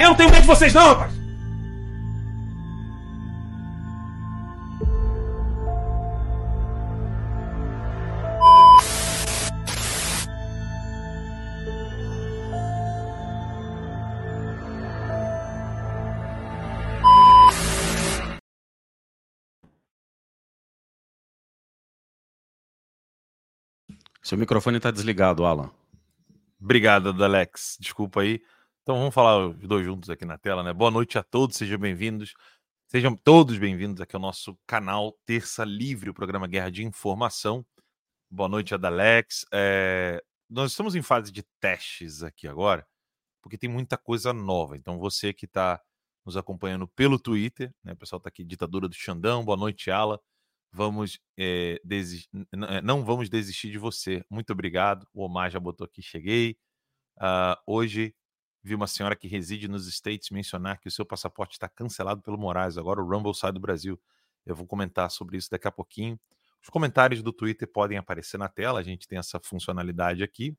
[0.00, 1.12] Eu não tenho medo de vocês, não, rapaz!
[24.22, 25.70] Seu microfone está desligado, Alan.
[26.58, 27.76] Obrigado, Alex.
[27.78, 28.40] Desculpa aí.
[28.82, 30.72] Então vamos falar os dois juntos aqui na tela, né?
[30.72, 32.32] Boa noite a todos, sejam bem-vindos.
[32.88, 37.64] Sejam todos bem-vindos aqui ao nosso canal Terça Livre, o programa Guerra de Informação.
[38.30, 39.44] Boa noite, Adalex.
[39.52, 40.22] É...
[40.48, 42.86] Nós estamos em fase de testes aqui agora,
[43.42, 44.78] porque tem muita coisa nova.
[44.78, 45.78] Então você que está
[46.24, 47.92] nos acompanhando pelo Twitter, né?
[47.92, 49.44] O pessoal está aqui, ditadura do Xandão.
[49.44, 50.18] Boa noite, Ala.
[50.72, 51.78] Vamos é,
[52.82, 54.24] não vamos desistir de você.
[54.30, 55.06] Muito obrigado.
[55.12, 56.56] O Omar já botou aqui, cheguei.
[57.18, 58.14] Uh, hoje
[58.62, 62.38] vi uma senhora que reside nos States mencionar que o seu passaporte está cancelado pelo
[62.38, 62.76] Moraes.
[62.76, 64.00] Agora o Rumble sai do Brasil.
[64.44, 66.18] Eu vou comentar sobre isso daqui a pouquinho.
[66.62, 70.50] Os comentários do Twitter podem aparecer na tela, a gente tem essa funcionalidade aqui.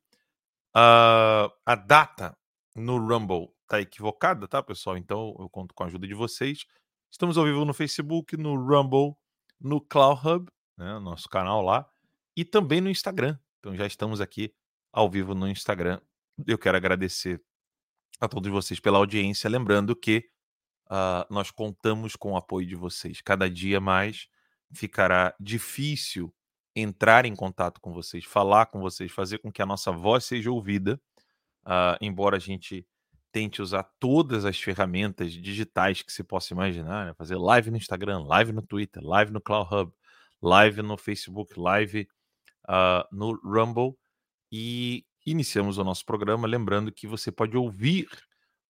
[0.76, 2.36] Uh, a data
[2.76, 4.98] no Rumble está equivocada, tá, pessoal?
[4.98, 6.66] Então eu conto com a ajuda de vocês.
[7.12, 9.16] Estamos ao vivo no Facebook, no Rumble,
[9.60, 11.88] no Cloud Hub, né, nosso canal lá,
[12.36, 13.38] e também no Instagram.
[13.60, 14.54] Então já estamos aqui
[14.92, 16.00] ao vivo no Instagram.
[16.48, 17.44] Eu quero agradecer
[18.22, 19.50] a todos vocês pela audiência.
[19.50, 20.30] Lembrando que
[20.86, 23.20] uh, nós contamos com o apoio de vocês.
[23.20, 24.28] Cada dia mais
[24.72, 26.34] ficará difícil
[26.76, 30.52] entrar em contato com vocês, falar com vocês, fazer com que a nossa voz seja
[30.52, 31.02] ouvida.
[31.64, 32.88] Uh, embora a gente
[33.32, 37.14] tente usar todas as ferramentas digitais que se possa imaginar, né?
[37.16, 39.94] fazer live no Instagram, live no Twitter, live no Cloud Hub,
[40.42, 42.08] live no Facebook, live
[42.68, 43.98] uh, no Rumble.
[44.52, 48.08] E iniciamos o nosso programa, lembrando que você pode ouvir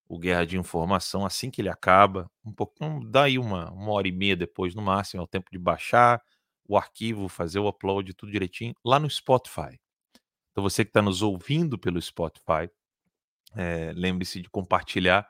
[0.08, 4.12] o Guerra de Informação assim que ele acaba, um pouquinho, daí uma, uma hora e
[4.12, 6.22] meia depois, no máximo, é o tempo de baixar
[6.68, 9.80] o arquivo, fazer o upload, tudo direitinho, lá no Spotify.
[10.52, 12.70] Então você que está nos ouvindo pelo Spotify,
[13.56, 15.28] é, lembre-se de compartilhar.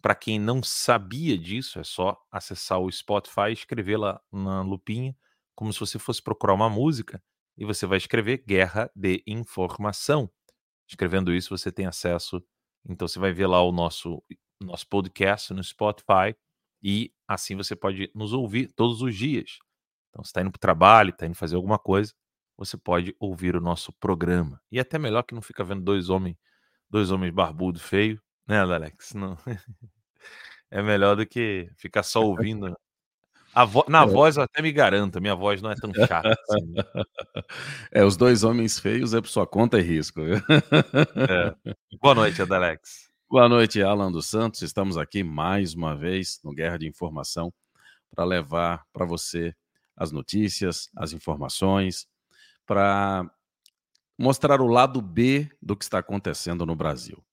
[0.00, 5.14] Para quem não sabia disso, é só acessar o Spotify, escrever lá na lupinha,
[5.54, 7.22] como se você fosse procurar uma música,
[7.56, 10.30] e você vai escrever Guerra de Informação.
[10.90, 12.44] Escrevendo isso, você tem acesso.
[12.84, 14.20] Então, você vai ver lá o nosso,
[14.60, 16.34] nosso podcast no Spotify
[16.82, 19.58] e assim você pode nos ouvir todos os dias.
[20.08, 22.12] Então, você está indo para o trabalho, está indo fazer alguma coisa,
[22.56, 24.60] você pode ouvir o nosso programa.
[24.68, 26.36] E é até melhor que não fica vendo dois homens,
[26.90, 29.14] dois homens barbudos feios, né, Alex?
[29.14, 29.38] Não.
[30.72, 32.78] É melhor do que ficar só ouvindo
[33.66, 33.84] Vo...
[33.88, 34.06] Na é.
[34.06, 36.66] voz eu até me garanto, minha voz não é tão chata assim.
[36.66, 36.82] Né?
[37.92, 40.20] É, os dois homens feios é por sua conta e risco.
[40.20, 41.54] É.
[42.00, 43.10] Boa noite, Adalex.
[43.28, 44.62] Boa noite, Alan dos Santos.
[44.62, 47.52] Estamos aqui mais uma vez no Guerra de Informação
[48.14, 49.54] para levar para você
[49.96, 52.06] as notícias, as informações,
[52.66, 53.28] para
[54.16, 57.24] mostrar o lado B do que está acontecendo no Brasil.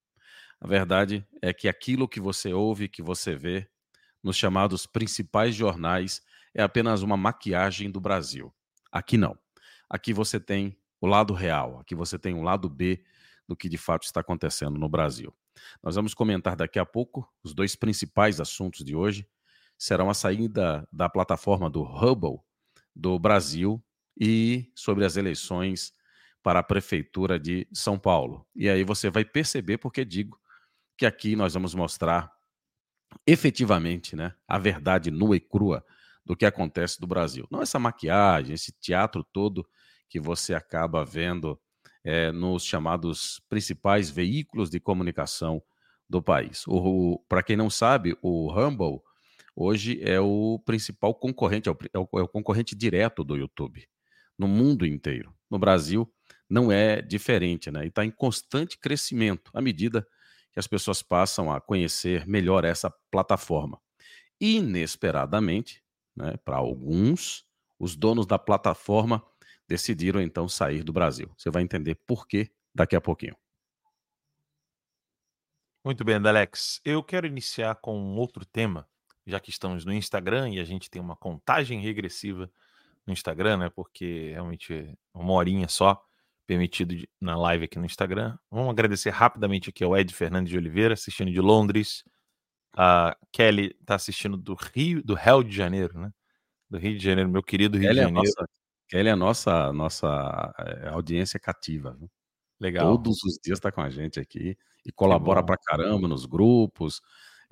[0.59, 3.69] A verdade é que aquilo que você ouve, que você vê,
[4.23, 6.21] nos chamados principais jornais
[6.53, 8.53] é apenas uma maquiagem do Brasil.
[8.91, 9.37] Aqui não.
[9.89, 13.03] Aqui você tem o lado real, aqui você tem o lado B
[13.47, 15.33] do que de fato está acontecendo no Brasil.
[15.81, 19.27] Nós vamos comentar daqui a pouco os dois principais assuntos de hoje.
[19.77, 22.39] Serão a saída da plataforma do Hubble
[22.95, 23.83] do Brasil
[24.19, 25.93] e sobre as eleições
[26.41, 28.45] para a Prefeitura de São Paulo.
[28.55, 30.39] E aí você vai perceber porque digo
[30.97, 32.31] que aqui nós vamos mostrar
[33.25, 35.83] efetivamente né, a verdade nua e crua
[36.25, 37.47] do que acontece no Brasil.
[37.49, 39.67] Não essa maquiagem, esse teatro todo
[40.09, 41.59] que você acaba vendo
[42.03, 45.61] é, nos chamados principais veículos de comunicação
[46.09, 46.65] do país.
[47.27, 49.01] Para quem não sabe, o Rumble
[49.55, 53.87] hoje é o principal concorrente, é o, é o, é o concorrente direto do YouTube
[54.37, 55.33] no mundo inteiro.
[55.49, 56.09] No Brasil
[56.49, 57.85] não é diferente, né?
[57.85, 60.07] E está em constante crescimento à medida
[60.57, 63.79] que as pessoas passam a conhecer melhor essa plataforma.
[64.41, 65.83] Inesperadamente,
[66.15, 67.45] né, para alguns,
[67.77, 69.23] os donos da plataforma
[69.67, 71.31] decidiram então sair do Brasil.
[71.37, 73.37] Você vai entender por quê daqui a pouquinho.
[75.85, 76.81] Muito bem, Alex.
[76.83, 78.89] Eu quero iniciar com um outro tema,
[79.27, 82.51] já que estamos no Instagram e a gente tem uma contagem regressiva
[83.05, 83.69] no Instagram, né?
[83.69, 86.03] Porque realmente uma horinha só
[86.47, 88.37] permitido de, na live aqui no Instagram.
[88.49, 92.03] Vamos agradecer rapidamente aqui ao Ed Fernandes de Oliveira, assistindo de Londres.
[92.75, 96.11] A Kelly está assistindo do Rio, do Rio de Janeiro, né?
[96.69, 98.19] Do Rio de Janeiro, meu querido Rio Kelly de Janeiro.
[98.19, 98.49] É nossa,
[98.87, 101.95] Kelly é a nossa, nossa é, audiência cativa.
[101.99, 102.09] Viu?
[102.59, 102.97] Legal.
[102.97, 107.01] Todos os dias está com a gente aqui e colabora pra caramba nos grupos,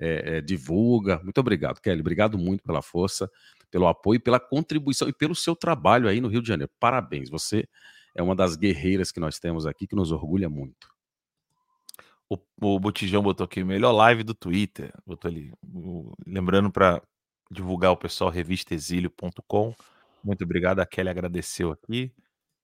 [0.00, 1.20] é, é, divulga.
[1.22, 2.00] Muito obrigado, Kelly.
[2.00, 3.30] Obrigado muito pela força,
[3.70, 6.72] pelo apoio, pela contribuição e pelo seu trabalho aí no Rio de Janeiro.
[6.80, 7.28] Parabéns.
[7.28, 7.68] Você
[8.16, 10.88] é uma das guerreiras que nós temos aqui que nos orgulha muito.
[12.28, 14.92] O, o Botijão botou aqui, melhor live do Twitter.
[15.06, 15.52] Botou ali.
[15.62, 17.00] O, lembrando para
[17.50, 19.74] divulgar o pessoal, revistaexílio.com.
[20.24, 20.80] Muito obrigado.
[20.80, 22.12] A Kelly agradeceu aqui.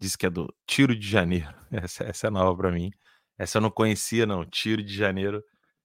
[0.01, 1.55] Disse que é do Tiro de Janeiro.
[1.71, 2.91] Essa, essa é nova para mim.
[3.39, 4.45] Essa eu não conhecia, não.
[4.45, 5.45] Tiro de Janeiro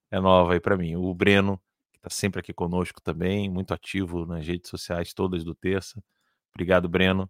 [0.10, 0.96] é nova aí para mim.
[0.96, 1.62] O Breno,
[1.92, 6.02] que está sempre aqui conosco também, muito ativo nas redes sociais todas do Terça.
[6.56, 7.30] Obrigado, Breno.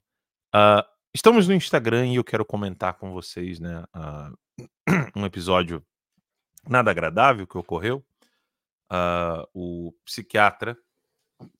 [0.56, 4.66] Uh, Estamos no Instagram e eu quero comentar com vocês né, uh,
[5.18, 5.84] um episódio
[6.69, 8.06] nada agradável que ocorreu.
[8.88, 10.78] Uh, o psiquiatra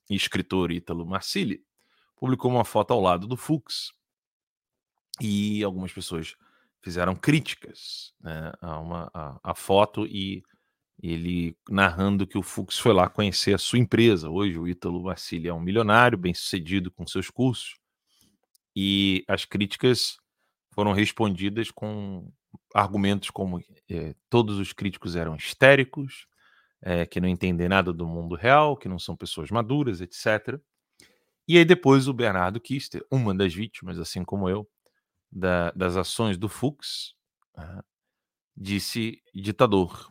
[0.08, 1.66] e escritor Ítalo Marcilli
[2.16, 3.94] publicou uma foto ao lado do Fux
[5.20, 6.36] e algumas pessoas
[6.80, 10.44] fizeram críticas né, a, uma, a, a foto e
[11.02, 14.30] ele narrando que o Fux foi lá conhecer a sua empresa.
[14.30, 17.76] Hoje o Ítalo Marcilli é um milionário, bem sucedido com seus cursos
[18.80, 20.18] e as críticas
[20.72, 22.32] foram respondidas com
[22.76, 23.60] argumentos como
[23.90, 26.28] é, todos os críticos eram histéricos,
[26.80, 30.62] é, que não entendem nada do mundo real, que não são pessoas maduras, etc.
[31.48, 34.70] E aí depois o Bernardo Kister, uma das vítimas, assim como eu,
[35.32, 37.16] da, das ações do Fux,
[37.58, 37.84] uh,
[38.56, 40.08] disse ditador.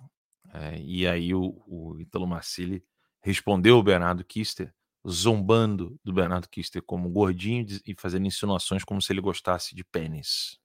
[0.53, 2.83] É, e aí o, o Italo Marcilli
[3.23, 4.75] respondeu ao Bernardo Kister
[5.09, 10.59] zombando do Bernardo Kister como gordinho e fazendo insinuações como se ele gostasse de pênis.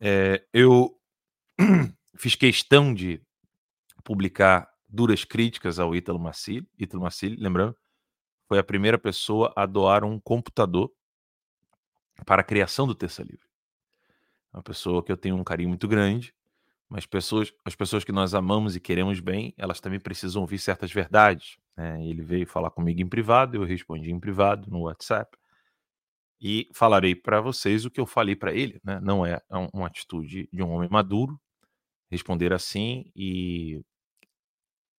[0.00, 0.98] É, eu
[2.16, 3.20] fiz questão de
[4.02, 6.66] publicar duras críticas ao Ítalo Marcilli.
[6.78, 7.76] Ítalo Marcilli, lembrando,
[8.48, 10.90] foi a primeira pessoa a doar um computador
[12.24, 13.48] para a criação do Terça Livre.
[14.52, 16.34] Uma pessoa que eu tenho um carinho muito grande,
[16.88, 20.90] mas pessoas, as pessoas que nós amamos e queremos bem, elas também precisam ouvir certas
[20.90, 21.56] verdades.
[21.80, 22.04] Né?
[22.04, 25.34] Ele veio falar comigo em privado, eu respondi em privado no WhatsApp
[26.38, 28.78] e falarei para vocês o que eu falei para ele.
[28.84, 29.00] Né?
[29.02, 29.40] Não é
[29.72, 31.40] uma atitude de um homem maduro
[32.10, 33.80] responder assim e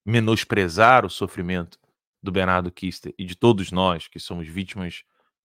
[0.03, 1.77] menosprezar o sofrimento
[2.23, 5.03] do Bernardo Kister e de todos nós que somos vítimas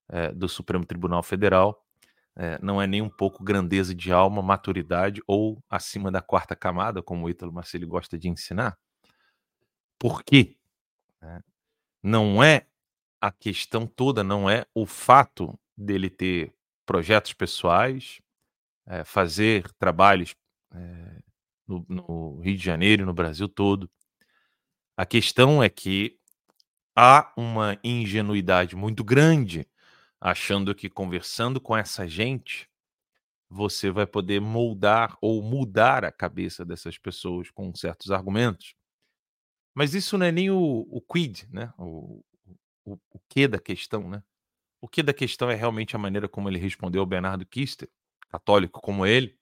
[0.08, 1.84] é, do Supremo Tribunal Federal.
[2.34, 7.02] É, não é nem um pouco grandeza de alma, maturidade ou acima da quarta camada,
[7.02, 8.78] como o Ítalo Marcelo gosta de ensinar.
[9.98, 10.56] Por quê?
[11.20, 11.40] Né?
[12.02, 12.66] Não é
[13.20, 16.54] a questão toda, não é o fato dele ter
[16.84, 18.20] projetos pessoais,
[18.86, 20.34] é, fazer trabalhos
[20.72, 21.18] é,
[21.66, 23.90] no, no Rio de Janeiro e no Brasil todo.
[24.96, 26.18] A questão é que
[26.94, 29.66] há uma ingenuidade muito grande
[30.20, 32.68] achando que conversando com essa gente
[33.48, 38.74] você vai poder moldar ou mudar a cabeça dessas pessoas com certos argumentos.
[39.76, 41.70] Mas isso não é nem o, o quid, né?
[41.76, 42.24] O,
[42.82, 44.22] o, o que da questão, né?
[44.80, 47.90] O que da questão é realmente a maneira como ele respondeu ao Bernardo Kister,
[48.30, 49.38] católico como ele,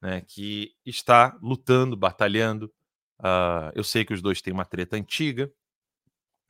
[0.00, 0.22] né?
[0.22, 2.72] Que está lutando, batalhando.
[3.20, 5.52] Uh, eu sei que os dois têm uma treta antiga.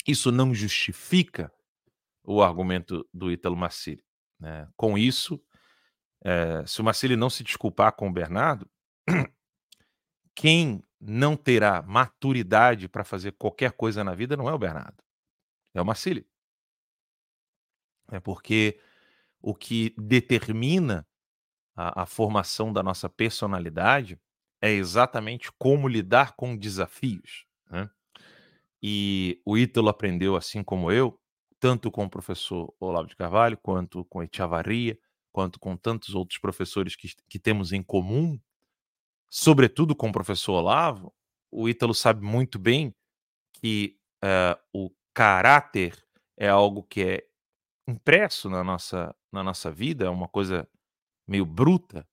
[0.06, 1.52] Isso não justifica
[2.22, 4.04] o argumento do Ítalo Marcilli.
[4.38, 4.68] Né?
[4.76, 5.42] Com isso,
[6.22, 8.70] é, se o Marcilli não se desculpar com o Bernardo,
[10.36, 15.02] quem não terá maturidade para fazer qualquer coisa na vida não é o Bernardo,
[15.74, 16.24] é o Marcílio.
[18.10, 18.80] É porque
[19.40, 21.06] o que determina
[21.76, 24.18] a, a formação da nossa personalidade
[24.60, 27.44] é exatamente como lidar com desafios.
[27.70, 27.90] Né?
[28.82, 31.18] E o Ítalo aprendeu, assim como eu,
[31.60, 34.98] tanto com o professor Olavo de Carvalho, quanto com Echavarria,
[35.32, 38.38] quanto com tantos outros professores que, que temos em comum,
[39.36, 41.12] sobretudo com o professor Olavo,
[41.50, 42.94] o Ítalo sabe muito bem
[43.54, 46.00] que uh, o caráter
[46.38, 47.26] é algo que é
[47.88, 50.68] impresso na nossa, na nossa vida, é uma coisa
[51.26, 52.06] meio bruta,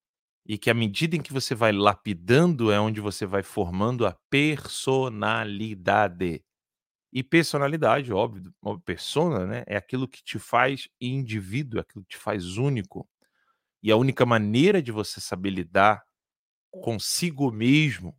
[0.48, 4.18] e que à medida em que você vai lapidando é onde você vai formando a
[4.28, 6.44] personalidade.
[7.14, 8.52] E personalidade, óbvio,
[8.84, 13.08] persona, né, é aquilo que te faz indivíduo, é aquilo que te faz único.
[13.84, 16.04] E a única maneira de você saber lidar
[16.72, 18.16] consigo mesmo,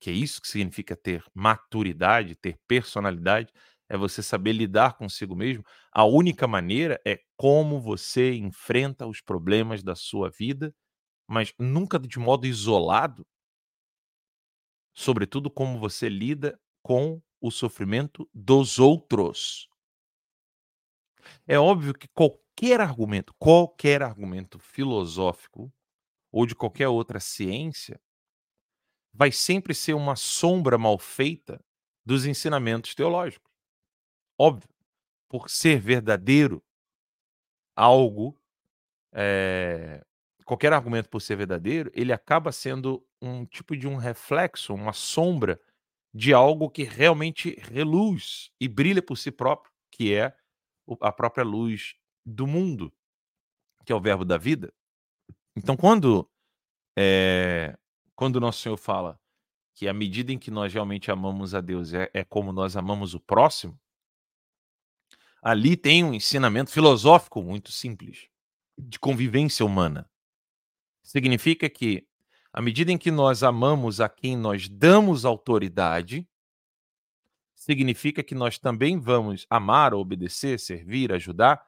[0.00, 3.52] que é isso que significa ter maturidade, ter personalidade,
[3.88, 5.64] é você saber lidar consigo mesmo.
[5.92, 10.74] A única maneira é como você enfrenta os problemas da sua vida,
[11.28, 13.26] mas nunca de modo isolado.
[14.94, 19.68] Sobretudo como você lida com o sofrimento dos outros.
[21.46, 25.72] É óbvio que qualquer argumento, qualquer argumento filosófico
[26.32, 28.00] ou de qualquer outra ciência
[29.12, 31.60] vai sempre ser uma sombra mal feita
[32.04, 33.50] dos ensinamentos teológicos.
[34.38, 34.68] Óbvio,
[35.28, 36.62] por ser verdadeiro,
[37.76, 38.40] algo,
[39.12, 40.04] é,
[40.44, 45.60] qualquer argumento por ser verdadeiro, ele acaba sendo um tipo de um reflexo, uma sombra
[46.12, 50.34] de algo que realmente reluz e brilha por si próprio, que é
[51.00, 51.94] a própria luz
[52.26, 52.92] do mundo,
[53.84, 54.72] que é o verbo da vida.
[55.56, 56.28] Então, quando
[56.96, 57.76] é,
[58.14, 59.18] quando o nosso Senhor fala
[59.74, 63.14] que à medida em que nós realmente amamos a Deus é, é como nós amamos
[63.14, 63.80] o próximo,
[65.42, 68.28] ali tem um ensinamento filosófico muito simples
[68.78, 70.08] de convivência humana.
[71.02, 72.06] Significa que,
[72.52, 76.28] à medida em que nós amamos a quem nós damos autoridade,
[77.54, 81.64] significa que nós também vamos amar, obedecer, servir, ajudar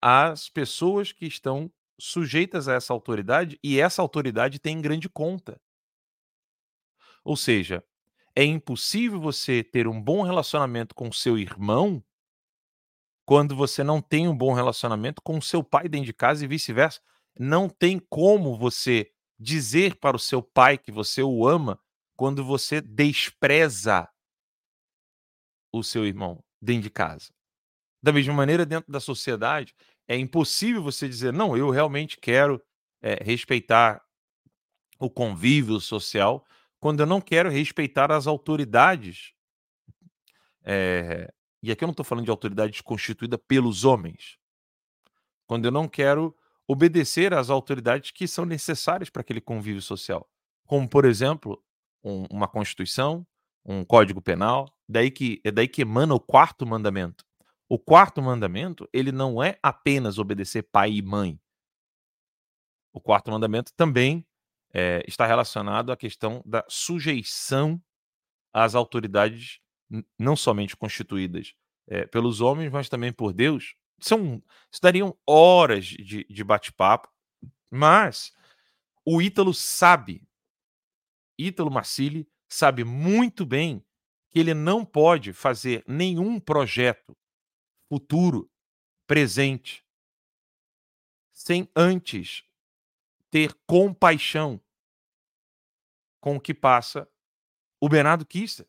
[0.00, 5.60] as pessoas que estão sujeitas a essa autoridade e essa autoridade tem grande conta.
[7.24, 7.82] Ou seja,
[8.34, 12.04] é impossível você ter um bom relacionamento com seu irmão
[13.24, 17.00] quando você não tem um bom relacionamento com seu pai dentro de casa e vice-versa.
[17.38, 21.78] Não tem como você dizer para o seu pai que você o ama
[22.16, 24.08] quando você despreza
[25.72, 27.32] o seu irmão dentro de casa.
[28.02, 29.74] Da mesma maneira, dentro da sociedade,
[30.08, 32.62] é impossível você dizer, não, eu realmente quero
[33.02, 34.02] é, respeitar
[34.98, 36.44] o convívio social,
[36.80, 39.34] quando eu não quero respeitar as autoridades
[40.64, 41.32] é,
[41.66, 44.38] e aqui eu não estou falando de autoridade constituída pelos homens.
[45.46, 46.32] Quando eu não quero
[46.66, 50.28] obedecer às autoridades que são necessárias para aquele convívio social.
[50.64, 51.60] Como, por exemplo,
[52.04, 53.26] um, uma Constituição,
[53.64, 54.72] um Código Penal.
[54.88, 57.25] Daí que, é daí que emana o quarto mandamento.
[57.68, 61.40] O quarto mandamento, ele não é apenas obedecer pai e mãe.
[62.92, 64.24] O quarto mandamento também
[64.72, 67.82] é, está relacionado à questão da sujeição
[68.52, 69.60] às autoridades
[70.18, 71.54] não somente constituídas
[71.86, 74.42] é, pelos homens, mas também por Deus, são,
[74.72, 77.08] estariam horas de, de bate-papo,
[77.70, 78.32] mas
[79.04, 80.26] o Ítalo sabe,
[81.38, 83.84] Ítalo Marcilli sabe muito bem
[84.30, 87.16] que ele não pode fazer nenhum projeto
[87.88, 88.50] futuro,
[89.06, 89.84] presente,
[91.32, 92.44] sem antes
[93.30, 94.60] ter compaixão
[96.20, 97.08] com o que passa
[97.80, 98.66] o Bernardo Kister.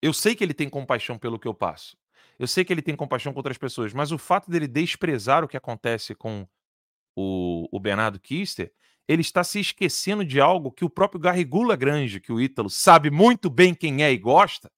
[0.00, 1.96] Eu sei que ele tem compaixão pelo que eu passo.
[2.38, 5.48] Eu sei que ele tem compaixão com outras pessoas, mas o fato dele desprezar o
[5.48, 6.48] que acontece com
[7.14, 8.72] o, o Bernardo Kister,
[9.06, 13.10] ele está se esquecendo de algo que o próprio Garrigula Grange, que o Ítalo sabe
[13.10, 14.72] muito bem quem é e gosta.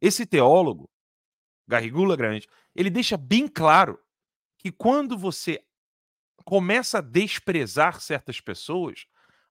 [0.00, 0.88] Esse teólogo,
[1.68, 4.00] Garrigula Grange, ele deixa bem claro
[4.56, 5.62] que quando você
[6.44, 9.04] começa a desprezar certas pessoas,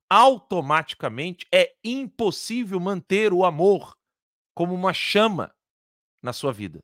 [0.10, 3.96] automaticamente é impossível manter o amor
[4.56, 5.54] como uma chama
[6.24, 6.80] na sua vida.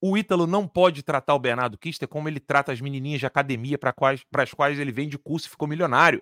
[0.00, 3.78] O Ítalo não pode tratar o Bernardo Kister como ele trata as menininhas de academia
[3.78, 3.94] para
[4.42, 6.20] as quais ele vende curso e ficou milionário.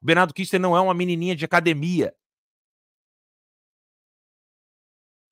[0.00, 2.14] O Bernardo Kister não é uma menininha de academia.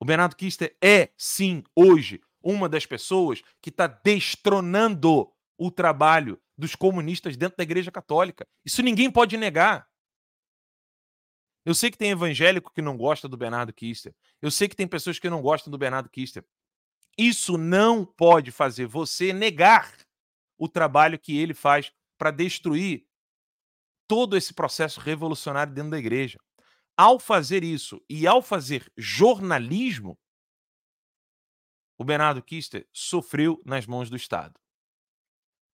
[0.02, 6.74] O Bernardo Kister é, sim, hoje, uma das pessoas que está destronando o trabalho dos
[6.74, 8.44] comunistas dentro da Igreja Católica.
[8.64, 9.88] Isso ninguém pode negar.
[11.64, 14.12] Eu sei que tem evangélico que não gosta do Bernardo Kister.
[14.40, 16.44] Eu sei que tem pessoas que não gostam do Bernardo Kister.
[17.16, 19.94] Isso não pode fazer você negar
[20.58, 23.06] o trabalho que ele faz para destruir
[24.08, 26.40] todo esse processo revolucionário dentro da igreja.
[26.96, 30.18] Ao fazer isso e ao fazer jornalismo,
[31.98, 34.58] o Bernardo Kister sofreu nas mãos do Estado.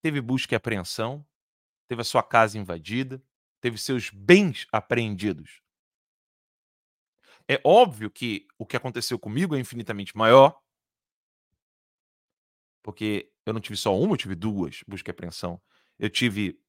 [0.03, 1.27] Teve busca e apreensão,
[1.89, 3.23] teve a sua casa invadida,
[3.61, 5.63] teve seus bens apreendidos.
[7.49, 10.61] É óbvio que o que aconteceu comigo é infinitamente maior,
[12.83, 15.61] porque eu não tive só uma, eu tive duas busca e apreensão.
[15.99, 16.61] Eu tive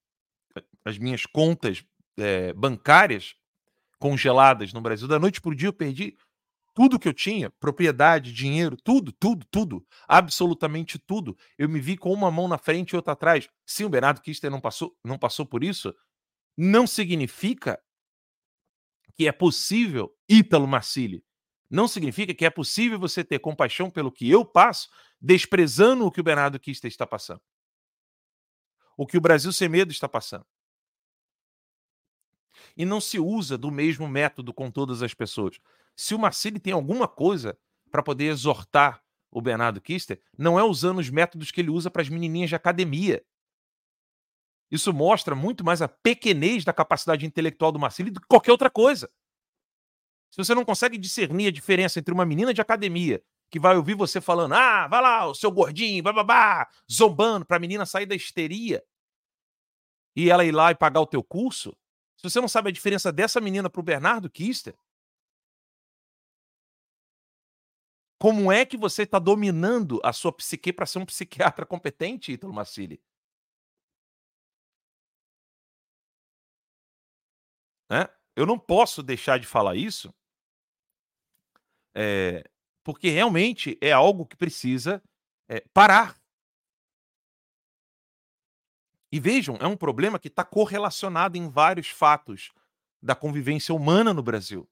[0.83, 1.85] as minhas contas
[2.17, 3.35] é, bancárias
[3.99, 5.07] congeladas no Brasil.
[5.07, 6.17] Da noite para o dia eu perdi
[6.73, 11.37] tudo que eu tinha, propriedade, dinheiro, tudo, tudo, tudo, absolutamente tudo.
[11.57, 13.49] Eu me vi com uma mão na frente e outra atrás.
[13.65, 15.93] Sim, o Bernardo Kister não passou, não passou por isso,
[16.57, 17.79] não significa
[19.15, 20.15] que é possível
[20.49, 21.23] pelo Marcili.
[21.69, 24.89] Não significa que é possível você ter compaixão pelo que eu passo,
[25.21, 27.41] desprezando o que o Bernardo Kister está passando.
[28.97, 30.45] O que o Brasil Sem Medo está passando.
[32.79, 35.59] E não se usa do mesmo método com todas as pessoas.
[35.97, 37.59] Se o Marcili tem alguma coisa
[37.91, 42.01] para poder exortar o Bernardo Kister, não é usando os métodos que ele usa para
[42.01, 43.21] as menininhas de academia.
[44.71, 48.69] Isso mostra muito mais a pequenez da capacidade intelectual do Marcili do que qualquer outra
[48.69, 49.11] coisa.
[50.31, 53.21] Se você não consegue discernir a diferença entre uma menina de academia
[53.51, 57.59] que vai ouvir você falando, ah, vai lá, o seu gordinho, bababá, zombando para a
[57.59, 58.81] menina sair da histeria
[60.15, 61.75] e ela ir lá e pagar o teu curso,
[62.19, 64.75] se você não sabe a diferença dessa menina para o Bernardo Kister,
[68.19, 72.51] como é que você está dominando a sua psique para ser um psiquiatra competente, Ítalo
[72.51, 73.01] Massili?
[77.89, 78.05] Né?
[78.35, 80.13] Eu não posso deixar de falar isso,
[81.95, 82.43] é,
[82.83, 85.01] porque realmente é algo que precisa
[85.47, 86.18] é, parar.
[89.11, 92.51] E vejam, é um problema que está correlacionado em vários fatos
[93.01, 94.69] da convivência humana no Brasil.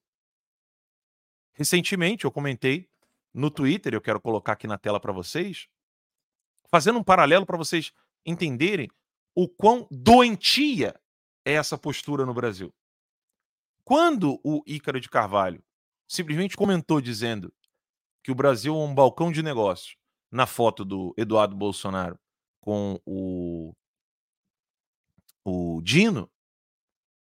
[1.54, 2.88] Recentemente, eu comentei
[3.34, 5.68] no Twitter, eu quero colocar aqui na tela para vocês,
[6.70, 7.92] fazendo um paralelo para vocês
[8.26, 8.90] entenderem
[9.34, 11.00] o quão doentia
[11.46, 12.74] é essa postura no Brasil.
[13.84, 15.64] Quando o Ícaro de Carvalho
[16.08, 17.54] simplesmente comentou dizendo
[18.24, 19.96] que o Brasil é um balcão de negócios
[20.30, 22.20] na foto do Eduardo Bolsonaro
[22.60, 23.74] com o,
[25.50, 26.30] o Dino,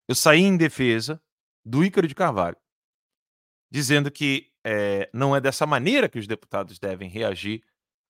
[0.07, 1.21] eu saí em defesa
[1.65, 2.57] do Ícaro de Carvalho,
[3.71, 7.63] dizendo que é, não é dessa maneira que os deputados devem reagir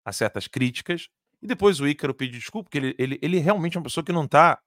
[0.06, 1.10] a certas críticas.
[1.42, 4.12] E depois o Ícaro pediu desculpa, porque ele, ele, ele realmente é uma pessoa que
[4.12, 4.62] não está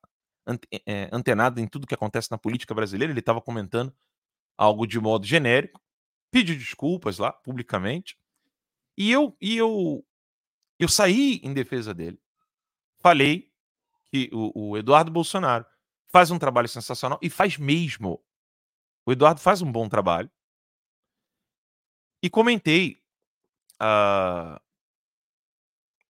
[0.87, 3.95] é, antenado em tudo que acontece na política brasileira, ele estava comentando
[4.57, 5.81] algo de modo genérico,
[6.31, 8.17] pediu desculpas lá publicamente,
[8.97, 10.05] e eu e eu
[10.79, 12.19] eu saí em defesa dele.
[13.01, 13.46] Falei
[14.17, 15.67] que o, o Eduardo Bolsonaro
[16.09, 18.23] faz um trabalho sensacional e faz mesmo.
[19.05, 20.31] O Eduardo faz um bom trabalho.
[22.23, 23.03] E comentei
[23.81, 24.59] uh,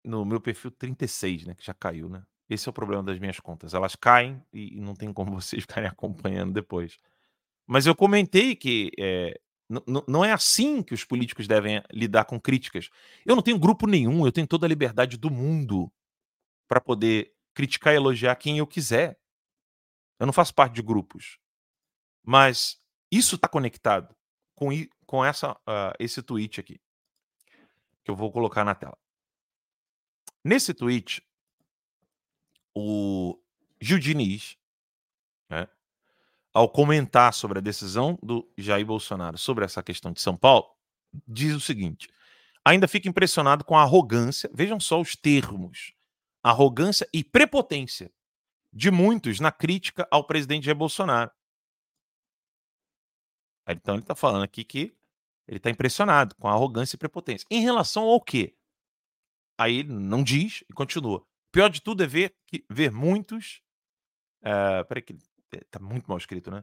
[0.05, 1.55] no meu perfil 36, né?
[1.55, 2.25] Que já caiu, né?
[2.49, 3.75] Esse é o problema das minhas contas.
[3.75, 6.99] Elas caem e não tem como vocês ficarem acompanhando depois.
[7.67, 9.41] Mas eu comentei que é,
[10.07, 12.89] não é assim que os políticos devem lidar com críticas.
[13.25, 15.93] Eu não tenho grupo nenhum, eu tenho toda a liberdade do mundo
[16.69, 19.19] para poder criticar e elogiar quem eu quiser.
[20.21, 21.39] Eu não faço parte de grupos.
[22.23, 22.79] Mas
[23.11, 24.15] isso está conectado
[24.55, 24.69] com,
[25.07, 26.79] com essa, uh, esse tweet aqui,
[28.05, 28.97] que eu vou colocar na tela.
[30.45, 31.27] Nesse tweet,
[32.75, 33.41] o
[33.81, 34.59] Gil Diniz,
[35.49, 35.67] né,
[36.53, 40.69] ao comentar sobre a decisão do Jair Bolsonaro sobre essa questão de São Paulo,
[41.27, 42.09] diz o seguinte:
[42.65, 45.96] ainda fica impressionado com a arrogância, vejam só os termos,
[46.51, 48.13] arrogância e prepotência
[48.73, 51.31] de muitos na crítica ao presidente Jair Bolsonaro.
[53.69, 54.97] Então ele está falando aqui que
[55.49, 57.47] ele está impressionado com a arrogância e prepotência.
[57.51, 58.57] Em relação ao quê?
[59.59, 61.27] Aí ele não diz e continua.
[61.51, 63.63] Pior de tudo é ver, que, ver muitos.
[64.43, 65.17] Uh, peraí, que
[65.71, 66.63] tá muito mal escrito, né?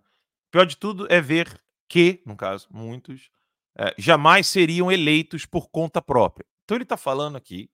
[0.51, 3.31] Pior de tudo é ver que, no caso, muitos
[3.75, 6.45] uh, jamais seriam eleitos por conta própria.
[6.63, 7.69] Então ele está falando aqui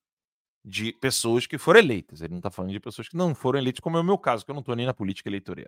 [0.64, 2.22] de pessoas que foram eleitas.
[2.22, 4.46] Ele não está falando de pessoas que não foram eleitas, como é o meu caso,
[4.46, 5.66] que eu não estou nem na política eleitoral.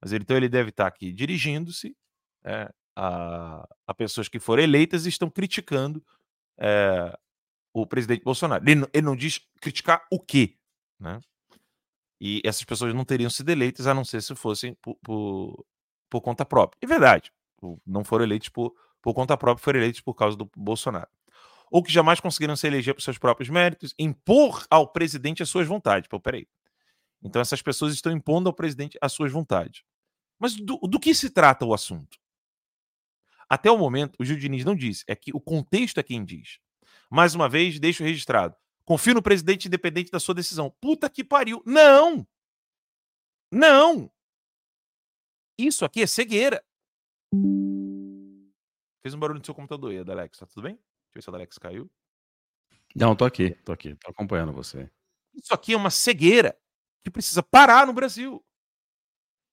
[0.00, 1.96] Mas então ele deve estar tá aqui dirigindo-se
[2.44, 6.04] é, a, a, pessoas que foram eleitas e estão criticando
[6.58, 7.16] é,
[7.72, 8.62] o presidente Bolsonaro.
[8.68, 10.56] Ele, ele não diz criticar o quê,
[11.00, 11.20] né?
[12.20, 15.66] E essas pessoas não teriam sido eleitas a não ser se fossem por, por,
[16.08, 16.78] por conta própria.
[16.80, 17.32] É verdade.
[17.84, 21.08] Não foram eleitos por, por conta própria, foram eleitos por causa do Bolsonaro.
[21.74, 25.66] Ou que jamais conseguiram se eleger por seus próprios méritos, impor ao presidente as suas
[25.66, 26.06] vontades.
[26.06, 26.46] Pô, peraí.
[27.20, 29.82] Então essas pessoas estão impondo ao presidente as suas vontades.
[30.38, 32.16] Mas do, do que se trata o assunto?
[33.48, 35.02] Até o momento, o Gil Diniz não disse.
[35.08, 36.60] É que o contexto é quem diz.
[37.10, 38.54] Mais uma vez, deixo registrado.
[38.84, 40.72] Confio no presidente independente da sua decisão.
[40.80, 41.60] Puta que pariu.
[41.66, 42.24] Não!
[43.50, 44.08] Não!
[45.58, 46.64] Isso aqui é cegueira.
[49.02, 50.38] Fez um barulho no seu computador aí, Alex.
[50.38, 50.78] Tá tudo bem?
[51.14, 51.90] Deixa eu ver se o Alex caiu.
[52.94, 54.90] Não, tô aqui, tô aqui, tô acompanhando você.
[55.32, 56.58] Isso aqui é uma cegueira
[57.02, 58.44] que precisa parar no Brasil.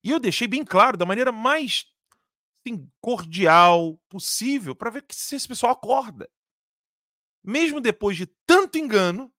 [0.03, 1.85] E eu deixei bem claro, da maneira mais
[2.65, 6.29] assim, cordial possível, para ver se esse pessoal acorda.
[7.43, 9.31] Mesmo depois de tanto engano,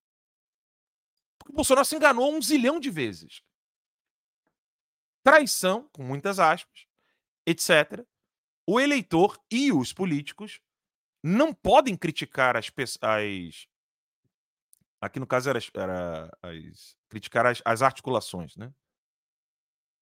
[1.39, 3.43] porque o Bolsonaro se enganou um zilhão de vezes.
[5.25, 6.87] Traição, com muitas aspas,
[7.47, 8.05] etc.
[8.67, 10.61] O eleitor e os políticos
[11.23, 13.67] não podem criticar as, as
[15.01, 18.73] aqui no caso era, era as, criticar as, as articulações, né?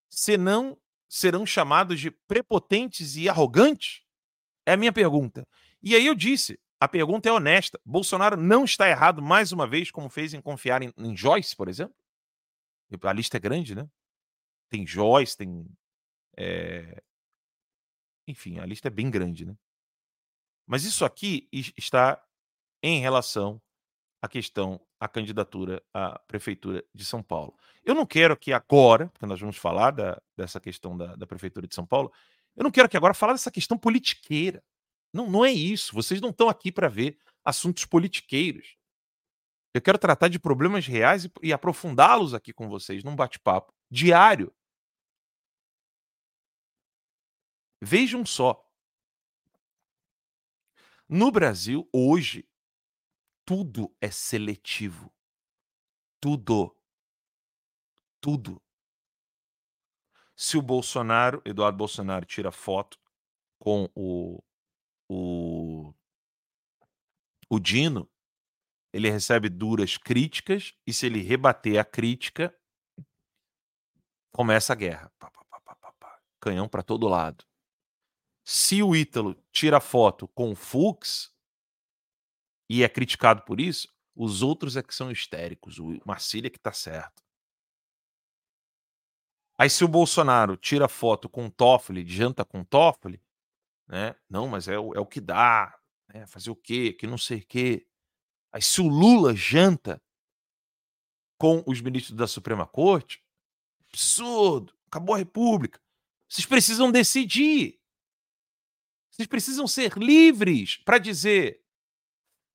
[0.08, 0.78] Senão
[1.08, 4.02] serão chamados de prepotentes e arrogantes?
[4.66, 5.46] É a minha pergunta.
[5.82, 7.80] E aí eu disse, a pergunta é honesta.
[7.84, 11.68] Bolsonaro não está errado mais uma vez, como fez em confiar em, em Joyce, por
[11.68, 11.94] exemplo?
[13.02, 13.88] A lista é grande, né?
[14.68, 15.66] Tem Joyce, tem.
[16.36, 17.02] É...
[18.26, 19.54] Enfim, a lista é bem grande, né?
[20.70, 22.24] Mas isso aqui está
[22.80, 23.60] em relação
[24.22, 27.58] à questão, à candidatura à Prefeitura de São Paulo.
[27.82, 31.66] Eu não quero que agora, porque nós vamos falar da, dessa questão da, da Prefeitura
[31.66, 32.12] de São Paulo,
[32.54, 34.62] eu não quero que agora falar dessa questão politiqueira.
[35.12, 35.92] Não, não é isso.
[35.92, 38.76] Vocês não estão aqui para ver assuntos politiqueiros.
[39.74, 44.54] Eu quero tratar de problemas reais e, e aprofundá-los aqui com vocês num bate-papo diário.
[47.82, 48.69] Vejam só.
[51.12, 52.48] No Brasil, hoje,
[53.44, 55.12] tudo é seletivo.
[56.20, 56.72] Tudo.
[58.20, 58.62] Tudo.
[60.36, 62.96] Se o Bolsonaro, Eduardo Bolsonaro, tira foto
[63.58, 64.40] com o
[65.12, 65.92] o,
[67.48, 68.08] o Dino,
[68.92, 72.56] ele recebe duras críticas e se ele rebater a crítica,
[74.30, 75.12] começa a guerra.
[76.38, 77.49] Canhão para todo lado.
[78.44, 81.32] Se o Ítalo tira foto com o Fux
[82.68, 85.78] e é criticado por isso, os outros é que são histéricos.
[85.78, 87.22] O Marcília é que tá certo.
[89.58, 93.22] Aí se o Bolsonaro tira foto com o Toffoli, janta com o Toffoli,
[93.86, 94.14] né?
[94.28, 96.26] Não, mas é o, é o que dá, né?
[96.26, 96.92] fazer o quê?
[96.92, 97.86] Que não sei o quê.
[98.52, 100.00] Aí se o Lula janta
[101.36, 103.22] com os ministros da Suprema Corte,
[103.88, 105.80] absurdo, acabou a República.
[106.28, 107.79] Vocês precisam decidir.
[109.20, 111.62] Vocês precisam ser livres para dizer: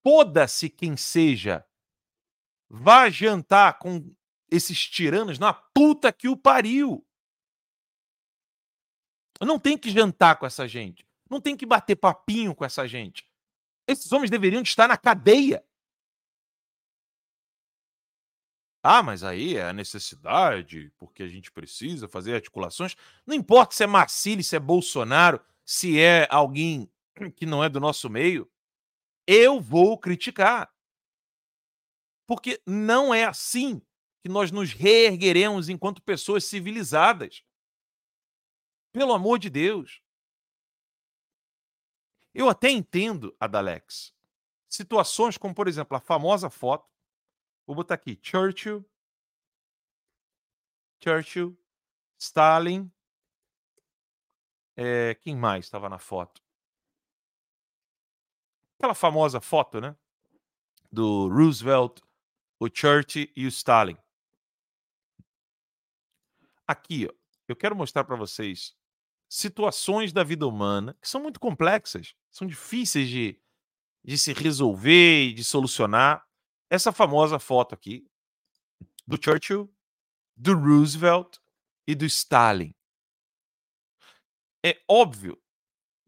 [0.03, 1.63] foda-se quem seja,
[2.67, 4.11] vá jantar com
[4.49, 7.05] esses tiranos na puta que o pariu.
[9.39, 11.07] Não tem que jantar com essa gente.
[11.29, 13.29] Não tem que bater papinho com essa gente.
[13.87, 15.63] Esses homens deveriam estar na cadeia.
[18.81, 22.95] Ah, mas aí é a necessidade, porque a gente precisa fazer articulações.
[23.23, 26.89] Não importa se é Marcílio, se é Bolsonaro, se é alguém
[27.35, 28.49] que não é do nosso meio,
[29.25, 30.71] eu vou criticar.
[32.27, 33.81] Porque não é assim
[34.21, 37.43] que nós nos reergueremos enquanto pessoas civilizadas.
[38.91, 40.01] Pelo amor de Deus.
[42.33, 44.13] Eu até entendo a Dalex.
[44.67, 46.89] Situações como, por exemplo, a famosa foto.
[47.65, 48.85] Vou botar aqui: Churchill,
[51.01, 51.57] Churchill,
[52.17, 52.91] Stalin.
[54.75, 56.41] É, quem mais estava na foto?
[58.77, 59.95] Aquela famosa foto, né?
[60.91, 62.01] Do Roosevelt,
[62.59, 63.97] o Churchill e o Stalin.
[66.67, 67.13] Aqui, ó,
[67.47, 68.75] eu quero mostrar para vocês
[69.29, 73.39] situações da vida humana que são muito complexas são difíceis de,
[74.03, 76.27] de se resolver e de solucionar.
[76.69, 78.05] Essa famosa foto aqui
[79.07, 79.73] do Churchill,
[80.35, 81.37] do Roosevelt
[81.87, 82.75] e do Stalin.
[84.65, 85.39] É óbvio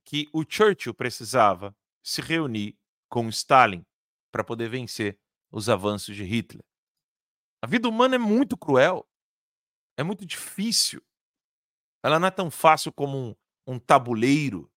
[0.04, 2.76] que o Churchill precisava se reunir
[3.08, 3.86] com Stalin
[4.32, 5.20] para poder vencer
[5.52, 6.65] os avanços de Hitler.
[7.62, 9.08] A vida humana é muito cruel,
[9.96, 11.06] é muito difícil.
[12.02, 13.36] Ela não é tão fácil como um,
[13.67, 14.72] um tabuleiro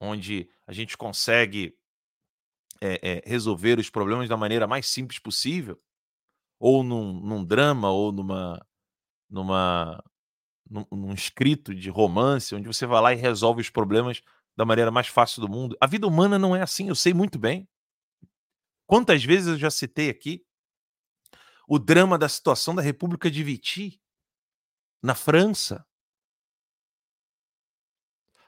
[0.00, 1.76] onde a gente consegue
[2.80, 5.78] é, é, resolver os problemas da maneira mais simples possível,
[6.58, 8.66] ou num, num drama, ou numa,
[9.28, 10.02] numa,
[10.74, 14.20] num, num escrito de romance, onde você vai lá e resolve os problemas
[14.56, 15.76] da maneira mais fácil do mundo.
[15.80, 17.68] A vida humana não é assim, eu sei muito bem.
[18.86, 20.44] Quantas vezes eu já citei aqui
[21.66, 24.00] o drama da situação da República de Vichy,
[25.02, 25.86] na França.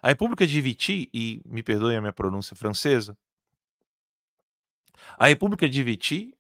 [0.03, 3.17] A República de Vichy, e me perdoe a minha pronúncia francesa,
[5.19, 6.37] a República de Vichy,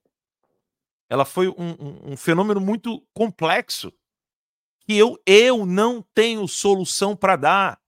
[1.08, 3.92] ela foi um, um, um fenômeno muito complexo
[4.86, 7.82] que eu, eu não tenho solução para dar,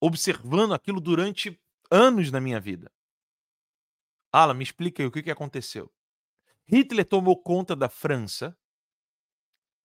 [0.00, 2.92] observando aquilo durante anos na minha vida.
[4.32, 5.92] Alan, me explica aí o que, que aconteceu.
[6.68, 8.56] Hitler tomou conta da França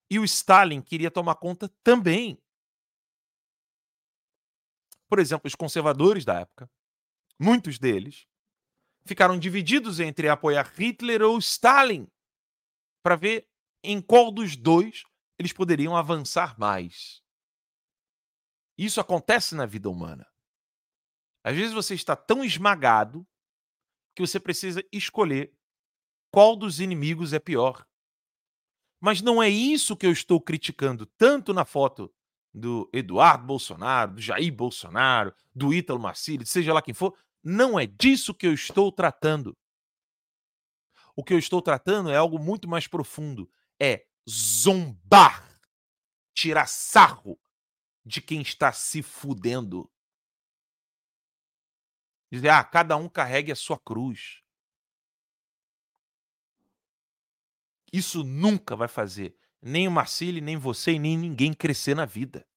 [0.07, 2.39] e o Stalin queria tomar conta também.
[5.09, 6.69] Por exemplo, os conservadores da época,
[7.39, 8.27] muitos deles,
[9.03, 12.07] ficaram divididos entre apoiar Hitler ou Stalin
[13.03, 13.49] para ver
[13.83, 15.03] em qual dos dois
[15.37, 17.21] eles poderiam avançar mais.
[18.77, 20.27] Isso acontece na vida humana.
[21.43, 23.25] Às vezes você está tão esmagado
[24.15, 25.53] que você precisa escolher
[26.31, 27.85] qual dos inimigos é pior.
[28.99, 32.13] Mas não é isso que eu estou criticando tanto na foto
[32.53, 37.15] do Eduardo Bolsonaro, do Jair Bolsonaro, do Ítalo Marcílio, seja lá quem for.
[37.43, 39.55] Não é disso que eu estou tratando.
[41.15, 43.49] O que eu estou tratando é algo muito mais profundo.
[43.79, 45.59] É zombar,
[46.33, 47.39] tirar sarro
[48.05, 49.89] de quem está se fudendo.
[52.31, 54.41] Dizer, ah, cada um carregue a sua cruz.
[57.91, 62.47] Isso nunca vai fazer nem o Marcílio, nem você e nem ninguém crescer na vida.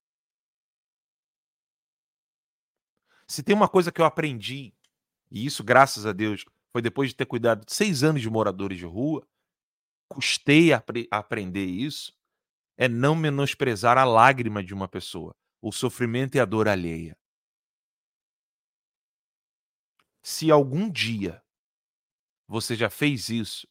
[3.27, 4.75] Se tem uma coisa que eu aprendi,
[5.31, 8.77] e isso, graças a Deus, foi depois de ter cuidado de seis anos de moradores
[8.77, 9.27] de rua,
[10.09, 12.13] custei a, aprender isso,
[12.77, 17.17] é não menosprezar a lágrima de uma pessoa, o sofrimento e a dor alheia.
[20.23, 21.43] Se algum dia
[22.47, 23.69] você já fez isso,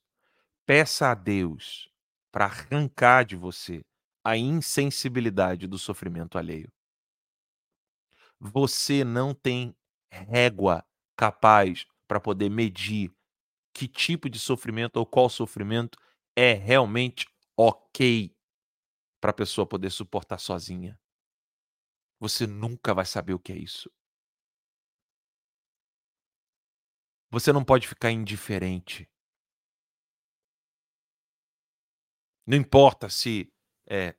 [0.65, 1.89] peça a Deus
[2.31, 3.83] para arrancar de você
[4.23, 6.71] a insensibilidade do sofrimento alheio.
[8.39, 9.75] Você não tem
[10.11, 13.11] régua capaz para poder medir
[13.73, 15.97] que tipo de sofrimento ou qual sofrimento
[16.39, 17.25] é realmente
[17.57, 18.31] ok
[19.19, 20.99] para a pessoa poder suportar sozinha.
[22.19, 23.91] Você nunca vai saber o que é isso.
[27.31, 29.09] Você não pode ficar indiferente.
[32.45, 33.51] Não importa se
[33.89, 34.15] é,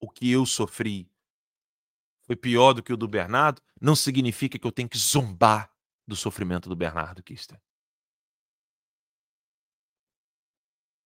[0.00, 1.10] o que eu sofri
[2.22, 5.74] foi pior do que o do Bernardo, não significa que eu tenho que zombar
[6.06, 7.60] do sofrimento do Bernardo Kister.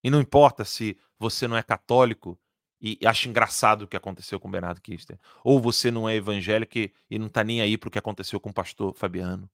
[0.03, 2.39] E não importa se você não é católico
[2.81, 5.19] e acha engraçado o que aconteceu com Bernardo Kister.
[5.43, 8.51] Ou você não é evangélico e, não está nem aí para o que aconteceu com
[8.51, 9.51] o pastor Fabiano.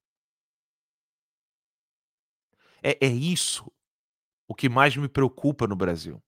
[2.83, 3.71] É, é isso
[4.49, 6.23] o que mais me preocupa no Brasil.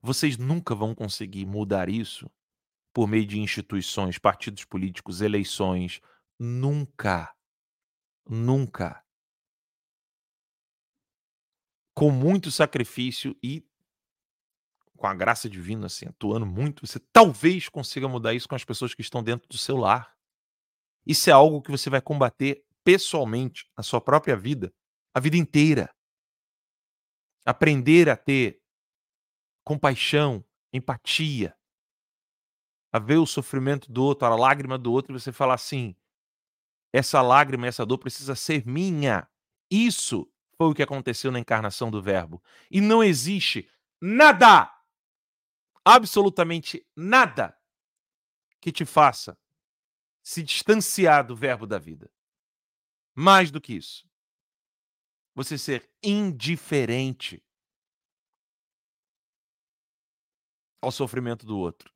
[0.00, 2.30] Vocês nunca vão conseguir mudar isso
[2.92, 6.00] por meio de instituições, partidos políticos, eleições.
[6.38, 7.34] Nunca.
[8.26, 9.03] Nunca
[11.94, 13.64] com muito sacrifício e
[14.96, 18.94] com a graça divina, assim, atuando muito, você talvez consiga mudar isso com as pessoas
[18.94, 20.14] que estão dentro do seu lar.
[21.06, 24.72] Isso é algo que você vai combater pessoalmente na sua própria vida,
[25.12, 25.94] a vida inteira.
[27.44, 28.60] Aprender a ter
[29.62, 31.54] compaixão, empatia,
[32.92, 35.94] a ver o sofrimento do outro, a lágrima do outro, e você falar assim:
[36.92, 39.28] essa lágrima, essa dor precisa ser minha.
[39.70, 42.42] Isso foi o que aconteceu na encarnação do Verbo.
[42.70, 44.70] E não existe nada,
[45.84, 47.56] absolutamente nada,
[48.60, 49.38] que te faça
[50.22, 52.10] se distanciar do Verbo da vida.
[53.14, 54.08] Mais do que isso.
[55.34, 57.42] Você ser indiferente
[60.80, 61.92] ao sofrimento do outro.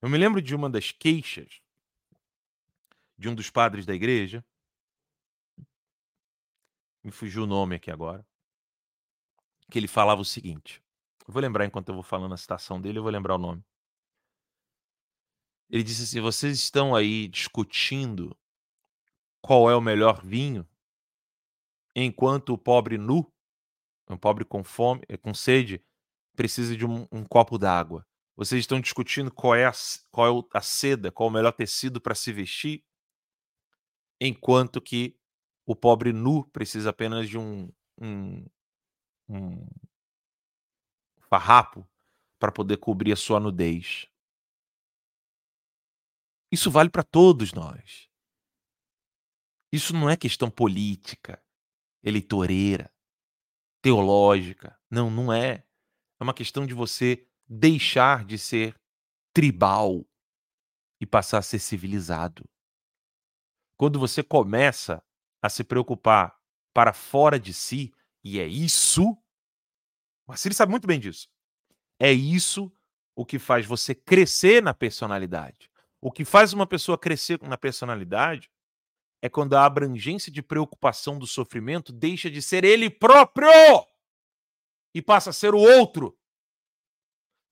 [0.00, 1.60] Eu me lembro de uma das queixas
[3.16, 4.44] de um dos padres da igreja
[7.04, 8.26] me fugiu o nome aqui agora,
[9.70, 10.82] que ele falava o seguinte.
[11.26, 13.62] Eu vou lembrar enquanto eu vou falando a citação dele, eu vou lembrar o nome.
[15.70, 18.36] Ele disse assim: vocês estão aí discutindo
[19.42, 20.66] qual é o melhor vinho,
[21.94, 23.30] enquanto o pobre nu,
[24.08, 25.84] um pobre com fome, eh, com sede,
[26.34, 28.06] precisa de um, um copo d'água.
[28.36, 29.72] Vocês estão discutindo qual é a,
[30.10, 32.84] qual é a seda, qual é o melhor tecido para se vestir,
[34.20, 35.16] enquanto que
[35.66, 38.46] o pobre nu precisa apenas de um, um,
[39.28, 39.66] um
[41.28, 41.88] farrapo
[42.38, 44.06] para poder cobrir a sua nudez.
[46.52, 48.08] Isso vale para todos nós.
[49.72, 51.42] Isso não é questão política,
[52.02, 52.92] eleitoreira,
[53.82, 54.78] teológica.
[54.90, 55.66] Não, não é.
[56.20, 58.80] É uma questão de você deixar de ser
[59.32, 60.06] tribal
[61.00, 62.48] e passar a ser civilizado.
[63.76, 65.02] Quando você começa
[65.44, 66.34] a se preocupar
[66.72, 67.92] para fora de si,
[68.24, 69.14] e é isso,
[70.42, 71.28] ele sabe muito bem disso.
[72.00, 72.72] É isso
[73.14, 75.70] o que faz você crescer na personalidade.
[76.00, 78.50] O que faz uma pessoa crescer na personalidade
[79.20, 83.50] é quando a abrangência de preocupação do sofrimento deixa de ser ele próprio
[84.94, 86.18] e passa a ser o outro.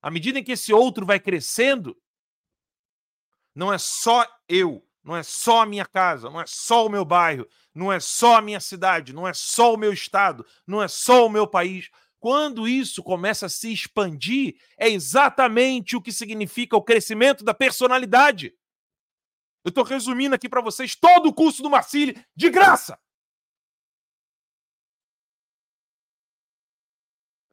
[0.00, 1.94] À medida em que esse outro vai crescendo,
[3.54, 7.04] não é só eu, não é só a minha casa, não é só o meu
[7.04, 10.88] bairro, não é só a minha cidade, não é só o meu estado, não é
[10.88, 11.90] só o meu país.
[12.20, 18.54] Quando isso começa a se expandir, é exatamente o que significa o crescimento da personalidade.
[19.64, 22.98] Eu estou resumindo aqui para vocês todo o curso do Marcili de graça.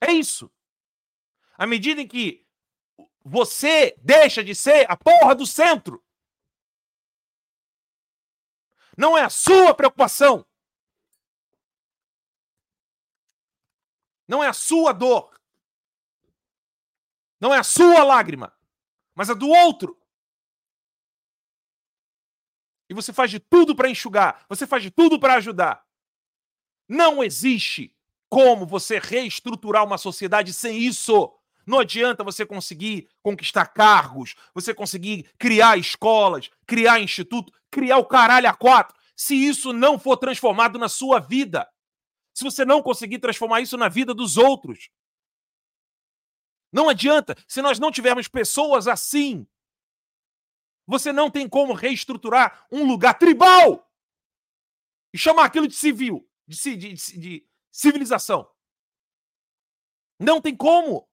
[0.01, 0.51] É isso.
[1.57, 2.45] À medida em que
[3.23, 6.03] você deixa de ser a porra do centro,
[8.99, 10.45] não é a sua preocupação,
[14.27, 15.39] não é a sua dor,
[17.39, 18.53] não é a sua lágrima,
[19.15, 19.97] mas a do outro.
[22.89, 25.88] E você faz de tudo para enxugar, você faz de tudo para ajudar.
[26.85, 27.95] Não existe
[28.27, 31.38] como você reestruturar uma sociedade sem isso.
[31.69, 38.49] Não adianta você conseguir conquistar cargos, você conseguir criar escolas, criar instituto, criar o caralho
[38.49, 41.69] a quatro, se isso não for transformado na sua vida.
[42.34, 44.89] Se você não conseguir transformar isso na vida dos outros.
[46.71, 49.47] Não adianta, se nós não tivermos pessoas assim
[50.89, 53.88] você não tem como reestruturar um lugar tribal
[55.13, 58.49] e chamar aquilo de civil, de, de, de, de civilização.
[60.19, 61.08] Não tem como.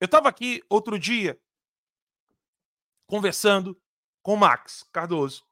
[0.00, 1.40] Eu estava aqui outro dia
[3.06, 3.80] conversando
[4.22, 5.44] com o Max Cardoso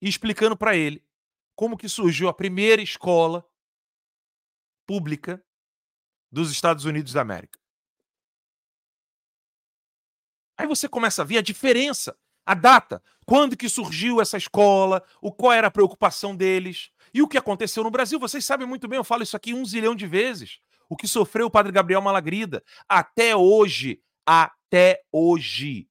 [0.00, 1.04] e explicando para ele
[1.56, 3.44] como que surgiu a primeira escola
[4.86, 5.44] pública
[6.30, 7.58] dos Estados Unidos da América.
[10.56, 15.32] Aí você começa a ver a diferença, a data, quando que surgiu essa escola, o
[15.32, 18.18] qual era a preocupação deles e o que aconteceu no Brasil.
[18.18, 20.60] Vocês sabem muito bem, eu falo isso aqui um zilhão de vezes.
[20.88, 22.62] O que sofreu o padre Gabriel Malagrida.
[22.88, 25.88] Até hoje, até hoje,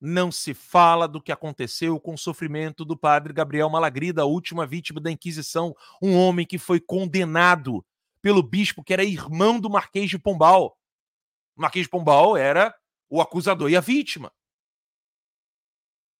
[0.00, 4.66] não se fala do que aconteceu com o sofrimento do padre Gabriel Malagrida, a última
[4.66, 7.84] vítima da Inquisição, um homem que foi condenado
[8.20, 10.78] pelo bispo que era irmão do Marquês de Pombal.
[11.56, 12.74] O Marquês de Pombal era
[13.08, 14.32] o acusador e a vítima.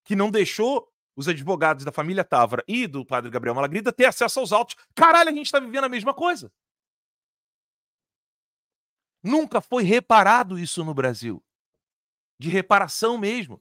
[0.05, 4.41] Que não deixou os advogados da família Távora e do padre Gabriel Malagrida ter acesso
[4.41, 4.77] aos autos.
[4.95, 6.51] Caralho, a gente está vivendo a mesma coisa.
[9.25, 11.43] Nunca foi reparado isso no Brasil.
[12.39, 13.59] De reparação mesmo.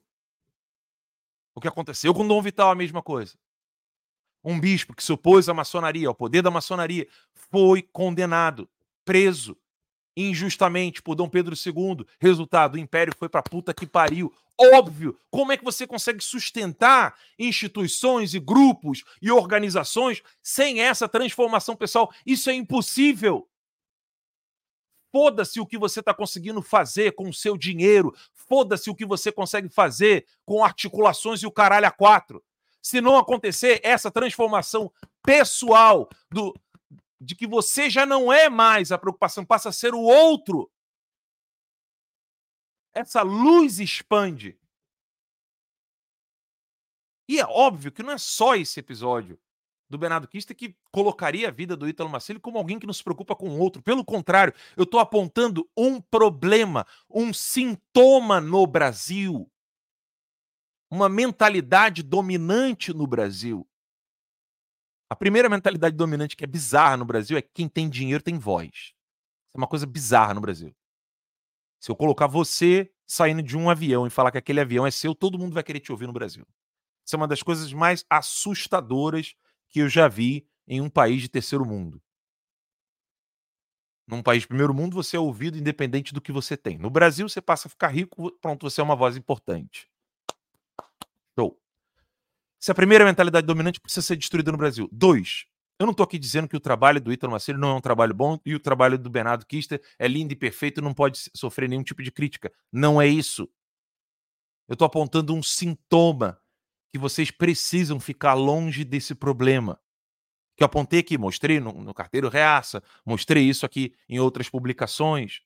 [1.54, 3.34] O que aconteceu com Dom Vital, a mesma coisa.
[4.44, 8.68] Um bispo que se opôs à maçonaria, ao poder da maçonaria, foi condenado,
[9.06, 9.56] preso,
[10.14, 12.06] injustamente por Dom Pedro II.
[12.20, 14.34] Resultado, o império foi para puta que pariu.
[14.60, 21.74] Óbvio, como é que você consegue sustentar instituições e grupos e organizações sem essa transformação
[21.74, 22.12] pessoal?
[22.26, 23.48] Isso é impossível.
[25.14, 28.12] Foda-se o que você está conseguindo fazer com o seu dinheiro.
[28.32, 32.44] Foda-se o que você consegue fazer com articulações e o caralho a quatro.
[32.82, 34.92] Se não acontecer essa transformação
[35.22, 36.52] pessoal do,
[37.20, 40.68] de que você já não é mais a preocupação, passa a ser o outro.
[42.92, 44.58] Essa luz expande.
[47.28, 49.38] E é óbvio que não é só esse episódio
[49.88, 53.04] do Bernardo Kister que colocaria a vida do Ítalo Marcelo como alguém que não se
[53.04, 53.82] preocupa com o outro.
[53.82, 59.50] Pelo contrário, eu estou apontando um problema, um sintoma no Brasil.
[60.90, 63.66] Uma mentalidade dominante no Brasil.
[65.10, 68.38] A primeira mentalidade dominante que é bizarra no Brasil é que quem tem dinheiro tem
[68.38, 68.70] voz.
[68.70, 68.94] Isso
[69.54, 70.74] é uma coisa bizarra no Brasil.
[71.78, 75.14] Se eu colocar você saindo de um avião e falar que aquele avião é seu,
[75.14, 76.46] todo mundo vai querer te ouvir no Brasil.
[77.04, 79.34] Isso é uma das coisas mais assustadoras
[79.74, 82.00] que eu já vi em um país de terceiro mundo.
[84.06, 86.78] Num país de primeiro mundo, você é ouvido independente do que você tem.
[86.78, 89.90] No Brasil, você passa a ficar rico, pronto, você é uma voz importante.
[91.36, 91.60] Show.
[92.60, 94.88] Se a primeira mentalidade dominante precisa ser destruída no Brasil.
[94.92, 95.44] Dois,
[95.80, 98.14] Eu não estou aqui dizendo que o trabalho do Ítalo Macedo não é um trabalho
[98.14, 101.68] bom e o trabalho do Bernardo Kister é lindo e perfeito e não pode sofrer
[101.68, 102.52] nenhum tipo de crítica.
[102.70, 103.50] Não é isso.
[104.68, 106.40] Eu estou apontando um sintoma
[106.94, 109.82] que vocês precisam ficar longe desse problema.
[110.54, 115.42] Que eu apontei aqui, mostrei no, no carteiro Reaça, mostrei isso aqui em outras publicações.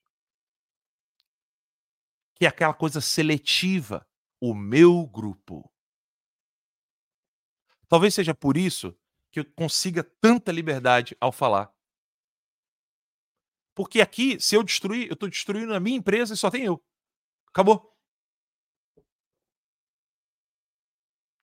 [2.35, 4.07] Que é aquela coisa seletiva.
[4.39, 5.73] O meu grupo.
[7.89, 8.95] Talvez seja por isso
[9.31, 11.75] que eu consiga tanta liberdade ao falar.
[13.75, 16.85] Porque aqui, se eu destruir, eu estou destruindo a minha empresa e só tem eu.
[17.47, 17.98] Acabou.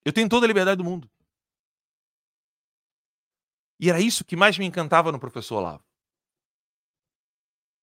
[0.06, 1.10] Eu tenho toda a liberdade do mundo.
[3.80, 5.84] E era isso que mais me encantava no professor Olavo.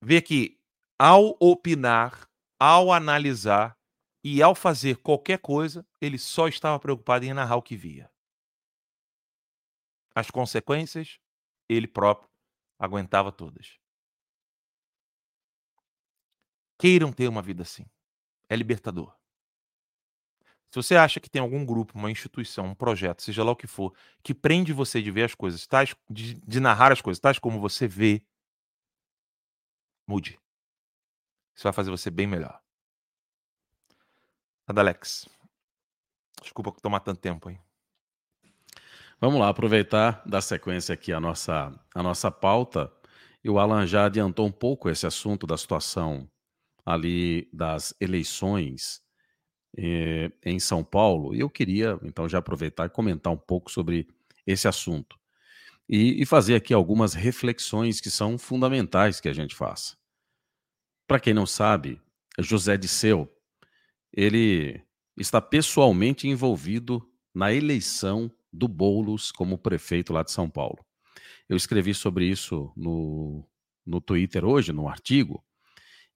[0.01, 0.57] Ver que,
[0.97, 3.77] ao opinar, ao analisar
[4.23, 8.09] e ao fazer qualquer coisa, ele só estava preocupado em narrar o que via.
[10.15, 11.19] As consequências,
[11.67, 12.29] ele próprio
[12.79, 13.79] aguentava todas.
[16.79, 17.85] Queiram ter uma vida assim.
[18.49, 19.13] É libertador.
[20.73, 23.67] Se você acha que tem algum grupo, uma instituição, um projeto, seja lá o que
[23.67, 23.93] for,
[24.23, 27.61] que prende você de ver as coisas, tais, de, de narrar as coisas, tais como
[27.61, 28.25] você vê,
[30.07, 30.39] mude.
[31.53, 32.59] Isso vai fazer você bem melhor.
[34.65, 35.29] Adalex.
[36.41, 37.59] Desculpa tomar tanto tempo aí.
[39.21, 42.91] Vamos lá, aproveitar da sequência aqui a nossa, a nossa pauta.
[43.43, 46.27] E o Alan já adiantou um pouco esse assunto da situação
[46.83, 49.02] ali das eleições
[49.77, 51.35] eh, em São Paulo.
[51.35, 54.07] E eu queria, então, já aproveitar e comentar um pouco sobre
[54.45, 55.17] esse assunto.
[55.87, 59.97] E, e fazer aqui algumas reflexões que são fundamentais que a gente faça.
[61.07, 62.01] Para quem não sabe,
[62.39, 63.29] José Disseu,
[64.11, 64.81] ele
[65.17, 70.85] está pessoalmente envolvido na eleição do Boulos como prefeito lá de São Paulo.
[71.49, 73.45] Eu escrevi sobre isso no,
[73.85, 75.43] no Twitter hoje, num artigo,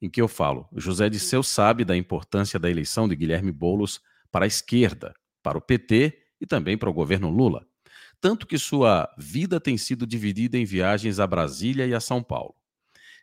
[0.02, 4.46] em que eu falo: José Disseu sabe da importância da eleição de Guilherme Boulos para
[4.46, 7.66] a esquerda, para o PT e também para o governo Lula.
[8.20, 12.56] Tanto que sua vida tem sido dividida em viagens a Brasília e a São Paulo.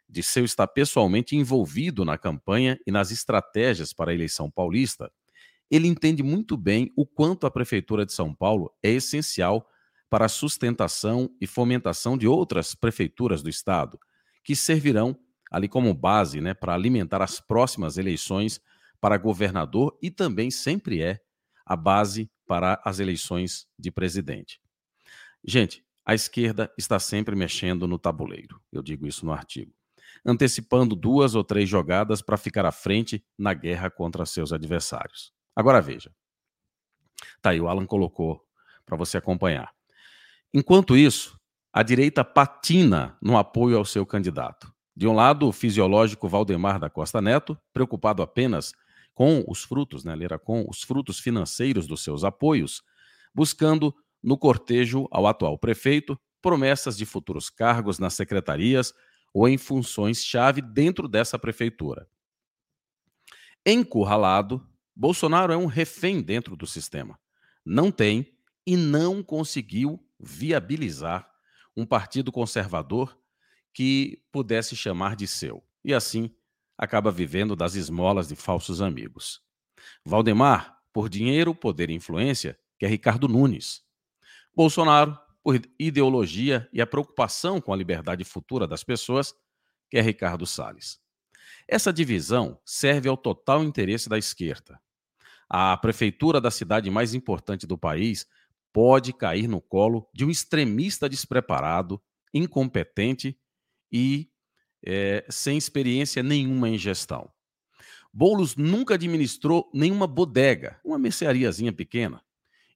[0.09, 5.11] Disseu está pessoalmente envolvido na campanha e nas estratégias para a eleição paulista
[5.71, 9.69] ele entende muito bem o quanto a Prefeitura de São Paulo é essencial
[10.09, 13.99] para a sustentação e fomentação de outras prefeituras do Estado,
[14.45, 15.19] que servirão
[15.55, 18.61] ali como base né, para alimentar as próximas eleições
[19.01, 21.21] para governador e também sempre é
[21.65, 24.61] a base para as eleições de presidente.
[25.45, 29.73] Gente, a esquerda está sempre mexendo no tabuleiro, eu digo isso no artigo,
[30.27, 35.33] antecipando duas ou três jogadas para ficar à frente na guerra contra seus adversários.
[35.55, 36.13] Agora veja.
[37.41, 38.45] Tá aí, o Alan colocou
[38.85, 39.73] para você acompanhar.
[40.53, 41.39] Enquanto isso,
[41.73, 44.74] a direita patina no apoio ao seu candidato.
[44.97, 48.73] De um lado, o fisiológico Valdemar da Costa Neto, preocupado apenas
[49.13, 52.83] com os frutos, né, ele com os frutos financeiros dos seus apoios,
[53.35, 58.93] buscando no cortejo ao atual prefeito promessas de futuros cargos nas secretarias
[59.33, 62.09] ou em funções-chave dentro dessa prefeitura.
[63.67, 64.65] Encurralado,
[64.95, 67.19] Bolsonaro é um refém dentro do sistema.
[67.65, 68.37] Não tem
[68.67, 71.29] e não conseguiu viabilizar
[71.77, 73.19] um partido conservador
[73.75, 75.63] que pudesse chamar de seu.
[75.85, 76.35] E assim
[76.79, 79.43] acaba vivendo das esmolas de falsos amigos.
[80.05, 83.83] Valdemar, por dinheiro, poder e influência, que é Ricardo Nunes.
[84.57, 89.35] Bolsonaro, por ideologia e a preocupação com a liberdade futura das pessoas,
[89.91, 90.99] que é Ricardo Salles.
[91.69, 94.81] Essa divisão serve ao total interesse da esquerda,
[95.49, 98.27] a prefeitura da cidade mais importante do país
[98.73, 102.03] pode cair no colo de um extremista despreparado,
[102.33, 103.39] incompetente
[103.95, 104.29] e
[104.85, 107.31] é, sem experiência nenhuma em gestão.
[108.13, 112.21] Boulos nunca administrou nenhuma bodega, uma merceariazinha pequena,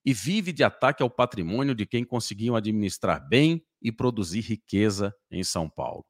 [0.05, 5.43] e vive de ataque ao patrimônio de quem conseguiu administrar bem e produzir riqueza em
[5.43, 6.05] São Paulo.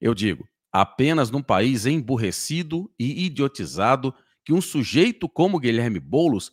[0.00, 6.52] Eu digo, apenas num país emburrecido e idiotizado que um sujeito como Guilherme Boulos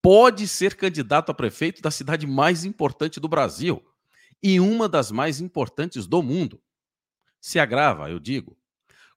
[0.00, 3.84] pode ser candidato a prefeito da cidade mais importante do Brasil
[4.42, 6.62] e uma das mais importantes do mundo.
[7.40, 8.58] Se agrava, eu digo.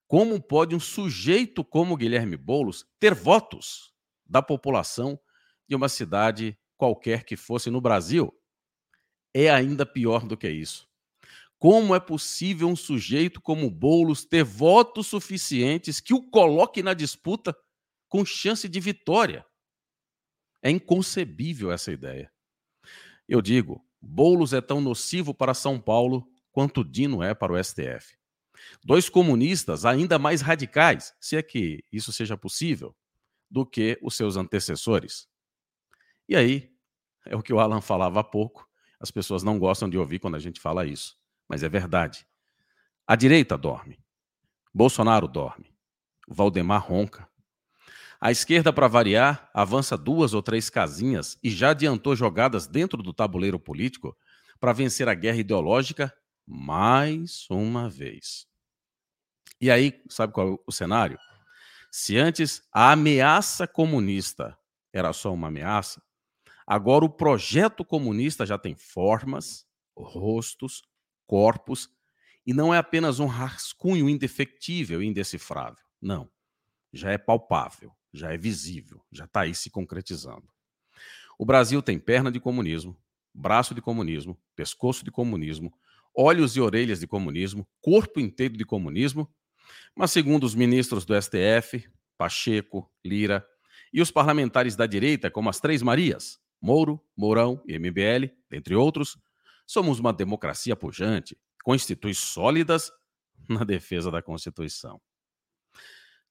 [0.08, 3.94] Como pode um sujeito como Guilherme Boulos ter votos
[4.26, 5.20] da população
[5.68, 8.34] de uma cidade qualquer que fosse no Brasil?
[9.34, 10.90] É ainda pior do que isso.
[11.60, 17.56] Como é possível um sujeito como Boulos ter votos suficientes que o coloque na disputa
[18.08, 19.46] com chance de vitória.
[20.64, 22.32] É inconcebível essa ideia.
[23.28, 28.18] Eu digo, Boulos é tão nocivo para São Paulo quanto Dino é para o STF.
[28.84, 32.96] Dois comunistas ainda mais radicais, se é que isso seja possível,
[33.50, 35.28] do que os seus antecessores.
[36.28, 36.72] E aí,
[37.26, 38.68] é o que o Alan falava há pouco,
[39.00, 42.28] as pessoas não gostam de ouvir quando a gente fala isso, mas é verdade.
[43.08, 44.00] A direita dorme.
[44.74, 45.74] Bolsonaro dorme.
[46.28, 47.29] Valdemar ronca.
[48.22, 53.14] A esquerda, para variar, avança duas ou três casinhas e já adiantou jogadas dentro do
[53.14, 54.16] tabuleiro político
[54.60, 56.14] para vencer a guerra ideológica
[56.46, 58.46] mais uma vez.
[59.62, 61.18] E aí, sabe qual é o cenário?
[61.92, 64.58] Se antes a ameaça comunista
[64.94, 66.02] era só uma ameaça,
[66.68, 69.66] agora o projeto comunista já tem formas,
[69.98, 70.84] rostos,
[71.26, 71.90] corpos,
[72.46, 75.84] e não é apenas um rascunho indefectível e indecifrável.
[76.02, 76.30] Não.
[76.92, 80.48] Já é palpável, já é visível, já está aí se concretizando.
[81.38, 82.98] O Brasil tem perna de comunismo,
[83.34, 85.74] braço de comunismo, pescoço de comunismo,
[86.16, 89.30] olhos e orelhas de comunismo, corpo inteiro de comunismo
[89.96, 93.46] mas, segundo os ministros do STF, Pacheco, Lira,
[93.92, 99.18] e os parlamentares da direita, como as Três Marias, Moro, Mourão e MBL, entre outros,
[99.66, 102.92] somos uma democracia pujante, com instituições sólidas
[103.48, 105.02] na defesa da Constituição.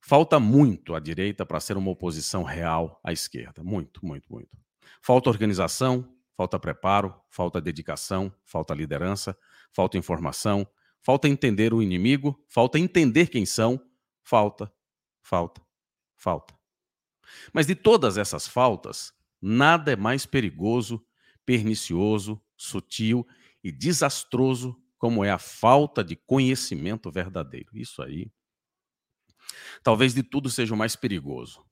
[0.00, 3.62] Falta muito à direita para ser uma oposição real à esquerda.
[3.62, 4.56] Muito, muito, muito.
[5.02, 9.36] Falta organização, falta preparo, falta dedicação, falta liderança,
[9.72, 10.66] falta informação,
[11.02, 13.80] falta entender o inimigo, falta entender quem são,
[14.22, 14.72] falta,
[15.20, 15.60] falta,
[16.16, 16.54] falta.
[17.52, 21.04] Mas de todas essas faltas, nada é mais perigoso,
[21.44, 23.26] pernicioso, sutil
[23.62, 27.70] e desastroso como é a falta de conhecimento verdadeiro.
[27.72, 28.30] Isso aí.
[29.82, 31.64] Talvez de tudo seja o mais perigoso.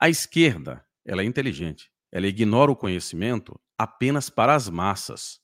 [0.00, 1.90] A esquerda, ela é inteligente.
[2.10, 5.40] Ela ignora o conhecimento apenas para as massas.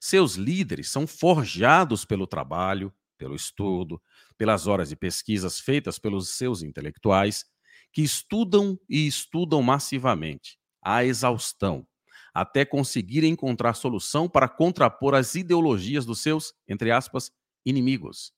[0.00, 4.00] Seus líderes são forjados pelo trabalho, pelo estudo,
[4.36, 7.44] pelas horas de pesquisas feitas pelos seus intelectuais,
[7.92, 11.86] que estudam e estudam massivamente, à exaustão,
[12.32, 17.32] até conseguir encontrar solução para contrapor as ideologias dos seus, entre aspas,
[17.64, 18.32] inimigos.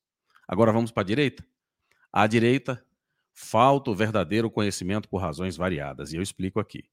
[0.49, 1.45] Agora vamos para a direita?
[2.13, 2.85] À direita,
[3.33, 6.85] falta o verdadeiro conhecimento por razões variadas, e eu explico aqui.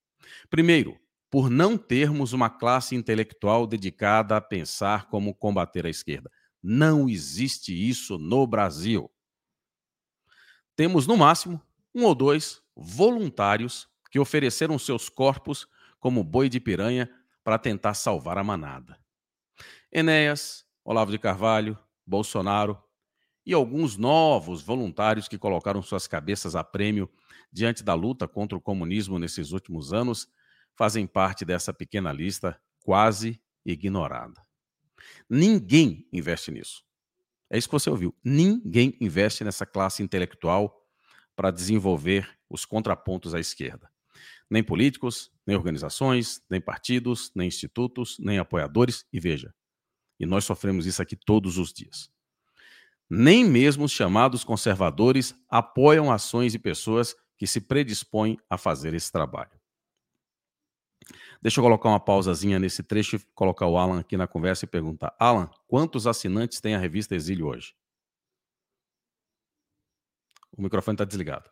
[0.50, 0.98] Primeiro,
[1.30, 6.32] por não termos uma classe intelectual dedicada a pensar como combater a esquerda.
[6.62, 9.12] Não existe isso no Brasil.
[10.76, 11.62] Temos, no máximo,
[11.94, 15.68] um ou dois voluntários que ofereceram seus corpos
[16.00, 17.10] como boi de piranha
[17.44, 18.98] para tentar salvar a manada.
[19.92, 22.82] Enéas, Olavo de Carvalho, Bolsonaro
[23.48, 27.10] e alguns novos voluntários que colocaram suas cabeças a prêmio
[27.50, 30.28] diante da luta contra o comunismo nesses últimos anos
[30.76, 34.46] fazem parte dessa pequena lista quase ignorada.
[35.30, 36.84] Ninguém investe nisso.
[37.50, 38.14] É isso que você ouviu.
[38.22, 40.86] Ninguém investe nessa classe intelectual
[41.34, 43.90] para desenvolver os contrapontos à esquerda.
[44.50, 49.06] Nem políticos, nem organizações, nem partidos, nem institutos, nem apoiadores.
[49.14, 49.56] E veja,
[50.20, 52.12] e nós sofremos isso aqui todos os dias.
[53.10, 59.12] Nem mesmo os chamados conservadores apoiam ações e pessoas que se predispõem a fazer esse
[59.12, 59.52] trabalho.
[61.42, 64.68] Deixa eu colocar uma pausazinha nesse trecho e colocar o Alan aqui na conversa e
[64.68, 67.76] perguntar: Alan, quantos assinantes tem a revista Exílio hoje?
[70.52, 71.50] O microfone está desligado.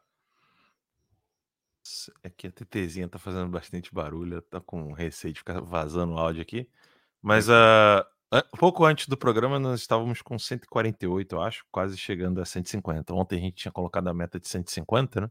[2.23, 6.17] É que a TTzinha tá fazendo bastante barulho, tá com receio de ficar vazando o
[6.17, 6.67] áudio aqui.
[7.21, 8.03] Mas uh,
[8.57, 13.13] pouco antes do programa nós estávamos com 148, eu acho, quase chegando a 150.
[13.13, 15.29] Ontem a gente tinha colocado a meta de 150, né?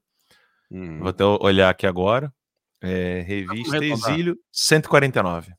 [0.71, 0.99] Hum.
[0.99, 2.33] Vou até olhar aqui agora.
[2.81, 5.55] É, revista Exílio, 149.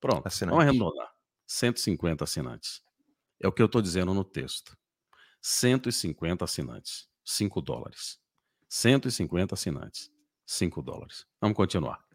[0.00, 0.56] Pronto, assinantes.
[0.56, 1.10] vamos arredondar.
[1.46, 2.82] 150 assinantes.
[3.40, 4.76] É o que eu estou dizendo no texto.
[5.40, 8.18] 150 assinantes, 5 dólares.
[8.68, 10.10] 150 assinantes,
[10.44, 11.24] 5 dólares.
[11.40, 12.05] Vamos continuar.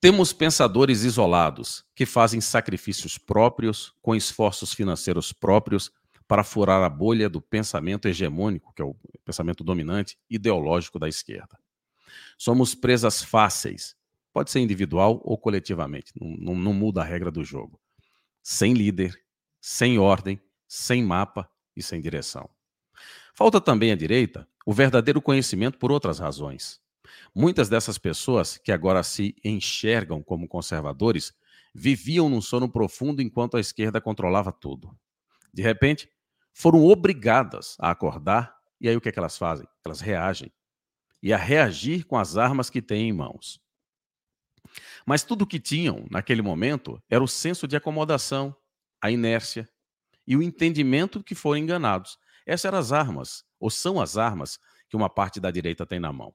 [0.00, 5.90] Temos pensadores isolados que fazem sacrifícios próprios, com esforços financeiros próprios,
[6.28, 8.94] para furar a bolha do pensamento hegemônico, que é o
[9.24, 11.58] pensamento dominante ideológico da esquerda.
[12.36, 13.96] Somos presas fáceis.
[14.32, 16.12] Pode ser individual ou coletivamente.
[16.20, 17.80] Não, não, não muda a regra do jogo.
[18.42, 19.18] Sem líder,
[19.60, 22.48] sem ordem, sem mapa e sem direção.
[23.34, 26.80] Falta também à direita o verdadeiro conhecimento por outras razões.
[27.34, 31.32] Muitas dessas pessoas que agora se enxergam como conservadores
[31.74, 34.96] viviam num sono profundo enquanto a esquerda controlava tudo.
[35.52, 36.10] De repente,
[36.52, 39.66] foram obrigadas a acordar e aí o que, é que elas fazem?
[39.84, 40.52] Elas reagem
[41.22, 43.60] e a reagir com as armas que têm em mãos.
[45.04, 48.54] Mas tudo que tinham naquele momento era o senso de acomodação,
[49.00, 49.68] a inércia
[50.26, 52.18] e o entendimento que foram enganados.
[52.46, 54.58] Essas eram as armas, ou são as armas,
[54.88, 56.34] que uma parte da direita tem na mão.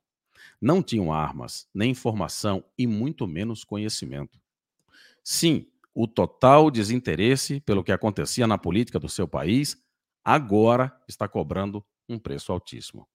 [0.62, 4.40] Não tinham armas, nem informação e muito menos conhecimento.
[5.24, 9.78] Sim, o total desinteresse pelo que acontecia na política do seu país
[10.24, 13.08] agora está cobrando um preço altíssimo.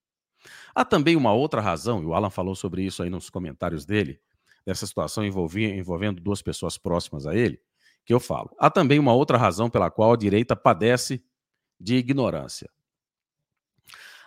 [0.74, 4.20] Há também uma outra razão, e o Alan falou sobre isso aí nos comentários dele,
[4.64, 7.60] dessa situação envolvendo duas pessoas próximas a ele,
[8.04, 8.54] que eu falo.
[8.58, 11.24] Há também uma outra razão pela qual a direita padece
[11.80, 12.70] de ignorância.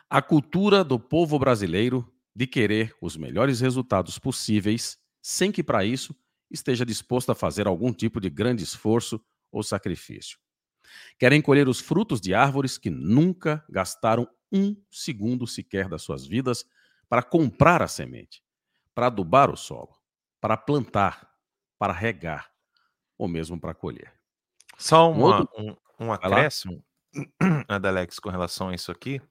[0.09, 6.15] A cultura do povo brasileiro de querer os melhores resultados possíveis, sem que para isso
[6.49, 10.37] esteja disposto a fazer algum tipo de grande esforço ou sacrifício.
[11.17, 16.65] Querem colher os frutos de árvores que nunca gastaram um segundo sequer das suas vidas
[17.07, 18.43] para comprar a semente,
[18.93, 19.95] para adubar o solo,
[20.39, 21.29] para plantar,
[21.79, 22.51] para regar,
[23.17, 24.13] ou mesmo para colher.
[24.77, 25.49] Só uma, um, outro...
[25.57, 26.83] um, um acréscimo,
[27.67, 29.21] Adalex, com relação a isso aqui.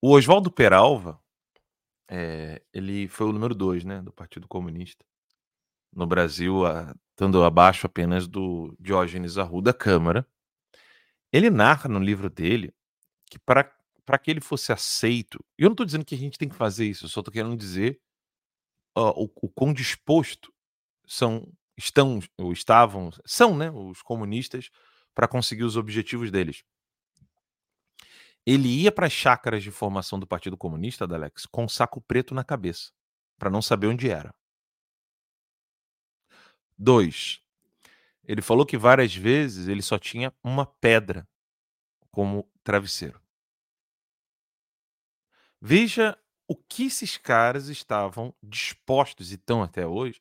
[0.00, 1.19] O Oswaldo Peralva,
[2.10, 5.04] é, ele foi o número dois né, do Partido Comunista
[5.92, 6.62] no Brasil,
[7.10, 10.26] estando abaixo apenas do Diógenes Arruda Câmara.
[11.32, 12.74] Ele narra no livro dele
[13.26, 13.72] que para
[14.04, 16.84] para que ele fosse aceito, eu não estou dizendo que a gente tem que fazer
[16.84, 18.00] isso, eu só estou querendo dizer
[18.98, 20.52] uh, o, o quão disposto
[21.06, 21.46] são,
[21.76, 24.68] estão, ou estavam, são, né, os comunistas
[25.14, 26.64] para conseguir os objetivos deles.
[28.46, 32.42] Ele ia para as chácaras de formação do Partido Comunista, Alex, com saco preto na
[32.42, 32.90] cabeça,
[33.38, 34.34] para não saber onde era.
[36.76, 37.42] Dois,
[38.24, 41.28] ele falou que várias vezes ele só tinha uma pedra
[42.10, 43.20] como travesseiro.
[45.60, 46.18] Veja
[46.48, 50.20] o que esses caras estavam dispostos, e estão até hoje,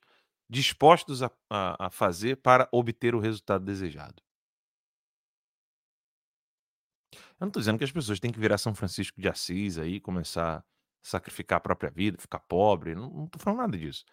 [0.49, 4.21] dispostos a, a, a fazer para obter o resultado desejado.
[7.39, 9.99] Eu não estou dizendo que as pessoas têm que virar São Francisco de Assis aí,
[9.99, 10.63] começar a
[11.01, 12.93] sacrificar a própria vida, ficar pobre.
[12.93, 14.03] Não estou falando nada disso.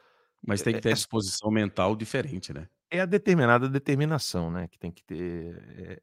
[0.47, 2.69] Mas tem que ter é, a disposição mental diferente, né?
[2.91, 4.69] É a determinada determinação, né?
[4.69, 6.01] Que tem que ter.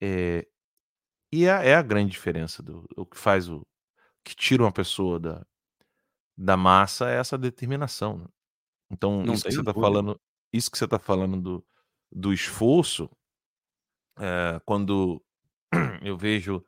[0.00, 0.48] É, é,
[1.32, 3.66] e é, é, a grande diferença do o que faz o
[4.22, 5.46] que tira uma pessoa da,
[6.36, 8.18] da massa é essa determinação.
[8.18, 8.26] Né?
[8.90, 10.20] Então, Não isso que você está falando,
[10.52, 11.66] isso que você está falando do,
[12.12, 13.10] do esforço,
[14.18, 15.22] é, quando
[16.02, 16.64] eu vejo.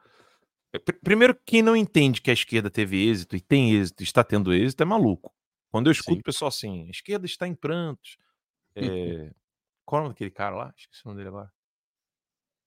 [0.72, 4.52] Eh, primeiro, quem não entende que a esquerda teve êxito e tem êxito, está tendo
[4.52, 5.32] êxito, é maluco.
[5.70, 8.16] Quando eu escuto o pessoal assim, a esquerda está em prantos.
[8.74, 9.30] É...
[9.84, 10.74] Qual é o nome daquele cara lá?
[10.76, 11.52] Esqueci o nome dele agora.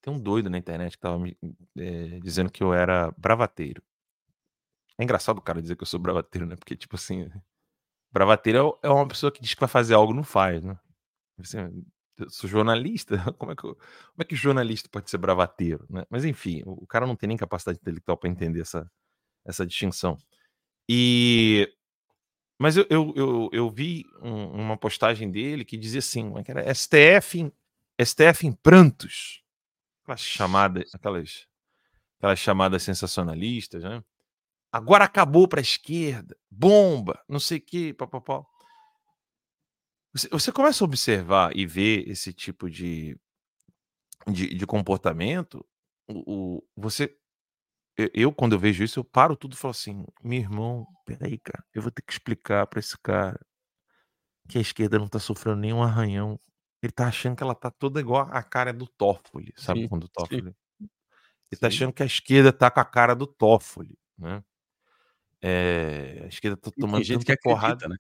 [0.02, 1.38] Tem um doido na internet que estava me
[1.78, 3.84] é, dizendo que eu era bravateiro.
[4.98, 6.56] É engraçado o cara dizer que eu sou bravateiro, né?
[6.56, 7.30] Porque, tipo assim,
[8.12, 10.80] bravateiro é, é uma pessoa que diz que vai fazer algo e não faz, né?
[11.38, 11.86] Assim,
[12.20, 16.06] eu sou jornalista, como é, que eu, como é que jornalista pode ser bravateiro, né?
[16.10, 18.90] Mas enfim, o, o cara não tem nem capacidade intelectual para entender essa,
[19.46, 20.18] essa distinção.
[20.88, 21.74] E
[22.62, 26.52] mas eu, eu, eu, eu vi um, uma postagem dele que dizia assim, é que
[26.52, 27.54] era STF em,
[28.04, 29.42] STF em prantos.
[30.04, 31.48] Aquelas chamadas, aquelas,
[32.18, 34.04] aquelas chamadas sensacionalistas, né?
[34.72, 38.44] Agora acabou para a esquerda, bomba, não sei o quê, papapá.
[40.14, 43.18] Você, você começa a observar e ver esse tipo de,
[44.28, 45.66] de, de comportamento,
[46.08, 47.16] o, o, você
[48.14, 51.66] eu, quando eu vejo isso, eu paro tudo e falo assim: meu irmão, peraí, cara,
[51.74, 53.40] eu vou ter que explicar pra esse cara
[54.48, 56.40] que a esquerda não tá sofrendo nenhum arranhão.
[56.82, 59.82] Ele tá achando que ela tá toda igual a cara do Toffoli, sabe?
[59.82, 60.56] Sim, quando o Toffoli.
[61.52, 64.44] Ele tá achando que a esquerda tá com a cara do Toffoli, né?
[65.42, 67.86] É, a esquerda tá tomando gente que porrada.
[67.86, 67.98] Acredita, né?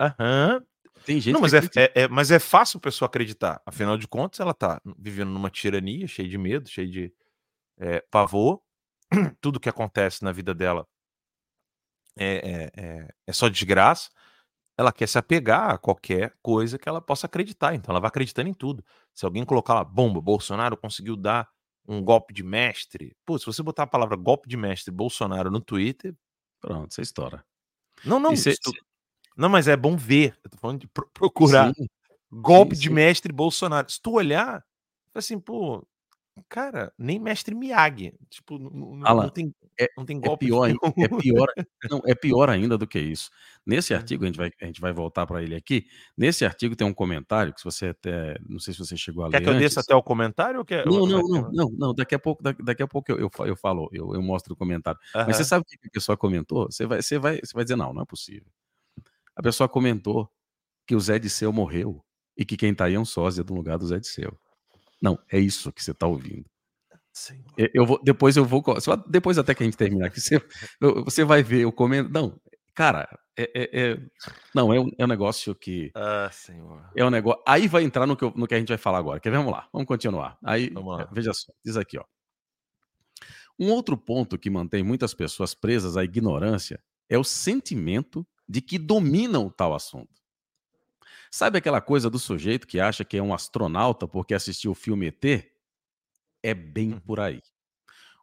[0.00, 0.66] Aham.
[1.04, 3.62] Tem gente não, mas é, é, é, mas é fácil a pessoa acreditar.
[3.64, 7.12] Afinal de contas, ela tá vivendo numa tirania, cheia de medo, cheia de
[7.78, 8.60] é, pavor
[9.40, 10.86] tudo que acontece na vida dela
[12.18, 14.10] é, é, é, é só desgraça,
[14.78, 17.74] ela quer se apegar a qualquer coisa que ela possa acreditar.
[17.74, 18.84] Então ela vai acreditando em tudo.
[19.14, 21.48] Se alguém colocar lá, bomba, Bolsonaro conseguiu dar
[21.88, 23.16] um golpe de mestre.
[23.24, 26.14] Pô, se você botar a palavra golpe de mestre Bolsonaro no Twitter.
[26.60, 27.44] Pronto, você estoura.
[28.04, 28.36] Não, não.
[28.36, 28.72] Cê, tu...
[29.36, 30.36] Não, mas é bom ver.
[30.42, 31.74] Eu tô falando de procurar.
[31.74, 31.86] Sim,
[32.32, 32.94] golpe sim, de sim.
[32.94, 33.90] mestre Bolsonaro.
[33.90, 34.64] Se tu olhar,
[35.14, 35.86] assim, pô,
[36.50, 38.12] Cara, nem mestre Miyagi.
[38.28, 40.44] Tipo, não, Alan, não tem, é, não tem é golpe.
[40.44, 41.48] É pior, é pior,
[41.90, 43.30] não, é pior ainda do que isso.
[43.64, 43.96] Nesse é.
[43.96, 45.86] artigo, a gente vai, a gente vai voltar para ele aqui.
[46.16, 48.36] Nesse artigo tem um comentário que se você até.
[48.46, 49.44] Não sei se você chegou a quer ler.
[49.44, 50.58] Quer que eu desça até o comentário?
[50.58, 51.94] Ou quer, não, não, não, não, não.
[51.94, 55.00] Daqui a pouco, daqui a pouco eu, eu, eu falo, eu, eu mostro o comentário.
[55.14, 56.66] Mas você sabe o que a pessoa comentou?
[56.70, 58.46] Você vai, você, vai, você vai dizer, não, não é possível.
[59.36, 60.30] A pessoa comentou
[60.86, 62.02] que o Zé Disseu morreu
[62.36, 64.36] e que quem tá aí é um sósia do lugar do Zé Disseu.
[65.00, 66.46] Não, é isso que você tá ouvindo.
[67.12, 67.44] Sim.
[67.56, 68.62] Eu, eu vou, depois eu vou.
[69.08, 70.42] Depois até que a gente terminar aqui, você,
[71.04, 72.08] você vai ver o comendo.
[72.10, 72.40] Não,
[72.74, 73.08] cara,
[73.38, 73.98] é, é, é,
[74.54, 75.90] não, é um, é um negócio que.
[75.94, 76.90] Ah, senhor.
[76.94, 77.42] É um negócio.
[77.46, 79.20] Aí vai entrar no que, eu, no que a gente vai falar agora.
[79.20, 79.38] Quer ver?
[79.38, 80.38] Vamos lá, vamos continuar.
[80.42, 81.08] Aí, Vamos lá.
[81.12, 82.04] veja só, diz aqui, ó.
[83.58, 86.78] Um outro ponto que mantém muitas pessoas presas à ignorância
[87.08, 90.22] é o sentimento de que dominam tal assunto.
[91.30, 95.06] Sabe aquela coisa do sujeito que acha que é um astronauta porque assistiu o filme
[95.06, 95.52] ET?
[96.42, 97.00] É bem Uhum.
[97.00, 97.42] por aí.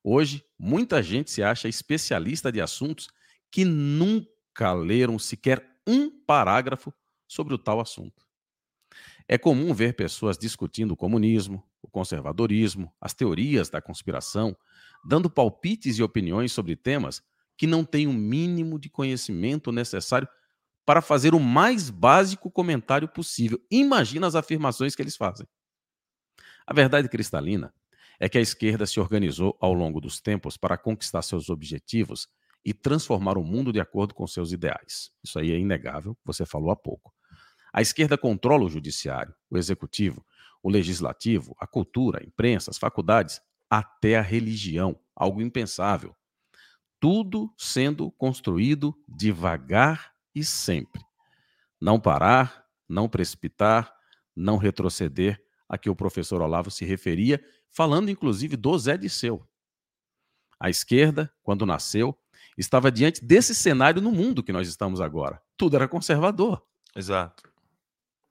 [0.03, 3.09] Hoje, muita gente se acha especialista de assuntos
[3.51, 6.93] que nunca leram sequer um parágrafo
[7.28, 8.26] sobre o tal assunto.
[9.28, 14.55] É comum ver pessoas discutindo o comunismo, o conservadorismo, as teorias da conspiração,
[15.03, 17.21] dando palpites e opiniões sobre temas
[17.58, 20.28] que não têm o mínimo de conhecimento necessário
[20.86, 23.60] para fazer o mais básico comentário possível.
[23.72, 25.47] Imagina as afirmações que eles fazem.
[26.66, 27.74] A verdade cristalina
[28.20, 32.28] é que a esquerda se organizou ao longo dos tempos para conquistar seus objetivos
[32.66, 35.12] e transformar o mundo de acordo com seus ideais.
[35.24, 37.14] Isso aí é inegável, você falou há pouco.
[37.74, 40.26] A esquerda controla o judiciário, o executivo,
[40.62, 46.16] o legislativo, a cultura, a imprensa, as faculdades, até a religião, algo impensável.
[47.04, 51.01] Tudo sendo construído devagar e sempre.
[51.78, 53.93] Não parar, não precipitar,
[54.34, 59.45] não retroceder a que o professor Olavo se referia, falando inclusive do Zé Disseu.
[60.58, 62.18] A esquerda, quando nasceu,
[62.58, 65.41] estava diante desse cenário no mundo que nós estamos agora.
[65.58, 66.66] Tudo era conservador.
[66.95, 67.51] Exato.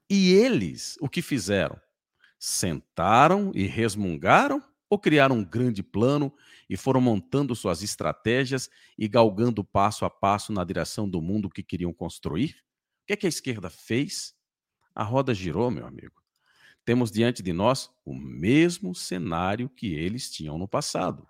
[0.08, 1.78] E eles, o que fizeram?
[2.38, 6.32] Sentaram e resmungaram ou criaram um grande plano
[6.72, 11.62] e foram montando suas estratégias e galgando passo a passo na direção do mundo que
[11.62, 12.64] queriam construir?
[13.02, 14.34] O que, é que a esquerda fez?
[14.94, 16.22] A roda girou, meu amigo.
[16.82, 21.28] Temos diante de nós o mesmo cenário que eles tinham no passado.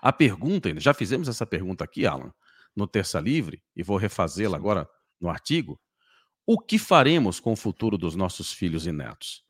[0.00, 2.32] A pergunta, já fizemos essa pergunta aqui, Alan,
[2.74, 4.88] no Terça Livre, e vou refazê-la agora
[5.20, 5.78] no artigo.
[6.46, 9.44] O que faremos com o futuro dos nossos filhos e netos?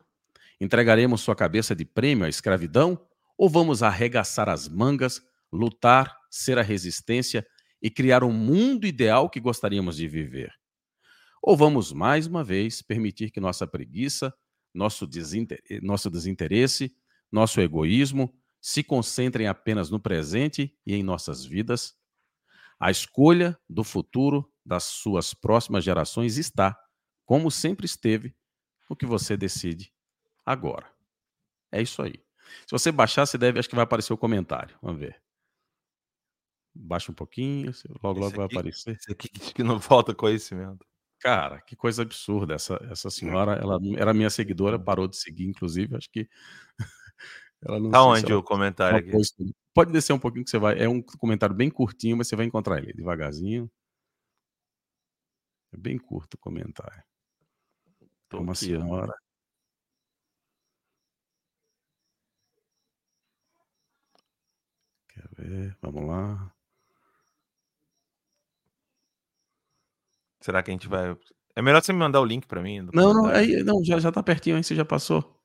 [0.61, 3.01] Entregaremos sua cabeça de prêmio à escravidão
[3.37, 5.21] ou vamos arregaçar as mangas,
[5.53, 7.47] lutar, ser a resistência
[7.81, 10.53] e criar um mundo ideal que gostaríamos de viver?
[11.43, 14.33] Ou vamos mais uma vez permitir que nossa preguiça,
[14.73, 15.61] nosso, desinter...
[15.83, 16.95] nosso desinteresse,
[17.31, 21.95] nosso egoísmo se concentrem apenas no presente e em nossas vidas?
[22.79, 26.79] A escolha do futuro das suas próximas gerações está,
[27.25, 28.35] como sempre esteve,
[28.89, 29.93] no que você decide
[30.45, 30.93] agora.
[31.73, 32.23] É isso aí.
[32.67, 34.77] Se você baixar, você deve, acho que vai aparecer o comentário.
[34.83, 35.21] Vamos ver.
[36.75, 37.71] Baixa um pouquinho,
[38.03, 38.97] logo, logo Esse vai aqui- aparecer.
[38.97, 40.87] Esse aqui que não falta conhecimento.
[41.21, 42.55] Cara, que coisa absurda.
[42.55, 45.95] Essa, essa senhora, ela era minha seguidora, parou de seguir, inclusive.
[45.97, 46.29] Acho que.
[47.63, 49.11] ela não Tá onde ela- o comentário ela aqui?
[49.13, 49.55] pôs tudo.
[49.75, 50.79] Pode descer um pouquinho que você vai.
[50.83, 53.71] É um comentário bem curtinho, mas você vai encontrar ele devagarzinho.
[55.73, 57.03] É bem curto o comentário.
[58.29, 59.15] Tô É uma aqui, senhora.
[65.15, 65.77] Quer ver?
[65.83, 66.53] Vamos lá.
[70.41, 71.17] Será que a gente vai.
[71.55, 72.81] É melhor você me mandar o link pra mim.
[72.93, 75.39] Não, não, aí, não já, já tá pertinho, aí você já passou.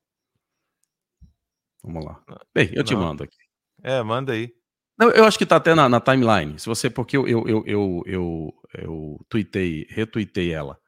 [1.83, 2.23] Vamos lá.
[2.53, 3.01] Bem, eu te Não.
[3.01, 3.37] mando aqui.
[3.83, 4.53] É, manda aí.
[4.97, 6.57] Não, eu acho que tá até na, na timeline.
[6.57, 10.73] Se você, porque eu, eu, eu, eu, eu, eu tuitei, retuitei ela.
[10.73, 10.79] ah,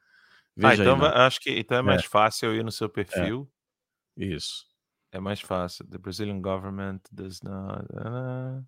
[0.55, 0.99] Veja então aí.
[1.01, 3.47] vai- acho que então é mais fácil eu ir no seu perfil.
[4.17, 4.65] Isso.
[5.11, 5.85] É mais fácil.
[5.87, 7.85] The Brazilian government does not.
[7.95, 8.61] ah.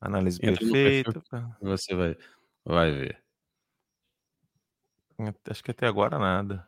[0.00, 1.22] Análise Entra perfeita.
[1.62, 2.16] Você vai,
[2.64, 3.24] vai ver.
[5.48, 6.66] Acho que até agora nada.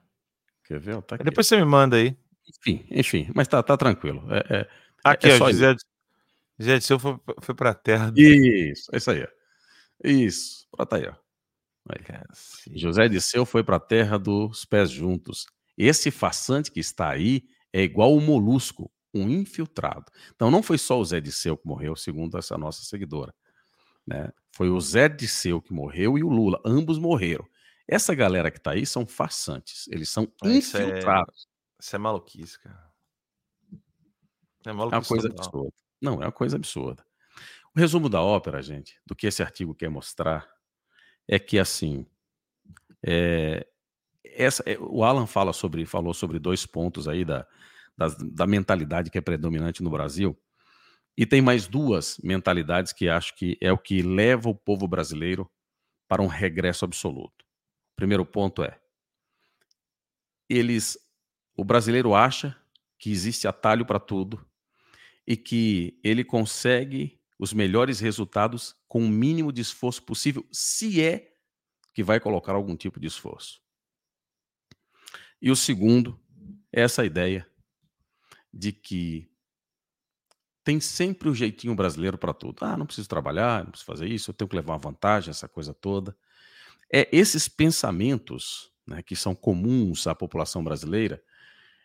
[0.64, 1.02] Quer ver?
[1.02, 1.24] Tá aqui.
[1.24, 2.16] Depois você me manda aí.
[2.48, 4.22] Enfim, enfim, mas tá, tá tranquilo.
[4.32, 4.68] É, é-
[5.04, 5.74] Aqui, é ó, só José,
[6.58, 8.20] José Disseu foi, foi pra terra do.
[8.20, 9.22] Isso, é isso aí.
[9.22, 9.28] ó.
[10.04, 10.66] Isso.
[10.70, 11.14] Pronto aí, ó.
[11.88, 12.76] Aí.
[12.76, 15.46] José Disseu foi para a terra dos pés juntos.
[15.76, 17.44] Esse façante que está aí
[17.78, 20.10] é igual o molusco, um infiltrado.
[20.34, 23.34] Então não foi só o Zé Disseu que morreu, segundo essa nossa seguidora.
[24.06, 24.30] Né?
[24.52, 26.60] Foi o Zé Disseu que morreu e o Lula.
[26.64, 27.46] Ambos morreram.
[27.88, 29.86] Essa galera que está aí são farsantes.
[29.88, 31.48] Eles são Isso é- infiltrados.
[31.78, 32.90] Isso é maluquice, cara.
[34.64, 35.08] É É uma maluquice.
[35.08, 35.44] coisa total.
[35.46, 35.72] absurda.
[36.00, 37.04] Não, é uma coisa absurda.
[37.74, 40.48] O resumo da ópera, gente, do que esse artigo quer mostrar,
[41.28, 42.06] é que assim,
[43.06, 43.66] é,
[44.24, 47.46] essa, é, o Alan fala sobre, falou sobre dois pontos aí da,
[47.96, 50.38] da mentalidade que é predominante no Brasil,
[51.16, 55.50] e tem mais duas mentalidades que acho que é o que leva o povo brasileiro
[56.06, 57.44] para um regresso absoluto.
[57.92, 58.78] O primeiro ponto é
[60.48, 60.98] eles,
[61.56, 62.56] o brasileiro acha
[62.98, 64.46] que existe atalho para tudo
[65.26, 71.32] e que ele consegue os melhores resultados com o mínimo de esforço possível, se é
[71.92, 73.60] que vai colocar algum tipo de esforço.
[75.40, 76.20] E o segundo
[76.72, 77.50] é essa ideia
[78.56, 79.28] de que
[80.64, 82.64] tem sempre o jeitinho brasileiro para tudo.
[82.64, 85.46] Ah, não preciso trabalhar, não preciso fazer isso, eu tenho que levar uma vantagem, essa
[85.46, 86.16] coisa toda.
[86.92, 91.22] É esses pensamentos né, que são comuns à população brasileira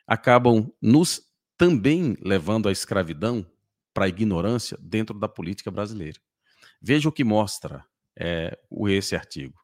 [0.07, 1.21] acabam nos
[1.57, 3.45] também levando à escravidão
[3.93, 6.19] para a ignorância dentro da política brasileira.
[6.81, 7.85] Veja o que mostra
[8.17, 8.57] é,
[8.87, 9.59] esse artigo.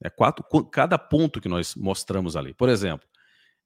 [0.00, 2.54] É quatro, cada ponto que nós mostramos ali.
[2.54, 3.08] Por exemplo,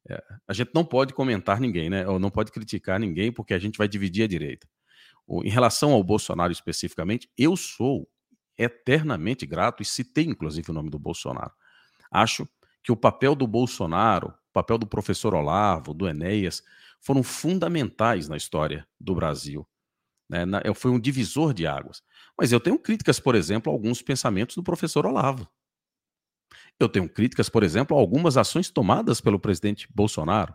[0.09, 2.07] é, a gente não pode comentar ninguém, né?
[2.07, 4.69] Ou não pode criticar ninguém, porque a gente vai dividir a direita.
[5.29, 8.09] Em relação ao Bolsonaro especificamente, eu sou
[8.59, 11.53] eternamente grato e citei inclusive o nome do Bolsonaro.
[12.11, 12.47] Acho
[12.83, 16.63] que o papel do Bolsonaro, o papel do professor Olavo, do Enéas,
[17.01, 19.67] foram fundamentais na história do Brasil.
[20.29, 20.45] Né?
[20.45, 22.03] Na, foi um divisor de águas.
[22.39, 25.49] Mas eu tenho críticas, por exemplo, a alguns pensamentos do professor Olavo.
[26.79, 30.55] Eu tenho críticas, por exemplo, a algumas ações tomadas pelo presidente Bolsonaro.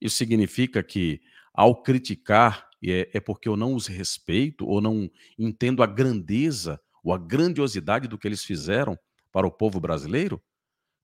[0.00, 1.20] Isso significa que,
[1.52, 7.12] ao criticar, é, é porque eu não os respeito ou não entendo a grandeza ou
[7.12, 8.98] a grandiosidade do que eles fizeram
[9.30, 10.42] para o povo brasileiro?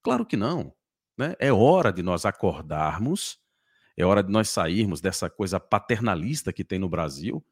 [0.03, 0.73] Claro que não.
[1.17, 1.35] Né?
[1.39, 3.39] É hora de nós acordarmos,
[3.97, 7.45] é hora de nós sairmos dessa coisa paternalista que tem no Brasil,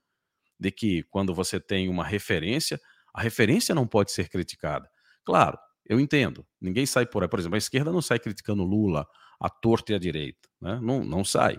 [0.59, 2.80] de que quando você tem uma referência,
[3.12, 4.89] a referência não pode ser criticada.
[5.24, 5.59] Claro,
[5.89, 6.47] eu entendo.
[6.61, 7.28] Ninguém sai por aí.
[7.28, 9.07] Por exemplo, a esquerda não sai criticando Lula,
[9.41, 10.49] a torta e a direita.
[10.61, 10.78] Né?
[10.82, 11.59] Não, não sai.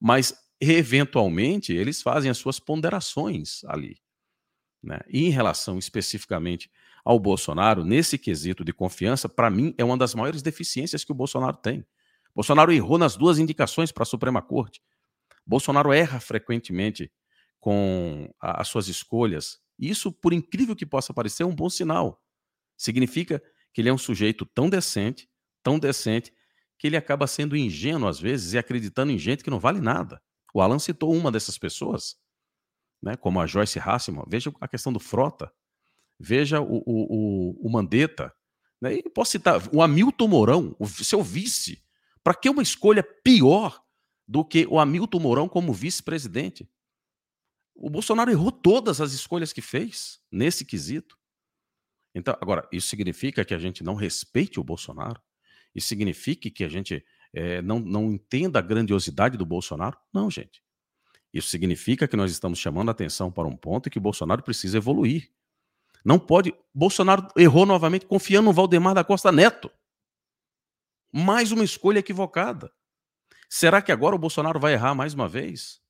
[0.00, 3.96] Mas, eventualmente, eles fazem as suas ponderações ali.
[4.82, 4.98] Né?
[5.08, 6.70] E em relação especificamente
[7.04, 11.14] ao Bolsonaro, nesse quesito de confiança, para mim é uma das maiores deficiências que o
[11.14, 11.84] Bolsonaro tem.
[12.34, 14.80] Bolsonaro errou nas duas indicações para a Suprema Corte.
[15.46, 17.12] Bolsonaro erra frequentemente
[17.60, 19.60] com a, as suas escolhas.
[19.78, 22.22] Isso, por incrível que possa parecer, é um bom sinal.
[22.76, 23.42] Significa
[23.72, 25.28] que ele é um sujeito tão decente,
[25.62, 26.32] tão decente,
[26.78, 30.20] que ele acaba sendo ingênuo às vezes e acreditando em gente que não vale nada.
[30.52, 32.16] O Alan citou uma dessas pessoas,
[33.02, 34.24] né, como a Joyce Hasselman.
[34.28, 35.52] Veja a questão do Frota,
[36.18, 38.34] veja o, o, o, o Mandetta.
[38.80, 41.82] Né, e posso citar o Hamilton Mourão, o seu vice.
[42.22, 43.80] Para que uma escolha pior
[44.26, 46.68] do que o Hamilton Mourão como vice-presidente?
[47.74, 51.16] O Bolsonaro errou todas as escolhas que fez nesse quesito.
[52.14, 55.20] Então, agora, isso significa que a gente não respeite o Bolsonaro?
[55.74, 59.96] Isso significa que a gente é, não, não entenda a grandiosidade do Bolsonaro?
[60.12, 60.62] Não, gente.
[61.32, 64.76] Isso significa que nós estamos chamando a atenção para um ponto que o Bolsonaro precisa
[64.76, 65.30] evoluir.
[66.04, 66.54] Não pode.
[66.74, 69.70] Bolsonaro errou novamente confiando no Valdemar da Costa Neto.
[71.10, 72.70] Mais uma escolha equivocada.
[73.48, 75.82] Será que agora o Bolsonaro vai errar mais uma vez?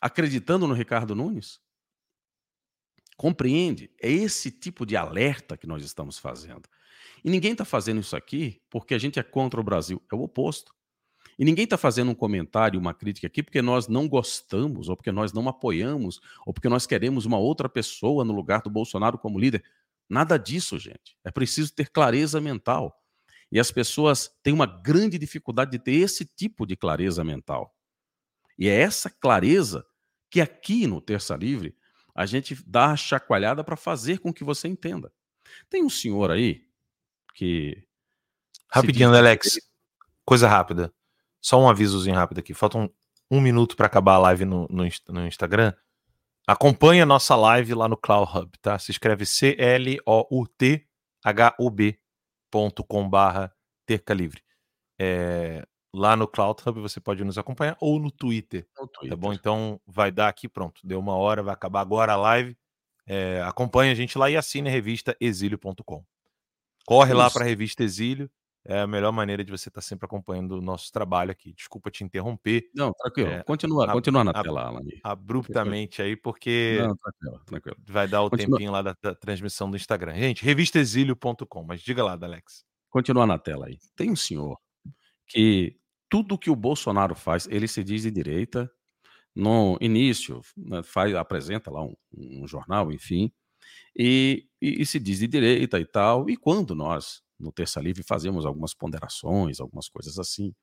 [0.00, 1.60] acreditando no Ricardo Nunes?
[3.16, 3.90] Compreende?
[4.00, 6.68] É esse tipo de alerta que nós estamos fazendo.
[7.24, 10.02] E ninguém está fazendo isso aqui porque a gente é contra o Brasil.
[10.12, 10.74] É o oposto.
[11.38, 15.12] E ninguém está fazendo um comentário, uma crítica aqui porque nós não gostamos, ou porque
[15.12, 19.38] nós não apoiamos, ou porque nós queremos uma outra pessoa no lugar do Bolsonaro como
[19.38, 19.62] líder.
[20.08, 21.16] Nada disso, gente.
[21.24, 23.02] É preciso ter clareza mental.
[23.50, 27.74] E as pessoas têm uma grande dificuldade de ter esse tipo de clareza mental.
[28.58, 29.84] E é essa clareza
[30.30, 31.76] que aqui no Terça Livre
[32.16, 35.12] a gente dá a chacoalhada para fazer com que você entenda.
[35.68, 36.64] Tem um senhor aí
[37.34, 37.84] que.
[38.70, 39.18] Rapidinho, diz...
[39.18, 39.60] Alex.
[40.24, 40.90] Coisa rápida.
[41.42, 42.54] Só um avisozinho rápido aqui.
[42.54, 42.88] Falta um,
[43.30, 45.74] um minuto para acabar a live no, no, no Instagram.
[46.46, 48.78] Acompanhe a nossa live lá no Cloud Hub, tá?
[48.78, 49.60] Se escreve C-L-O-U-T-H-U-B.com
[53.10, 53.54] barra
[53.84, 54.42] Terca Livre.
[54.98, 59.10] É, lá no Cloud Hub você pode nos acompanhar ou no Twitter, no Twitter.
[59.10, 59.32] Tá bom?
[59.32, 60.80] Então vai dar aqui, pronto.
[60.84, 62.56] Deu uma hora, vai acabar agora a live.
[63.06, 66.04] É, acompanhe a gente lá e assine a revista exílio.com.
[66.84, 67.18] Corre Isso.
[67.18, 68.30] lá para a revista Exílio.
[68.68, 71.52] É a melhor maneira de você estar tá sempre acompanhando o nosso trabalho aqui.
[71.52, 72.68] Desculpa te interromper.
[72.74, 73.30] Não, tranquilo.
[73.30, 74.80] É, continua, continua na tela, Alan.
[75.04, 77.76] Abruptamente aí, porque Não, tranquilo, tranquilo.
[77.86, 78.58] vai dar o continua.
[78.58, 80.14] tempinho lá da, da, transmissão do Instagram.
[80.16, 81.62] Gente, revistaexílio.com.
[81.62, 82.64] Mas diga lá, Alex.
[82.90, 83.78] Continua na tela aí.
[83.94, 84.58] Tem um senhor
[85.28, 85.76] que
[86.08, 88.70] tudo que o Bolsonaro faz, ele se diz de direita.
[89.34, 93.30] No início, né, faz, apresenta lá um, um jornal, enfim,
[93.94, 96.30] e, e, e, se diz de direita e tal.
[96.30, 100.54] E quando nós, no Terça Livre, fazemos algumas ponderações, algumas coisas assim,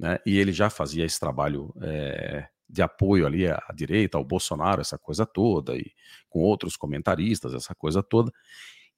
[0.00, 4.24] né, e ele já fazia esse trabalho é, de apoio ali à, à direita, ao
[4.24, 5.92] Bolsonaro, essa coisa toda, e
[6.30, 8.32] com outros comentaristas, essa coisa toda.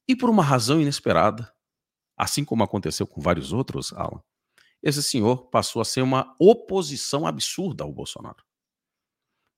[0.07, 1.51] E por uma razão inesperada,
[2.17, 4.21] assim como aconteceu com vários outros, Alan,
[4.85, 8.45] esse senhor passou a ser uma oposição absurda ao Bolsonaro.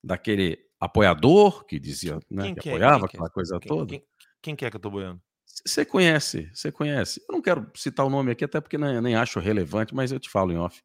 [0.01, 2.73] Daquele apoiador que dizia né, que, que é?
[2.73, 3.07] apoiava é?
[3.07, 3.89] aquela coisa quem, toda.
[3.89, 4.03] Quem,
[4.41, 5.21] quem, que é que eu tô boiando?
[5.65, 7.21] Você conhece, você conhece.
[7.27, 10.19] Eu não quero citar o nome aqui, até porque nem, nem acho relevante, mas eu
[10.19, 10.81] te falo em off.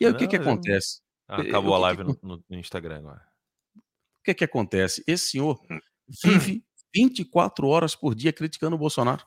[0.00, 1.00] E aí não, o que, que acontece?
[1.26, 2.24] Acabou a live que...
[2.24, 3.26] no, no, Instagram agora.
[3.74, 5.02] O que, que acontece?
[5.08, 5.60] Esse senhor
[6.22, 6.64] vive
[6.94, 9.26] 24 horas por dia criticando o Bolsonaro.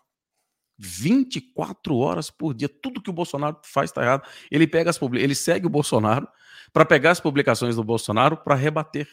[0.77, 2.69] 24 horas por dia.
[2.69, 4.27] Tudo que o Bolsonaro faz está errado.
[4.51, 6.27] Ele pega as ele segue o Bolsonaro
[6.73, 9.07] para pegar as publicações do Bolsonaro para rebater.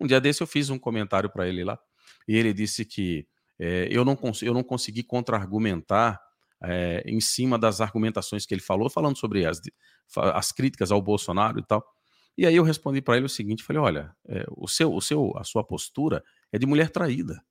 [0.00, 1.78] Um dia desse eu fiz um comentário para ele lá
[2.26, 3.26] e ele disse que
[3.58, 6.20] é, eu, não eu não consegui contra-argumentar
[6.62, 9.60] é, em cima das argumentações que ele falou, falando sobre as,
[10.16, 11.84] as críticas ao Bolsonaro e tal.
[12.38, 15.36] E aí eu respondi para ele o seguinte, falei, olha, é, o seu, o seu,
[15.36, 17.42] a sua postura é de mulher traída.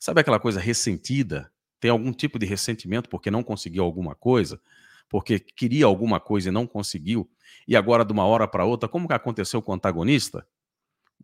[0.00, 1.52] Sabe aquela coisa ressentida?
[1.86, 4.60] Tem algum tipo de ressentimento porque não conseguiu alguma coisa?
[5.08, 7.30] Porque queria alguma coisa e não conseguiu?
[7.68, 10.44] E agora, de uma hora para outra, como que aconteceu com o antagonista?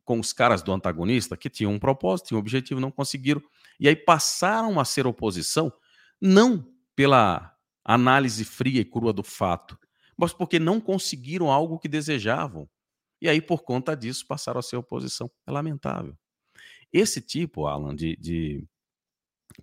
[0.04, 3.42] Com os caras do antagonista, que tinham um propósito, tinham um objetivo, não conseguiram.
[3.80, 5.72] E aí passaram a ser oposição,
[6.20, 7.52] não pela
[7.84, 9.76] análise fria e crua do fato,
[10.16, 12.70] mas porque não conseguiram algo que desejavam.
[13.20, 15.28] E aí, por conta disso, passaram a ser oposição.
[15.44, 16.16] É lamentável.
[16.92, 18.64] Esse tipo, Alan, de, de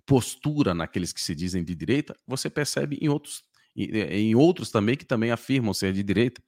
[0.06, 3.42] postura naqueles que se dizem de direita, você percebe em outros,
[3.76, 6.42] em outros também que também afirmam ser de direita.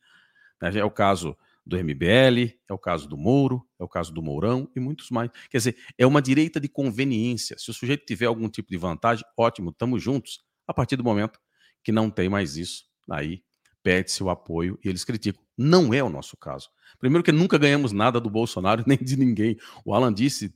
[0.60, 0.78] Né?
[0.78, 4.68] É o caso do MBL, é o caso do Moro, é o caso do Mourão
[4.74, 5.30] e muitos mais.
[5.48, 7.56] Quer dizer, é uma direita de conveniência.
[7.58, 10.40] Se o sujeito tiver algum tipo de vantagem, ótimo, estamos juntos.
[10.66, 11.38] A partir do momento
[11.82, 13.42] que não tem mais isso, aí
[13.82, 15.42] pede-se o apoio e eles criticam.
[15.56, 16.68] Não é o nosso caso.
[16.98, 19.56] Primeiro que nunca ganhamos nada do Bolsonaro nem de ninguém.
[19.84, 20.52] O Alan disse,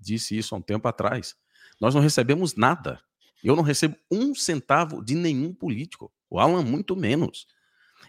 [0.00, 1.34] disse isso há um tempo atrás.
[1.80, 3.00] Nós não recebemos nada.
[3.42, 6.12] Eu não recebo um centavo de nenhum político.
[6.30, 7.46] O Alan muito menos.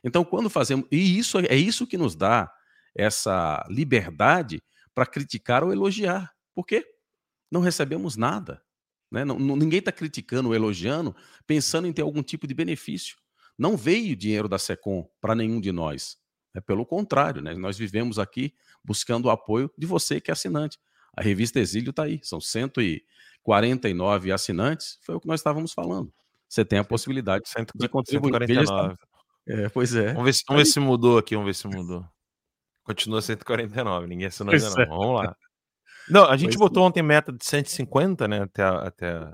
[0.03, 0.87] Então, quando fazemos.
[0.91, 2.51] E isso é isso que nos dá
[2.95, 4.63] essa liberdade
[4.93, 6.33] para criticar ou elogiar.
[6.53, 6.85] Por quê?
[7.51, 8.61] Não recebemos nada.
[9.11, 9.25] Né?
[9.25, 13.17] Não, ninguém está criticando ou elogiando pensando em ter algum tipo de benefício.
[13.57, 16.17] Não veio dinheiro da SECOM para nenhum de nós.
[16.53, 17.53] É pelo contrário, né?
[17.53, 18.53] nós vivemos aqui
[18.83, 20.79] buscando o apoio de você que é assinante.
[21.15, 26.11] A revista Exílio está aí, são 149 assinantes, foi o que nós estávamos falando.
[26.47, 27.43] Você tem a possibilidade
[27.75, 28.31] de contribuir.
[28.31, 28.95] 149.
[29.47, 30.13] É, pois é.
[30.13, 32.05] Vamos ver, se, vamos ver se mudou aqui, vamos ver se mudou.
[32.83, 34.81] Continua 149, ninguém assinou ainda não.
[34.81, 34.85] É.
[34.85, 35.35] Vamos lá.
[36.09, 38.43] Não, a gente pois botou ontem meta de 150, né?
[38.43, 39.33] Até, até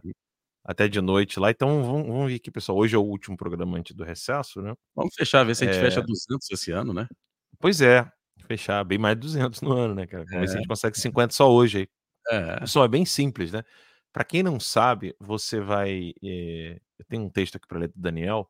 [0.64, 1.52] até de noite lá.
[1.52, 2.78] Então vamos, vamos ver aqui, pessoal.
[2.78, 4.74] Hoje é o último programa antes do recesso, né?
[4.96, 5.82] Vamos fechar, ver se a gente é...
[5.82, 7.08] fecha 200 esse ano, né?
[7.60, 8.10] Pois é,
[8.42, 10.26] fechar bem mais de 200 no ano, né, cara?
[10.26, 10.40] Vamos é.
[10.42, 11.88] ver se a gente consegue 50 só hoje aí.
[12.30, 12.60] É.
[12.60, 13.64] Pessoal, é bem simples, né?
[14.12, 16.14] Para quem não sabe, você vai.
[16.24, 16.80] É...
[17.00, 18.50] Eu tenho um texto aqui para ler do Daniel.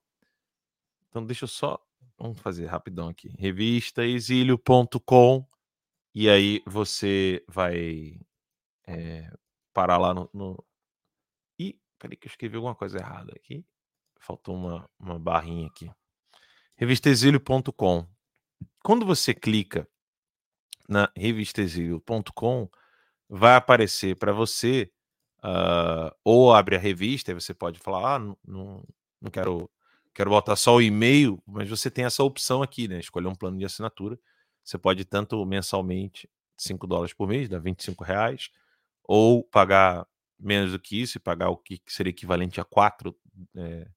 [1.09, 1.79] Então deixa eu só.
[2.17, 3.33] Vamos fazer rapidão aqui.
[3.37, 5.45] Revistaexílio.com
[6.13, 8.19] e aí você vai
[8.85, 9.31] é,
[9.73, 10.61] parar lá no, no,
[12.01, 13.63] Peraí que eu escrevi alguma coisa errada aqui.
[14.19, 15.89] Faltou uma, uma barrinha aqui.
[16.75, 18.07] Revistexílio.com.
[18.83, 19.87] Quando você clica
[20.89, 22.69] na revistexílio.com,
[23.29, 24.91] vai aparecer para você,
[25.43, 28.83] uh, ou abre a revista, e você pode falar, ah, não, não,
[29.21, 29.69] não quero,
[30.13, 32.99] quero botar só o e-mail, mas você tem essa opção aqui, né?
[32.99, 34.19] Escolher um plano de assinatura.
[34.63, 38.49] Você pode tanto mensalmente, 5 dólares por mês, dá 25 reais,
[39.03, 40.07] ou pagar
[40.39, 43.15] menos do que isso e pagar o que seria equivalente a 4
[43.55, 43.87] é, eh,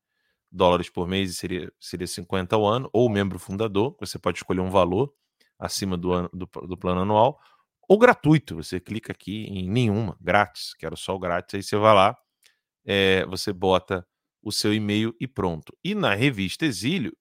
[0.54, 4.70] dólares por mês seria, seria 50 ao ano, ou membro fundador, você pode escolher um
[4.70, 5.12] valor
[5.58, 7.40] acima do, ano, do, do plano anual,
[7.88, 11.94] ou gratuito, você clica aqui em nenhuma, grátis, quero só o grátis, aí você vai
[11.94, 12.16] lá,
[12.84, 14.06] é, você bota
[14.40, 15.76] o seu e-mail e pronto.
[15.82, 17.16] E na revista Exílio,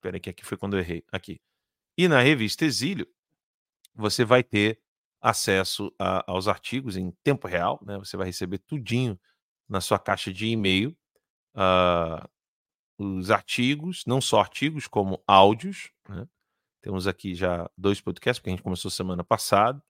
[0.00, 1.40] peraí que aqui foi quando eu errei, aqui.
[1.98, 3.06] E na revista Exílio,
[3.94, 4.80] você vai ter
[5.20, 7.98] acesso a, aos artigos em tempo real, né?
[7.98, 9.18] Você vai receber tudinho
[9.68, 10.96] na sua caixa de e-mail,
[11.54, 12.28] uh,
[12.98, 16.26] os artigos, não só artigos, como áudios, né?
[16.84, 19.82] Temos aqui já dois podcasts, porque a gente começou semana passada.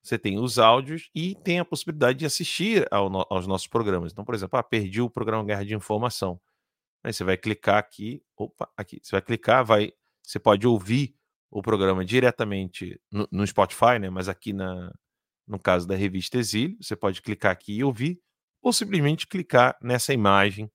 [0.00, 4.12] Você tem os áudios e tem a possibilidade de assistir ao no, aos nossos programas.
[4.12, 6.40] Então, por exemplo, ah, perdi o programa Guerra de Informação.
[7.02, 9.92] Aí você vai clicar aqui, opa, aqui, você vai clicar, vai,
[10.22, 11.16] você pode ouvir
[11.50, 14.08] o programa diretamente no, no, Spotify, né?
[14.08, 14.94] Mas aqui na,
[15.44, 18.20] no caso da revista Exílio, você pode clicar aqui e ouvir,
[18.62, 20.70] ou simplesmente clicar nessa imagem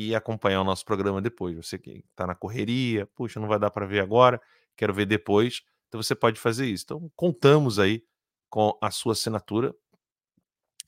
[0.00, 1.54] e acompanhar o nosso programa depois.
[1.54, 4.40] Você que está na correria, puxa, não vai dar para ver agora,
[4.74, 5.60] quero ver depois.
[5.88, 6.84] Então você pode fazer isso.
[6.84, 8.02] Então contamos aí
[8.48, 9.74] com a sua assinatura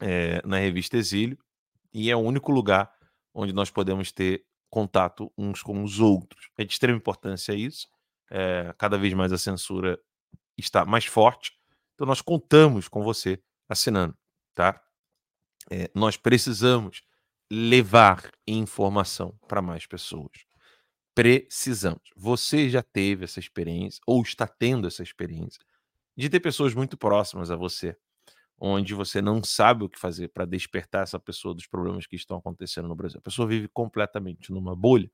[0.01, 1.39] é, na revista Exílio
[1.93, 2.91] e é o único lugar
[3.35, 6.49] onde nós podemos ter contato uns com os outros.
[6.57, 7.89] É de extrema importância isso.
[8.31, 10.01] É, cada vez mais a censura
[10.57, 11.53] está mais forte.
[11.95, 13.39] Então nós contamos com você
[13.69, 14.17] assinando,
[14.55, 14.83] tá?
[15.71, 17.03] É, nós precisamos
[17.55, 20.47] levar informação para mais pessoas.
[21.15, 22.01] Precisamos.
[22.17, 25.63] Você já teve essa experiência ou está tendo essa experiência
[26.17, 27.95] de ter pessoas muito próximas a você,
[28.59, 32.39] onde você não sabe o que fazer para despertar essa pessoa dos problemas que estão
[32.39, 33.19] acontecendo no Brasil.
[33.19, 35.11] A pessoa vive completamente numa bolha.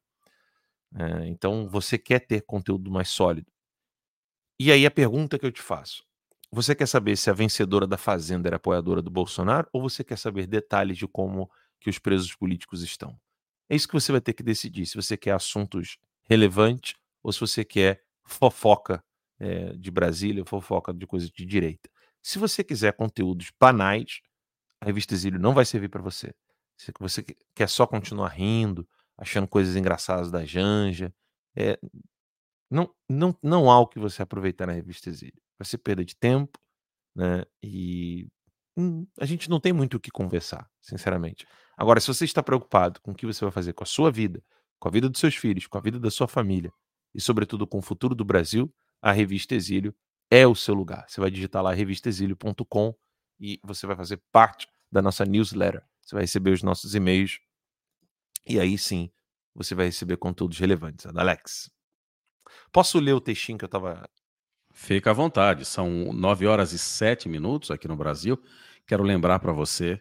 [0.94, 3.50] É, então você quer ter conteúdo mais sólido.
[4.60, 6.04] E aí a pergunta que eu te faço:
[6.52, 10.18] você quer saber se a vencedora da Fazenda era apoiadora do Bolsonaro ou você quer
[10.18, 11.50] saber detalhes de como
[11.80, 13.18] que os presos políticos estão?
[13.68, 15.98] É isso que você vai ter que decidir, se você quer assuntos
[16.28, 19.02] relevantes ou se você quer fofoca
[19.38, 21.88] é, de Brasília, fofoca de coisa de direita.
[22.22, 24.20] Se você quiser conteúdos banais,
[24.80, 26.34] a revista Exílio não vai servir para você.
[26.76, 27.24] Se você
[27.54, 31.12] quer só continuar rindo, achando coisas engraçadas da Janja,
[31.56, 31.78] é,
[32.70, 36.14] não, não, não há o que você aproveitar na revista Exílio vai ser perda de
[36.14, 36.58] tempo,
[37.14, 37.44] né?
[37.62, 38.28] E
[38.76, 41.46] hum, a gente não tem muito o que conversar, sinceramente.
[41.78, 44.42] Agora, se você está preocupado com o que você vai fazer com a sua vida,
[44.80, 46.72] com a vida dos seus filhos, com a vida da sua família
[47.14, 49.94] e, sobretudo, com o futuro do Brasil, a revista Exílio
[50.28, 51.08] é o seu lugar.
[51.08, 52.94] Você vai digitar lá revistaexílio.com
[53.38, 55.84] e você vai fazer parte da nossa newsletter.
[56.00, 57.38] Você vai receber os nossos e-mails
[58.44, 59.08] e aí sim
[59.54, 61.06] você vai receber conteúdos relevantes.
[61.06, 61.70] Alex,
[62.72, 64.08] posso ler o textinho que eu estava
[64.72, 65.64] Fica à vontade.
[65.64, 68.40] São 9 horas e 7 minutos aqui no Brasil.
[68.86, 70.00] Quero lembrar para você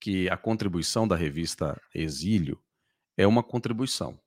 [0.00, 2.60] que a contribuição da revista Exílio
[3.16, 4.18] é uma contribuição.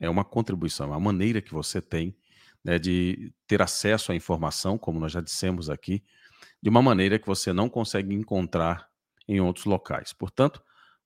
[0.00, 2.16] É uma contribuição, é a maneira que você tem
[2.64, 6.04] né, de ter acesso à informação, como nós já dissemos aqui,
[6.62, 8.88] de uma maneira que você não consegue encontrar
[9.26, 10.12] em outros locais.
[10.12, 10.62] Portanto,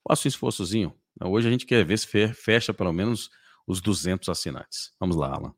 [0.06, 0.94] faça um esforçozinho.
[1.20, 3.30] Hoje a gente quer ver se fecha pelo menos
[3.66, 4.94] os 200 assinantes.
[4.98, 5.54] Vamos lá, Alan.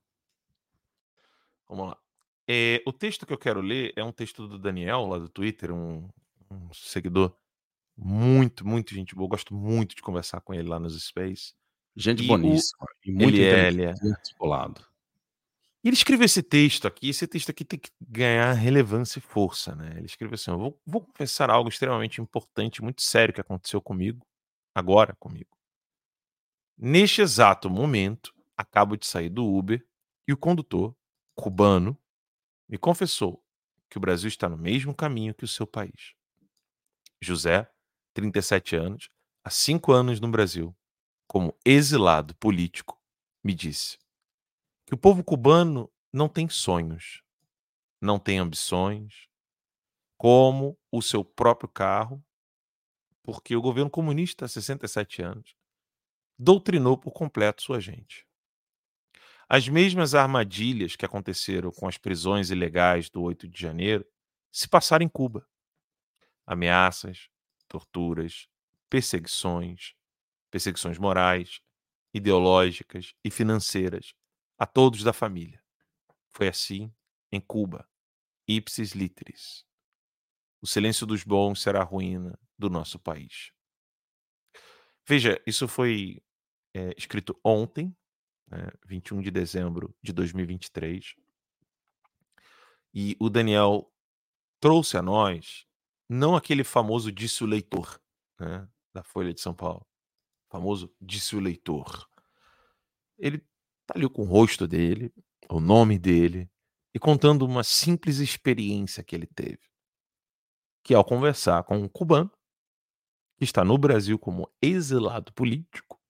[1.68, 1.98] Vamos lá.
[2.46, 5.72] É, o texto que eu quero ler é um texto do Daniel, lá do Twitter,
[5.72, 6.08] um,
[6.50, 7.34] um seguidor
[7.96, 9.28] muito, muito gente boa.
[9.28, 11.54] Gosto muito de conversar com ele lá nos Space.
[11.96, 12.84] Gente e boníssima.
[12.84, 13.90] O, e muito ele é, ele é.
[13.90, 14.84] articulado.
[15.82, 17.10] Ele escreveu esse texto aqui.
[17.10, 19.94] Esse texto aqui tem que ganhar relevância e força, né?
[19.96, 24.26] Ele escreveu assim: vou, vou confessar algo extremamente importante, muito sério que aconteceu comigo,
[24.74, 25.50] agora comigo.
[26.76, 29.86] Neste exato momento, acabo de sair do Uber
[30.26, 30.96] e o condutor,
[31.34, 31.96] cubano,
[32.68, 33.44] me confessou
[33.88, 36.14] que o Brasil está no mesmo caminho que o seu país.
[37.20, 37.70] José,
[38.14, 39.10] 37 anos,
[39.44, 40.74] há cinco anos no Brasil,
[41.26, 42.98] como exilado político,
[43.42, 43.98] me disse
[44.86, 47.22] que o povo cubano não tem sonhos,
[48.00, 49.28] não tem ambições,
[50.16, 52.24] como o seu próprio carro,
[53.22, 55.56] porque o governo comunista há 67 anos
[56.38, 58.26] doutrinou por completo sua gente.
[59.48, 64.06] As mesmas armadilhas que aconteceram com as prisões ilegais do 8 de janeiro
[64.50, 65.46] se passaram em Cuba.
[66.46, 67.28] Ameaças,
[67.68, 68.48] torturas,
[68.88, 69.94] perseguições,
[70.50, 71.60] perseguições morais,
[72.12, 74.14] ideológicas e financeiras
[74.56, 75.62] a todos da família.
[76.30, 76.92] Foi assim
[77.32, 77.88] em Cuba,
[78.46, 79.64] ipsis literis.
[80.62, 83.52] O silêncio dos bons será a ruína do nosso país.
[85.06, 86.22] Veja, isso foi
[86.72, 87.94] é, escrito ontem,
[88.48, 91.14] né, 21 de dezembro de 2023.
[92.94, 93.92] E o Daniel
[94.60, 95.66] trouxe a nós
[96.08, 98.00] não aquele famoso disse o leitor
[98.38, 99.86] né, da Folha de São Paulo,
[100.50, 102.08] famoso disse o leitor.
[103.18, 103.38] Ele
[103.86, 105.12] tá ali com o rosto dele,
[105.48, 106.50] o nome dele,
[106.94, 109.60] e contando uma simples experiência que ele teve.
[110.82, 112.30] Que ao conversar com um cubano,
[113.36, 116.00] que está no Brasil como exilado político,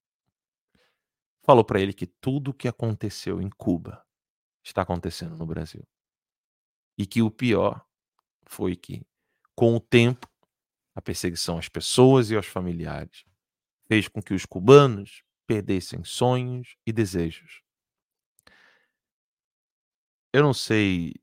[1.43, 4.05] falou para ele que tudo o que aconteceu em Cuba
[4.63, 5.87] está acontecendo no Brasil.
[6.99, 7.85] E que o pior
[8.47, 9.07] foi que,
[9.55, 10.29] com o tempo,
[10.95, 13.25] a perseguição às pessoas e aos familiares
[13.87, 17.63] fez com que os cubanos perdessem sonhos e desejos.
[20.33, 21.15] Eu não sei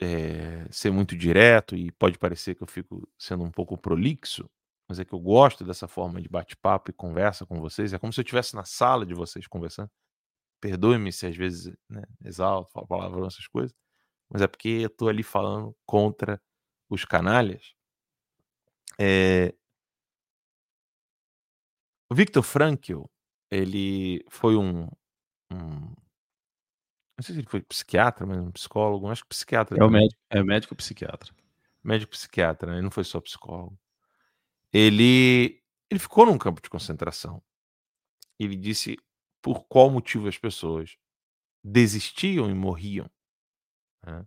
[0.00, 4.48] é, ser muito direto e pode parecer que eu fico sendo um pouco prolixo,
[4.88, 7.92] mas é que eu gosto dessa forma de bate-papo e conversa com vocês.
[7.92, 9.90] É como se eu estivesse na sala de vocês conversando.
[10.60, 13.74] Perdoe-me se às vezes né, exalto, falo palavrão, essas coisas,
[14.30, 16.40] mas é porque eu estou ali falando contra
[16.88, 17.74] os canalhas.
[18.98, 19.54] É...
[22.10, 23.04] O Viktor Frankl,
[23.50, 24.88] ele foi um,
[25.52, 25.94] um,
[27.16, 29.78] Não sei se ele foi psiquiatra, mas um psicólogo, acho que psiquiatra.
[29.78, 31.34] É o médico, é médico psiquiatra.
[31.84, 32.76] Médico psiquiatra, né?
[32.76, 33.78] ele não foi só psicólogo
[34.72, 37.42] ele, ele ficou num campo de concentração.
[38.38, 38.96] Ele disse
[39.42, 40.96] por qual motivo as pessoas
[41.64, 43.10] desistiam e morriam.
[44.04, 44.26] Né?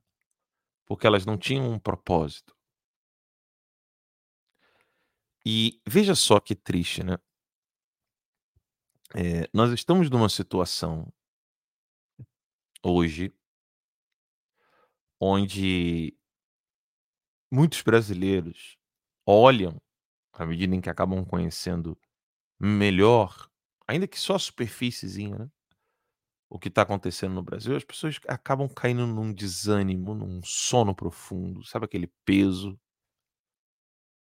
[0.91, 2.53] Porque elas não tinham um propósito.
[5.45, 7.17] E veja só que triste, né?
[9.15, 11.09] É, nós estamos numa situação
[12.83, 13.33] hoje
[15.17, 16.13] onde
[17.49, 18.77] muitos brasileiros
[19.25, 19.81] olham,
[20.33, 21.97] à medida em que acabam conhecendo
[22.59, 23.49] melhor,
[23.87, 25.51] ainda que só a superfíciezinha, né?
[26.51, 31.63] O que está acontecendo no Brasil, as pessoas acabam caindo num desânimo, num sono profundo,
[31.63, 32.77] sabe aquele peso?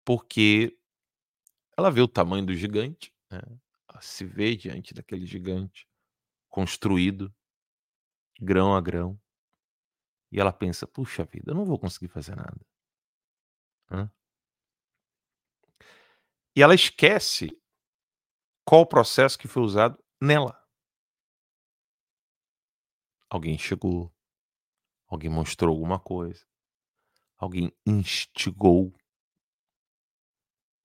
[0.05, 0.77] Porque
[1.79, 3.41] ela vê o tamanho do gigante, né?
[3.89, 5.87] Ela se vê diante daquele gigante
[6.51, 7.33] construído,
[8.41, 9.17] grão a grão,
[10.33, 12.61] e ela pensa: puxa vida, eu não vou conseguir fazer nada.
[13.89, 14.11] Hã?
[16.57, 17.57] E ela esquece
[18.65, 20.66] qual o processo que foi usado nela.
[23.31, 24.13] Alguém chegou,
[25.09, 26.45] alguém mostrou alguma coisa,
[27.39, 28.93] alguém instigou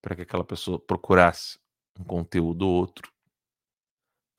[0.02, 1.60] para que aquela pessoa procurasse
[2.00, 3.12] um conteúdo ou outro.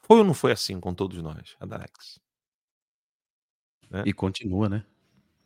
[0.00, 2.20] Foi ou não foi assim com todos nós, Adalex?
[3.90, 4.02] Né?
[4.06, 4.84] E continua, né?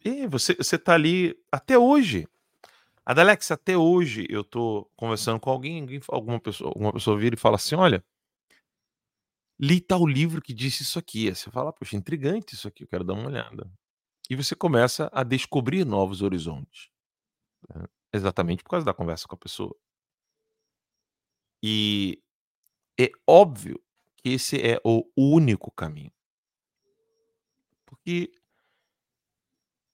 [0.04, 2.28] E você, você tá ali até hoje.
[3.04, 7.56] Adalex, até hoje eu tô conversando com alguém, alguma pessoa, alguma pessoa vira e fala
[7.56, 8.04] assim: olha,
[9.58, 11.28] li tal livro que disse isso aqui.
[11.28, 13.70] Aí você fala, poxa, intrigante isso aqui, eu quero dar uma olhada.
[14.28, 16.90] E você começa a descobrir novos horizontes.
[17.74, 17.84] Né?
[18.12, 19.76] Exatamente por causa da conversa com a pessoa.
[21.62, 22.22] E
[22.98, 23.82] é óbvio
[24.16, 26.12] que esse é o único caminho.
[27.84, 28.32] Porque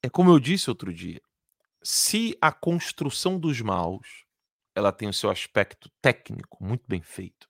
[0.03, 1.21] é como eu disse outro dia,
[1.83, 4.25] se a construção dos maus
[4.75, 7.49] ela tem o seu aspecto técnico muito bem feito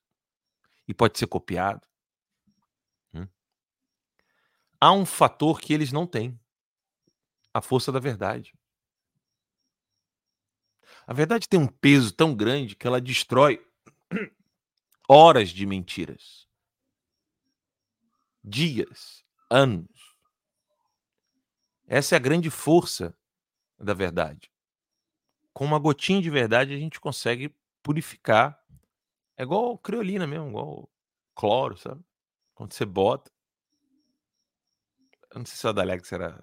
[0.87, 1.87] e pode ser copiado,
[4.83, 6.37] há um fator que eles não têm:
[7.53, 8.53] a força da verdade.
[11.07, 13.65] A verdade tem um peso tão grande que ela destrói
[15.07, 16.47] horas de mentiras,
[18.43, 19.87] dias, anos.
[21.87, 23.15] Essa é a grande força
[23.77, 24.51] da verdade.
[25.53, 28.61] Com uma gotinha de verdade a gente consegue purificar.
[29.37, 30.89] É igual criolina mesmo, igual
[31.35, 32.03] cloro, sabe?
[32.55, 33.32] Quando você bota,
[35.33, 36.41] eu não sei se o Adalex era,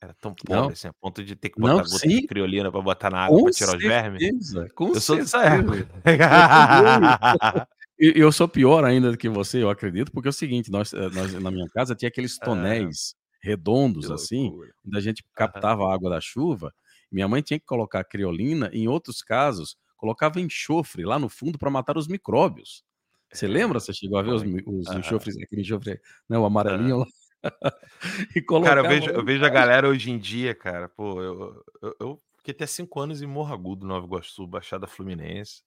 [0.00, 2.08] era tão pobre assim, a ponto de ter que botar Não, gota sim.
[2.20, 4.22] de criolina pra botar na água Com pra tirar os vermes.
[4.22, 5.74] certeza, com Eu sou dessa certeza.
[5.74, 5.88] época.
[8.00, 10.92] E eu sou pior ainda do que você, eu acredito, porque é o seguinte, nós,
[10.92, 14.52] eh, nós na minha casa tinha aqueles tonéis redondos assim,
[14.86, 16.72] onde a gente captava a água da chuva.
[17.10, 21.70] Minha mãe tinha que colocar criolina, em outros casos, colocava enxofre lá no fundo para
[21.70, 22.84] matar os micróbios.
[23.32, 23.80] Você É, lembra?
[23.80, 27.06] Você chegou a ver os, os enxofres, aquele enxofre, né, o amarelinho lá?
[28.34, 30.88] E Cara, colocava eu vejo, eu vejo a galera hoje em dia, cara.
[30.88, 35.62] Pô, eu, eu, eu fiquei até cinco anos em Morro Agudo, Nova Iguaçu, Baixada Fluminense.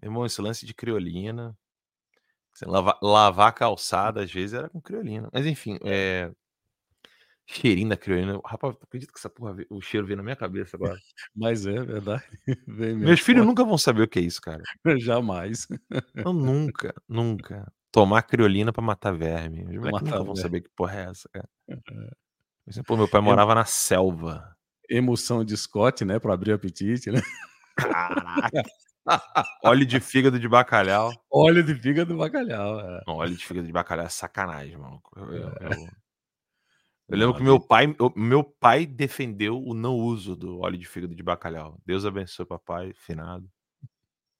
[0.00, 1.56] Meu irmão, esse lance de criolina.
[2.62, 5.28] Lavar, lavar a calçada, às vezes, era com criolina.
[5.32, 6.30] Mas enfim, é.
[7.46, 8.40] Cheirinho da criolina.
[8.44, 10.98] Rapaz, acredito que essa porra, o cheiro veio na minha cabeça agora.
[11.34, 12.24] Mas é verdade.
[12.66, 14.62] Meus filhos nunca vão saber o que é isso, cara.
[14.98, 15.68] Jamais.
[16.14, 17.72] Eu nunca, nunca.
[17.96, 19.64] Tomar criolina pra matar verme.
[19.64, 21.48] Os moleques nunca vão saber que porra é essa, cara.
[22.68, 24.54] Assim, Pô, meu pai morava na selva.
[24.86, 26.18] Emoção de Scott, né?
[26.18, 27.22] Para abrir o apetite, né?
[27.74, 28.62] Caraca.
[29.64, 31.10] Óleo de fígado de bacalhau.
[31.32, 32.80] Óleo de fígado do bacalhau.
[32.80, 33.02] É.
[33.06, 35.18] Não, óleo de fígado de bacalhau é sacanagem, maluco.
[35.18, 35.64] Eu, eu- É.
[35.64, 35.88] eu-
[37.08, 41.14] eu lembro que meu pai, meu pai defendeu o não uso do óleo de fígado
[41.14, 41.80] de bacalhau.
[41.86, 43.48] Deus abençoe papai, finado.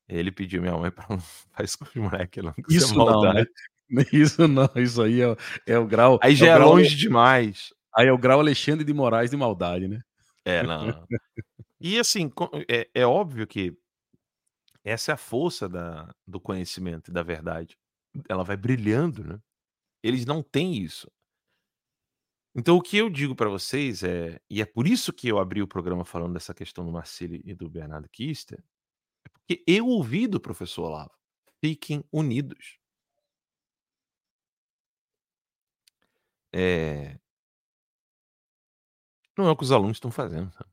[0.08, 2.54] Ele pediu minha mãe para não fazer isso com os moleques, não.
[2.68, 3.12] Isso, é não, né?
[3.12, 3.50] maldade.
[4.12, 6.18] Isso não, isso aí é, é o grau.
[6.20, 7.72] Aí é já é grau- longe demais.
[7.94, 10.00] Aí é o grau Alexandre de Moraes de maldade, né?
[10.44, 11.06] É, não.
[11.80, 12.28] E assim,
[12.68, 13.78] é, é óbvio que
[14.82, 17.76] essa é a força da, do conhecimento e da verdade.
[18.28, 19.38] Ela vai brilhando, né?
[20.02, 21.08] Eles não têm isso.
[22.54, 25.60] Então, o que eu digo para vocês é, e é por isso que eu abri
[25.60, 28.58] o programa falando dessa questão do Marcelo e do Bernardo Kister,
[29.26, 31.16] é porque eu ouvi do professor Olavo.
[31.60, 32.78] Fiquem unidos.
[36.52, 37.18] É...
[39.36, 40.52] Não é o que os alunos estão fazendo.
[40.52, 40.70] sabe?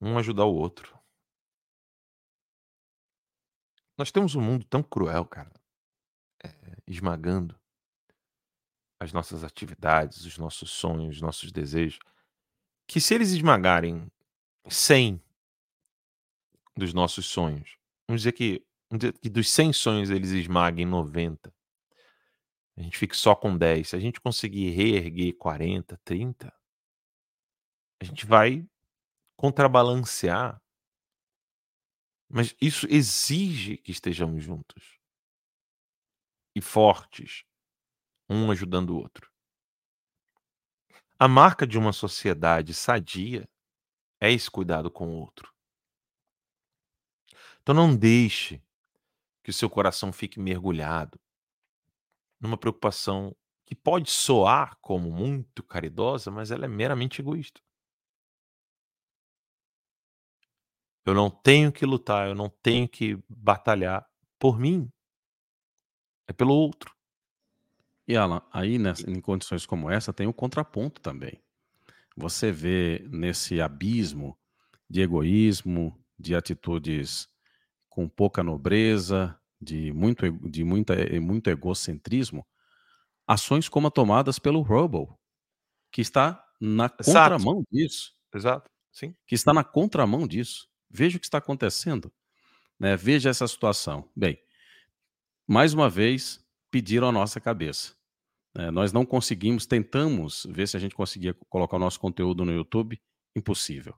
[0.00, 0.96] Um ajudar o outro.
[3.98, 5.50] Nós temos um mundo tão cruel, cara,
[6.44, 6.50] é,
[6.86, 7.58] esmagando
[9.00, 11.98] as nossas atividades, os nossos sonhos, os nossos desejos,
[12.86, 14.10] que se eles esmagarem
[14.68, 15.22] 100
[16.76, 17.78] dos nossos sonhos,
[18.08, 18.64] vamos dizer que
[19.20, 21.52] que dos 100 sonhos eles esmaguem 90,
[22.76, 23.88] a gente fique só com 10.
[23.88, 26.52] Se a gente conseguir reerguer 40, 30,
[28.00, 28.68] a gente vai
[29.36, 30.60] contrabalancear.
[32.28, 34.98] Mas isso exige que estejamos juntos
[36.54, 37.44] e fortes,
[38.28, 39.30] um ajudando o outro.
[41.18, 43.48] A marca de uma sociedade sadia
[44.26, 45.52] é esse cuidado com o outro.
[47.62, 48.62] Então não deixe
[49.42, 51.20] que o seu coração fique mergulhado
[52.40, 53.34] numa preocupação
[53.64, 57.60] que pode soar como muito caridosa, mas ela é meramente egoísta.
[61.04, 64.08] Eu não tenho que lutar, eu não tenho que batalhar
[64.38, 64.90] por mim.
[66.26, 66.94] É pelo outro.
[68.08, 71.40] E Alan, aí nessa, em condições como essa tem o contraponto também.
[72.16, 74.38] Você vê nesse abismo
[74.88, 77.28] de egoísmo, de atitudes
[77.88, 82.46] com pouca nobreza, de muito, de muita, muito egocentrismo,
[83.26, 85.08] ações como a tomadas pelo Rubble,
[85.90, 87.66] que está na contramão Exato.
[87.72, 88.14] disso.
[88.34, 88.70] Exato.
[88.92, 89.14] Sim.
[89.26, 90.68] Que está na contramão disso.
[90.90, 92.12] Veja o que está acontecendo.
[92.78, 92.96] Né?
[92.96, 94.08] Veja essa situação.
[94.14, 94.38] Bem,
[95.46, 97.95] mais uma vez, pediram a nossa cabeça.
[98.56, 102.52] É, nós não conseguimos, tentamos ver se a gente conseguia colocar o nosso conteúdo no
[102.52, 103.00] YouTube.
[103.34, 103.94] Impossível.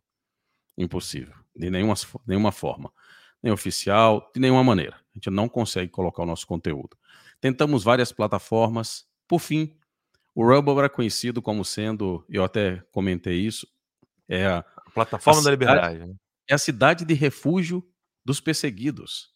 [0.77, 1.35] Impossível.
[1.55, 1.95] De nenhuma,
[2.27, 2.93] nenhuma forma.
[3.41, 4.97] Nem oficial, de nenhuma maneira.
[4.97, 6.97] A gente não consegue colocar o nosso conteúdo.
[7.41, 9.07] Tentamos várias plataformas.
[9.29, 9.77] Por fim,
[10.35, 13.67] o Rumble era conhecido como sendo, eu até comentei isso,
[14.29, 15.99] é a, a plataforma a da liberdade.
[15.99, 16.15] Né?
[16.49, 17.85] É a cidade de refúgio
[18.25, 19.33] dos perseguidos.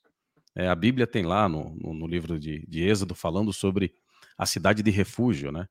[0.54, 3.94] É, a Bíblia tem lá no, no, no livro de, de Êxodo falando sobre
[4.36, 5.66] a cidade de refúgio, né?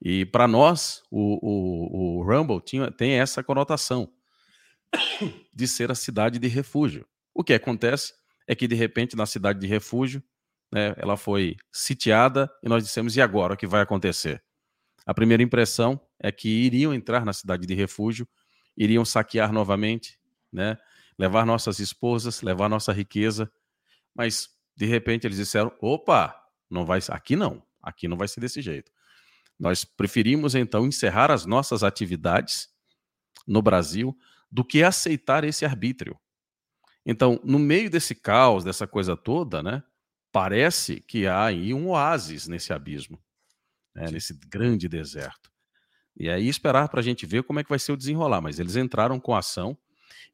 [0.00, 4.12] E para nós, o, o, o Rumble tinha, tem essa conotação
[5.52, 7.06] de ser a cidade de refúgio.
[7.34, 8.14] O que acontece
[8.46, 10.22] é que, de repente, na cidade de refúgio,
[10.72, 13.54] né, ela foi sitiada e nós dissemos: e agora?
[13.54, 14.42] O que vai acontecer?
[15.06, 18.28] A primeira impressão é que iriam entrar na cidade de refúgio,
[18.76, 20.18] iriam saquear novamente,
[20.52, 20.76] né,
[21.18, 23.50] levar nossas esposas, levar nossa riqueza,
[24.14, 26.34] mas de repente eles disseram: opa,
[26.70, 28.90] não vai, aqui não, aqui não vai ser desse jeito.
[29.58, 32.68] Nós preferimos então encerrar as nossas atividades
[33.46, 34.16] no Brasil
[34.50, 36.18] do que aceitar esse arbítrio.
[37.04, 39.82] Então, no meio desse caos, dessa coisa toda, né,
[40.30, 43.18] parece que há aí um oásis nesse abismo,
[43.94, 45.50] né, nesse grande deserto.
[46.16, 48.40] E aí esperar para a gente ver como é que vai ser o desenrolar.
[48.40, 49.78] Mas eles entraram com ação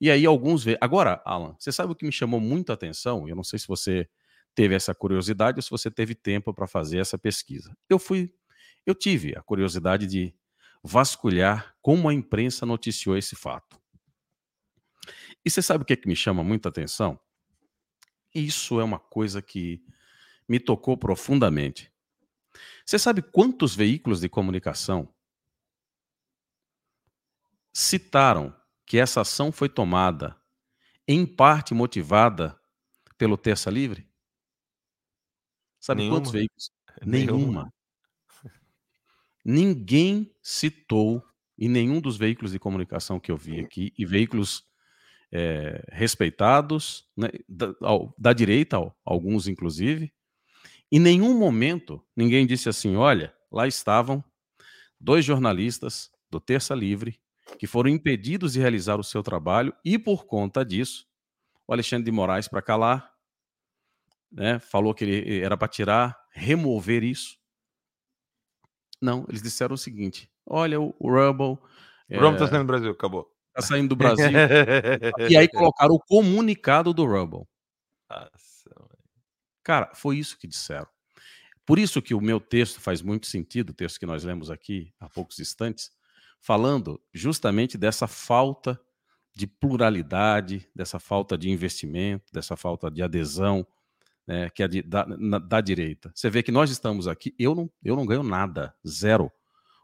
[0.00, 0.78] e aí alguns vê.
[0.80, 3.28] Agora, Alan, você sabe o que me chamou muito a atenção?
[3.28, 4.08] Eu não sei se você
[4.54, 7.76] teve essa curiosidade ou se você teve tempo para fazer essa pesquisa.
[7.88, 8.32] Eu fui,
[8.86, 10.34] eu tive a curiosidade de
[10.82, 13.80] vasculhar como a imprensa noticiou esse fato.
[15.44, 17.18] E você sabe o que, é que me chama muita atenção?
[18.34, 19.84] Isso é uma coisa que
[20.48, 21.92] me tocou profundamente.
[22.84, 25.12] Você sabe quantos veículos de comunicação
[27.72, 28.54] citaram
[28.86, 30.36] que essa ação foi tomada
[31.08, 32.58] em parte motivada
[33.16, 34.08] pelo Terça Livre?
[35.84, 36.16] Sabe Nenhuma.
[36.16, 36.70] quantos veículos?
[37.04, 37.36] Nenhuma.
[37.36, 37.74] Nenhuma.
[39.44, 41.22] Ninguém citou
[41.58, 44.64] em nenhum dos veículos de comunicação que eu vi aqui, e veículos
[45.30, 50.10] é, respeitados, né, da, ao, da direita, alguns inclusive,
[50.90, 54.24] em nenhum momento ninguém disse assim: olha, lá estavam
[54.98, 57.20] dois jornalistas do Terça Livre
[57.58, 61.06] que foram impedidos de realizar o seu trabalho e, por conta disso,
[61.66, 63.13] o Alexandre de Moraes, para calar,
[64.34, 67.38] né, falou que ele era para tirar, remover isso.
[69.00, 71.58] Não, eles disseram o seguinte: olha, o, Rubble.
[72.10, 73.30] O Rubble está saindo do Brasil, acabou.
[73.48, 74.26] Está saindo do Brasil.
[75.30, 77.46] e aí colocaram o comunicado do Rubble.
[78.10, 78.70] Nossa,
[79.62, 80.88] Cara, foi isso que disseram.
[81.64, 84.92] Por isso que o meu texto faz muito sentido, o texto que nós lemos aqui
[85.00, 85.90] há poucos instantes,
[86.40, 88.78] falando justamente dessa falta
[89.34, 93.66] de pluralidade, dessa falta de investimento, dessa falta de adesão
[94.26, 96.10] né, que é de, da, na, da direita.
[96.14, 99.30] Você vê que nós estamos aqui, eu não, eu não ganho nada, zero.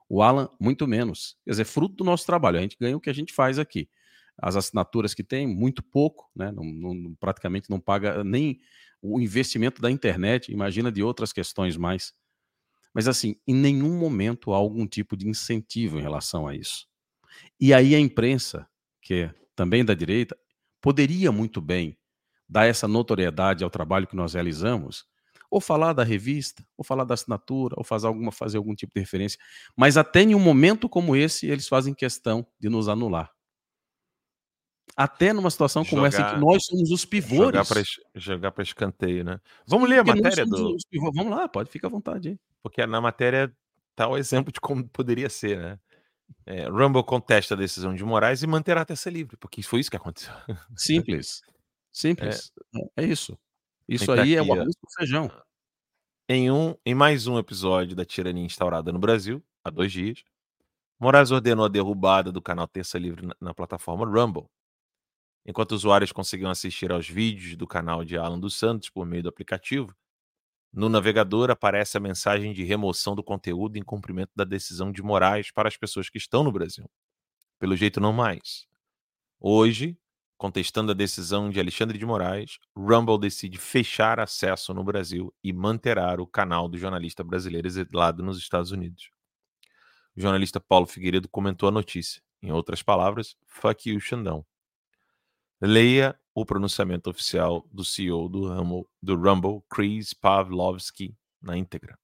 [0.09, 1.37] O Alan, muito menos.
[1.45, 3.89] Quer dizer, fruto do nosso trabalho, a gente ganha o que a gente faz aqui.
[4.37, 8.61] As assinaturas que tem, muito pouco, né, não, não, praticamente não paga nem
[9.03, 12.13] o investimento da internet, imagina de outras questões mais.
[12.93, 16.87] Mas assim, em nenhum momento há algum tipo de incentivo em relação a isso.
[17.61, 18.69] E aí a imprensa,
[19.01, 20.37] que é também da direita,
[20.81, 21.97] poderia muito bem
[22.51, 25.05] dar essa notoriedade ao trabalho que nós realizamos,
[25.49, 29.01] ou falar da revista, ou falar da assinatura, ou fazer, alguma, fazer algum tipo de
[29.01, 29.39] referência.
[29.77, 33.31] Mas até em um momento como esse, eles fazem questão de nos anular.
[34.97, 37.53] até numa situação como essa, em que nós somos os pivôs.
[38.15, 39.41] Jogar para escanteio, né?
[39.67, 40.77] Vamos ler a matéria do.
[41.15, 42.39] Vamos lá, pode ficar à vontade.
[42.63, 43.53] Porque na matéria
[43.95, 45.79] tá o exemplo de como poderia ser, né?
[46.47, 49.91] É, Rumble contesta a decisão de Moraes e manterá a terça livre, porque foi isso
[49.91, 50.33] que aconteceu.
[50.77, 51.41] Simples.
[51.93, 52.53] Simples.
[52.97, 53.39] É, é isso.
[53.89, 55.31] Isso tá aí é o arroz com feijão.
[56.29, 60.23] Em, um, em mais um episódio da tirania instaurada no Brasil, há dois dias,
[60.99, 64.47] Moraes ordenou a derrubada do canal Terça Livre na, na plataforma Rumble.
[65.45, 69.29] Enquanto usuários conseguiam assistir aos vídeos do canal de Alan dos Santos por meio do
[69.29, 69.93] aplicativo,
[70.73, 75.51] no navegador aparece a mensagem de remoção do conteúdo em cumprimento da decisão de Moraes
[75.51, 76.89] para as pessoas que estão no Brasil.
[77.59, 78.67] Pelo jeito, não mais.
[79.41, 79.99] Hoje,
[80.41, 86.15] contestando a decisão de Alexandre de Moraes, Rumble decide fechar acesso no Brasil e manterá
[86.19, 89.11] o canal do jornalista brasileiro exilado nos Estados Unidos.
[90.17, 92.23] O jornalista Paulo Figueiredo comentou a notícia.
[92.41, 94.43] Em outras palavras, fuck you, Xandão.
[95.61, 101.99] Leia o pronunciamento oficial do CEO do Rumble, do Rumble, Chris Pavlovski, na íntegra.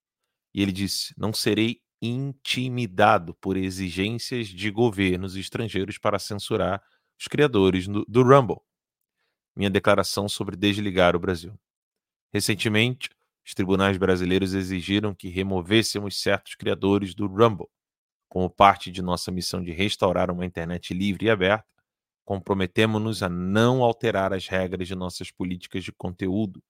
[0.53, 6.83] E ele disse: Não serei intimidado por exigências de governos estrangeiros para censurar
[7.19, 8.61] os criadores do, do Rumble.
[9.57, 11.59] Minha declaração sobre desligar o Brasil.
[12.33, 13.11] Recentemente,
[13.45, 17.69] os tribunais brasileiros exigiram que removêssemos certos criadores do Rumble,
[18.29, 21.77] como parte de nossa missão de restaurar uma internet livre e aberta
[22.27, 26.61] Comprometemos-nos a não alterar as regras de nossas políticas de conteúdo.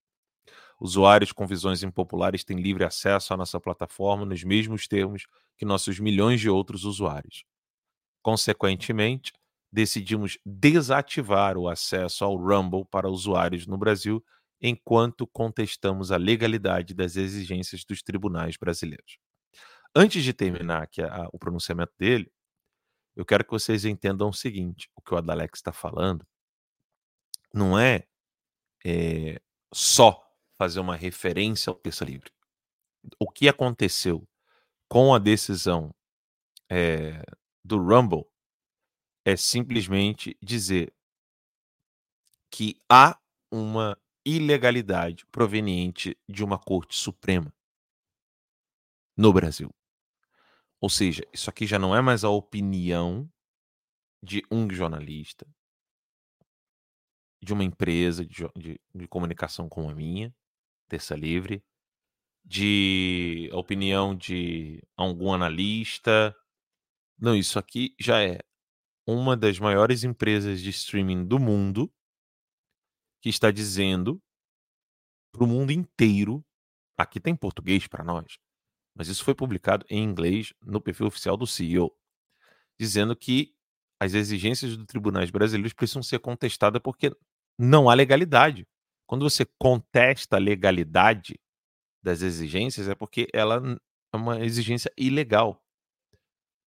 [0.79, 5.25] Usuários com visões impopulares têm livre acesso à nossa plataforma nos mesmos termos
[5.57, 7.43] que nossos milhões de outros usuários.
[8.23, 9.33] Consequentemente,
[9.77, 14.25] decidimos desativar o acesso ao Rumble para usuários no Brasil
[14.59, 19.19] enquanto contestamos a legalidade das exigências dos tribunais brasileiros.
[19.95, 22.33] Antes de terminar aqui a, a, o pronunciamento dele,
[23.15, 26.27] eu quero que vocês entendam o seguinte: o que o Adalex está falando
[27.53, 28.07] não é,
[28.83, 29.39] é,
[29.75, 30.27] só
[30.57, 32.31] fazer uma referência ao terça livre.
[33.21, 34.27] O que aconteceu
[34.89, 35.95] com a decisão
[36.71, 37.23] é,
[37.63, 38.25] do Rumble
[39.27, 40.95] é simplesmente dizer
[42.49, 43.21] que há
[43.51, 47.53] uma ilegalidade proveniente de uma Corte Suprema
[49.17, 49.75] no Brasil.
[50.81, 53.29] Ou seja, isso aqui já não é mais a opinião
[54.23, 55.45] de um jornalista,
[57.43, 60.33] de uma empresa de, de, de comunicação como a minha,
[60.89, 61.65] Terça Livre,
[62.45, 66.33] de opinião de algum analista.
[67.19, 68.39] Não, isso aqui já é
[69.07, 71.93] uma das maiores empresas de streaming do mundo
[73.23, 74.21] que está dizendo
[75.33, 76.45] para o mundo inteiro,
[76.97, 78.39] aqui tem português para nós,
[78.95, 81.95] mas isso foi publicado em inglês no perfil oficial do CEO,
[82.79, 83.55] dizendo que
[84.01, 87.11] as exigências dos tribunais brasileiros precisam ser contestadas porque
[87.59, 88.67] não há legalidade.
[89.07, 91.39] Quando você contesta a legalidade
[92.03, 93.63] das exigências, é porque ela
[94.13, 95.63] é uma exigência ilegal.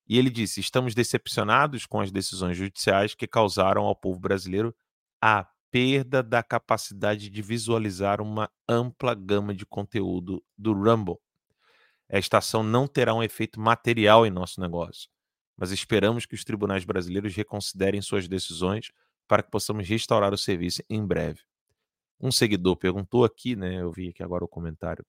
[0.10, 4.76] E ele disse: estamos decepcionados com as decisões judiciais que causaram ao povo brasileiro
[5.22, 11.20] a perda da capacidade de visualizar uma ampla gama de conteúdo do Rumble
[12.10, 15.08] esta ação não terá um efeito material em nosso negócio,
[15.56, 18.92] mas esperamos que os tribunais brasileiros reconsiderem suas decisões
[19.28, 21.42] para que possamos restaurar o serviço em breve.
[22.20, 23.80] Um seguidor perguntou aqui, né?
[23.80, 25.06] Eu vi aqui agora o comentário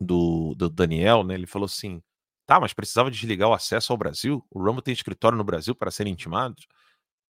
[0.00, 1.34] do, do Daniel, né?
[1.34, 2.02] Ele falou assim:
[2.48, 4.42] tá, mas precisava desligar o acesso ao Brasil?
[4.50, 6.66] O Rumble tem escritório no Brasil para serem intimados?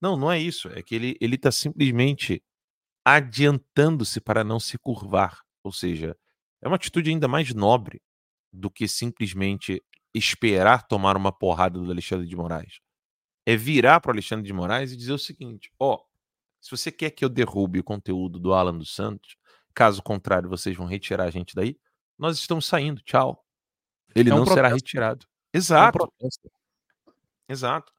[0.01, 0.69] Não, não é isso.
[0.69, 2.41] É que ele está simplesmente
[3.05, 5.41] adiantando-se para não se curvar.
[5.61, 6.15] Ou seja,
[6.61, 8.01] é uma atitude ainda mais nobre
[8.51, 9.83] do que simplesmente
[10.15, 12.79] esperar tomar uma porrada do Alexandre de Moraes.
[13.45, 16.05] É virar para o Alexandre de Moraes e dizer o seguinte: ó, oh,
[16.61, 19.35] se você quer que eu derrube o conteúdo do Alan dos Santos,
[19.73, 21.77] caso contrário, vocês vão retirar a gente daí,
[22.17, 23.45] nós estamos saindo, tchau.
[24.15, 25.25] Ele é um não será retirado.
[25.53, 26.11] Exato.
[26.19, 26.29] É um
[27.49, 27.91] Exato.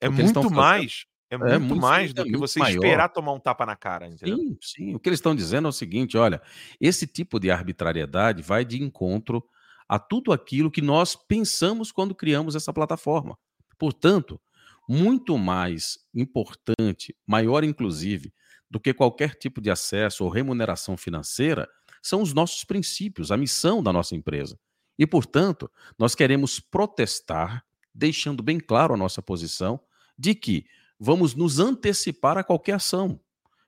[0.00, 1.04] É muito mais.
[1.30, 2.76] É, é muito, muito mais do que você maior.
[2.76, 4.06] esperar tomar um tapa na cara.
[4.06, 4.36] Entendeu?
[4.36, 4.94] Sim, sim.
[4.94, 6.40] O que eles estão dizendo é o seguinte: olha,
[6.80, 9.44] esse tipo de arbitrariedade vai de encontro
[9.88, 13.38] a tudo aquilo que nós pensamos quando criamos essa plataforma.
[13.78, 14.40] Portanto,
[14.88, 18.32] muito mais importante, maior inclusive,
[18.70, 21.68] do que qualquer tipo de acesso ou remuneração financeira,
[22.02, 24.58] são os nossos princípios, a missão da nossa empresa.
[24.98, 27.64] E, portanto, nós queremos protestar,
[27.94, 29.80] deixando bem claro a nossa posição
[30.18, 30.66] de que
[30.98, 33.20] vamos nos antecipar a qualquer ação.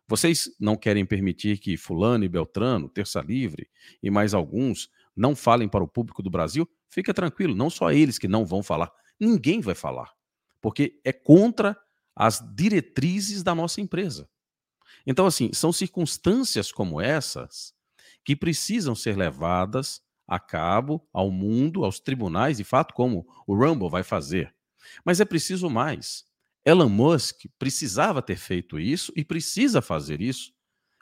[0.08, 3.70] Vocês não querem permitir que Fulano e Beltrano, Terça Livre
[4.02, 8.18] e mais alguns não falem para o público do Brasil, fica tranquilo, não só eles
[8.18, 8.90] que não vão falar,
[9.20, 10.12] ninguém vai falar,
[10.60, 11.76] porque é contra
[12.16, 14.28] as diretrizes da nossa empresa.
[15.06, 17.72] Então, assim, são circunstâncias como essas
[18.24, 23.90] que precisam ser levadas a cabo ao mundo, aos tribunais, de fato, como o Rumble
[23.90, 24.54] vai fazer.
[25.04, 26.24] Mas é preciso mais.
[26.64, 30.52] Elon Musk precisava ter feito isso e precisa fazer isso.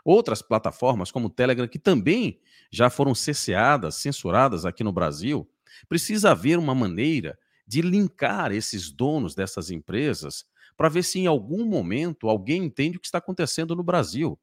[0.02, 2.40] Outras plataformas, como o Telegram, que também
[2.72, 5.46] já foram cesseadas, censuradas aqui no Brasil,
[5.90, 11.66] precisa haver uma maneira de linkar esses donos dessas empresas para ver se em algum
[11.66, 14.40] momento alguém entende o que está acontecendo no Brasil.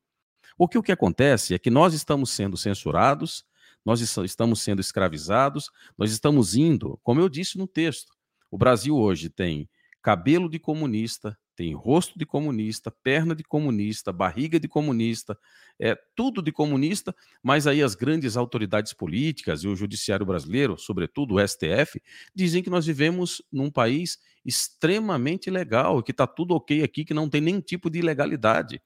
[0.55, 3.43] Porque o que acontece é que nós estamos sendo censurados,
[3.85, 8.11] nós estamos sendo escravizados, nós estamos indo, como eu disse no texto,
[8.49, 9.69] o Brasil hoje tem
[10.01, 15.37] cabelo de comunista, tem rosto de comunista, perna de comunista, barriga de comunista,
[15.79, 21.35] é tudo de comunista, mas aí as grandes autoridades políticas e o judiciário brasileiro, sobretudo
[21.35, 22.01] o STF,
[22.35, 27.29] dizem que nós vivemos num país extremamente legal, que está tudo ok aqui, que não
[27.29, 28.81] tem nenhum tipo de ilegalidade.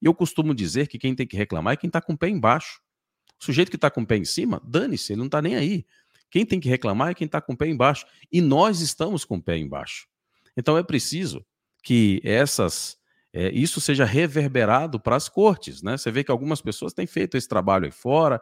[0.00, 2.28] E eu costumo dizer que quem tem que reclamar é quem está com o pé
[2.28, 2.80] embaixo.
[3.44, 5.84] O sujeito que está com o pé em cima, dane-se, ele não está nem aí.
[6.30, 8.06] Quem tem que reclamar é quem está com o pé embaixo.
[8.32, 10.08] E nós estamos com o pé embaixo.
[10.56, 11.44] Então é preciso
[11.82, 12.96] que essas
[13.34, 15.82] é, isso seja reverberado para as cortes.
[15.82, 15.98] Né?
[15.98, 18.40] Você vê que algumas pessoas têm feito esse trabalho aí fora,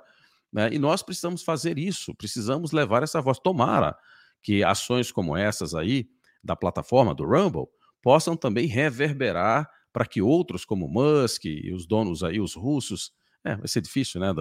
[0.53, 0.69] né?
[0.73, 3.41] e nós precisamos fazer isso, precisamos levar essa voz.
[3.41, 3.97] Tomara
[4.41, 6.09] que ações como essas aí,
[6.45, 7.67] da plataforma do Rumble,
[8.01, 13.13] possam também reverberar para que outros, como Musk e os donos aí, os russos,
[13.45, 14.33] é, vai ser difícil, né,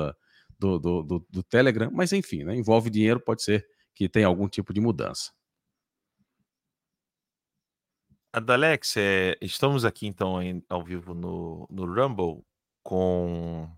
[0.62, 3.66] do, do, do, do Telegram, mas enfim, né, envolve dinheiro, pode ser
[3.96, 5.32] que tenha algum tipo de mudança.
[8.32, 12.44] Adalex, é, estamos aqui então em, ao vivo no, no Rumble
[12.84, 13.70] com.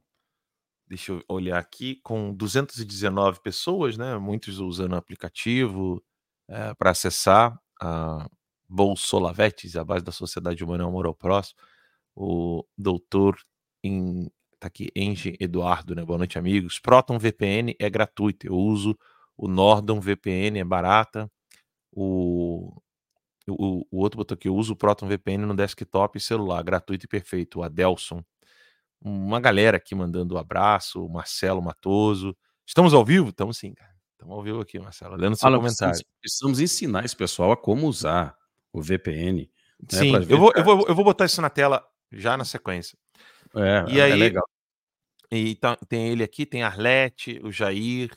[0.85, 4.15] Deixa eu olhar aqui, com 219 pessoas, né?
[4.17, 6.03] Muitos usando o aplicativo
[6.47, 8.29] é, para acessar a
[8.69, 11.57] Bolsolavetes, a base da Sociedade Humana Amor ao Próximo.
[12.15, 13.37] O doutor
[13.83, 14.29] em,
[14.63, 16.05] tá aqui, Enge Eduardo, né?
[16.05, 16.79] Boa noite, amigos.
[16.79, 18.47] Proton VPN é gratuito.
[18.47, 18.97] Eu uso
[19.35, 21.29] o Nordon VPN, é barata.
[21.91, 22.73] O
[23.45, 27.05] o, o outro botou aqui, eu uso o Proton VPN no desktop e celular, gratuito
[27.05, 27.59] e perfeito.
[27.59, 28.23] O Adelson.
[29.01, 32.33] Uma galera aqui mandando um abraço, o Marcelo Matoso.
[32.65, 33.29] Estamos ao vivo?
[33.29, 33.91] Estamos sim, cara.
[34.13, 35.17] Estamos ao vivo aqui, Marcelo.
[35.17, 35.91] Lendo seu comentário.
[35.91, 38.33] Precisamos, precisamos, ensinar esse pessoal a como usar
[38.71, 39.41] o VPN.
[39.91, 42.97] Né, sim, eu, vou, eu, vou, eu vou botar isso na tela já na sequência.
[43.55, 44.47] É, e é aí, legal.
[45.31, 48.11] E tá, tem ele aqui, tem Arlete, o Jair.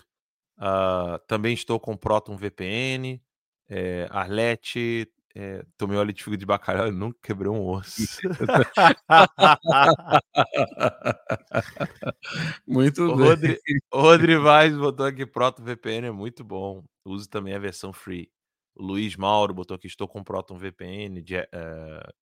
[0.59, 3.21] Uh, também estou com o Proton VPN.
[3.69, 8.03] É, Arlete, é, tomei óleo de figo de bacalhau e nunca quebrei um osso.
[12.67, 13.27] muito o bem.
[13.27, 13.61] Rodri,
[13.93, 16.83] o Rodri Vaz botou aqui Proton VPN, é muito bom.
[17.05, 18.31] Use também a versão free.
[18.75, 21.21] O Luiz Mauro botou aqui, estou com Proton VPN.
[21.21, 21.25] Uh,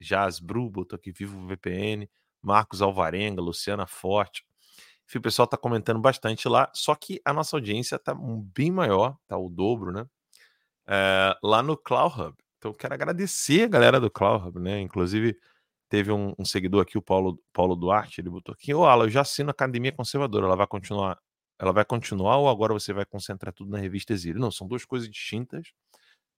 [0.00, 2.10] Jazz Bru botou aqui, Vivo VPN.
[2.44, 4.44] Marcos Alvarenga, Luciana Forte.
[5.06, 8.14] Enfim, o pessoal está comentando bastante lá, só que a nossa audiência está
[8.54, 10.06] bem maior, tá o dobro, né?
[10.86, 12.34] É, lá no Cloud Hub.
[12.58, 14.80] Então, eu quero agradecer a galera do Cloud Hub, né?
[14.80, 15.38] Inclusive,
[15.88, 19.10] teve um, um, seguidor aqui, o Paulo, Paulo Duarte, ele botou aqui: Ô, Ala, eu
[19.10, 21.18] já assino a Academia Conservadora, ela vai continuar.
[21.58, 24.40] Ela vai continuar ou agora você vai concentrar tudo na revista Exílio?
[24.40, 25.72] Não, são duas coisas distintas.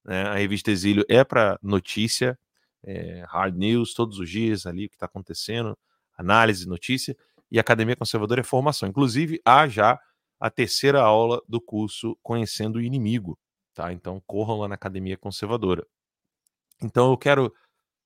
[0.04, 0.22] Né?
[0.24, 2.38] A revista Exílio é para notícia,
[2.84, 5.76] é, hard news, todos os dias ali, o que está acontecendo,
[6.16, 7.16] análise, notícia,
[7.50, 8.88] e Academia Conservadora é formação.
[8.88, 9.98] Inclusive, há já
[10.38, 13.38] a terceira aula do curso Conhecendo o Inimigo.
[13.74, 13.92] Tá?
[13.92, 15.86] Então, corram lá na Academia Conservadora.
[16.82, 17.52] Então eu quero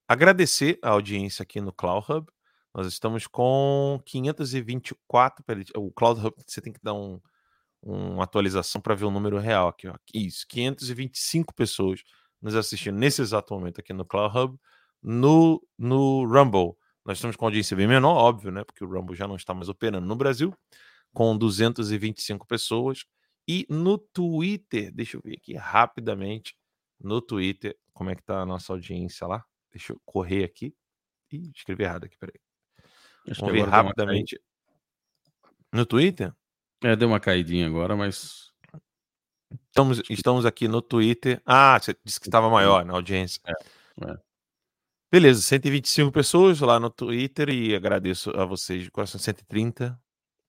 [0.06, 2.30] agradecer a audiência aqui no Cloud Hub.
[2.74, 5.44] Nós estamos com 524.
[5.76, 7.20] O Cloud Hub você tem que dar um,
[7.82, 9.88] uma atualização para ver o número real aqui.
[9.88, 9.94] Ó.
[10.14, 12.02] Isso, 525 pessoas
[12.40, 14.58] nos assistindo nesse exato momento aqui no Cloud Hub.
[15.02, 16.74] No, no Rumble,
[17.05, 18.64] nós estamos com audiência bem menor, óbvio, né?
[18.64, 20.55] Porque o Rumble já não está mais operando no Brasil,
[21.12, 23.05] com 225 pessoas.
[23.48, 26.55] E no Twitter, deixa eu ver aqui rapidamente,
[27.01, 29.44] no Twitter, como é que tá a nossa audiência lá.
[29.72, 30.74] Deixa eu correr aqui.
[31.32, 32.39] Ih, escrevi errado aqui, peraí.
[33.28, 34.40] Acho Vamos ver rapidamente.
[35.72, 36.32] No Twitter?
[36.82, 38.51] É, deu uma caidinha agora, mas.
[39.66, 41.40] Estamos, estamos aqui no Twitter.
[41.44, 43.40] Ah, você disse que estava maior na audiência.
[43.47, 44.30] É, é.
[45.12, 50.00] Beleza, 125 pessoas lá no Twitter e agradeço a vocês de coração, 130.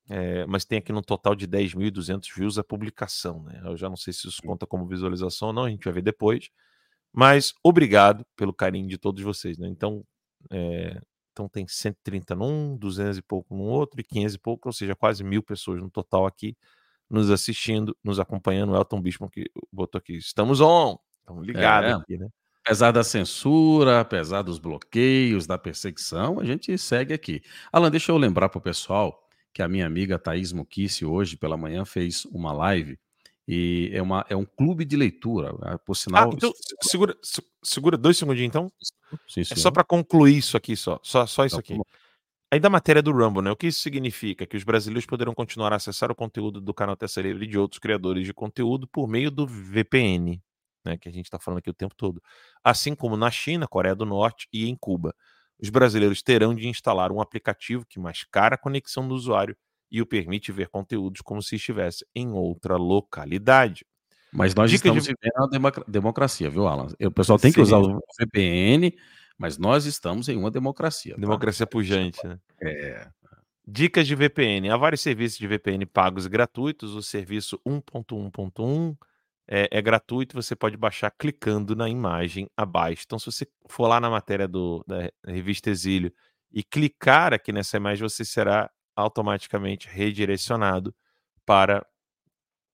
[0.07, 3.59] É, mas tem aqui no total de 10.200 views a publicação, né?
[3.65, 6.03] Eu já não sei se isso conta como visualização ou não, a gente vai ver
[6.03, 6.49] depois.
[7.11, 9.67] Mas obrigado pelo carinho de todos vocês, né?
[9.67, 10.05] Então,
[10.51, 11.01] é,
[11.31, 14.95] então tem 130 num, 200 e pouco no outro e 500 e pouco, ou seja,
[14.95, 16.55] quase mil pessoas no total aqui
[17.09, 18.73] nos assistindo, nos acompanhando.
[18.73, 21.93] O Elton Bispo que botou aqui, estamos on, estamos ligados é.
[21.93, 22.27] aqui, né?
[22.63, 27.41] Apesar da censura, apesar dos bloqueios, da perseguição, a gente segue aqui.
[27.71, 31.57] Alan, deixa eu lembrar para o pessoal que a minha amiga Thaís Muquice hoje pela
[31.57, 32.97] manhã fez uma live
[33.47, 35.55] e é, uma, é um clube de leitura.
[35.61, 36.29] Ah, por sinal.
[36.29, 37.17] Ah, então, segura,
[37.63, 38.71] segura dois segundinhos, então.
[39.27, 40.99] Sim, é só para concluir isso aqui, só.
[41.03, 41.89] Só, só isso Então, aqui.
[42.53, 43.49] Aí da matéria do Rumble, né?
[43.49, 44.45] O que isso significa?
[44.45, 47.57] Que os brasileiros poderão continuar a acessar o conteúdo do canal Terça Livre e de
[47.57, 50.41] outros criadores de conteúdo por meio do VPN,
[50.85, 50.97] né?
[50.97, 52.21] Que a gente está falando aqui o tempo todo.
[52.63, 55.13] Assim como na China, Coreia do Norte e em Cuba.
[55.61, 59.55] Os brasileiros terão de instalar um aplicativo que mascara a conexão do usuário
[59.91, 63.85] e o permite ver conteúdos como se estivesse em outra localidade.
[64.33, 66.87] Mas nós Dicas estamos de- vivendo uma democ- democracia, viu, Alan?
[67.03, 67.61] O pessoal tem que Sim.
[67.63, 68.97] usar o VPN,
[69.37, 71.15] mas nós estamos em uma democracia.
[71.15, 71.19] tá?
[71.21, 72.39] Democracia pujante, né?
[72.61, 73.07] É.
[73.67, 74.69] Dicas de VPN.
[74.69, 76.95] Há vários serviços de VPN pagos e gratuitos.
[76.95, 78.95] O serviço 1.1.1
[79.53, 83.03] é, é gratuito, você pode baixar clicando na imagem abaixo.
[83.05, 86.13] Então, se você for lá na matéria do, da revista Exílio
[86.49, 90.95] e clicar aqui nessa imagem, você será automaticamente redirecionado
[91.45, 91.85] para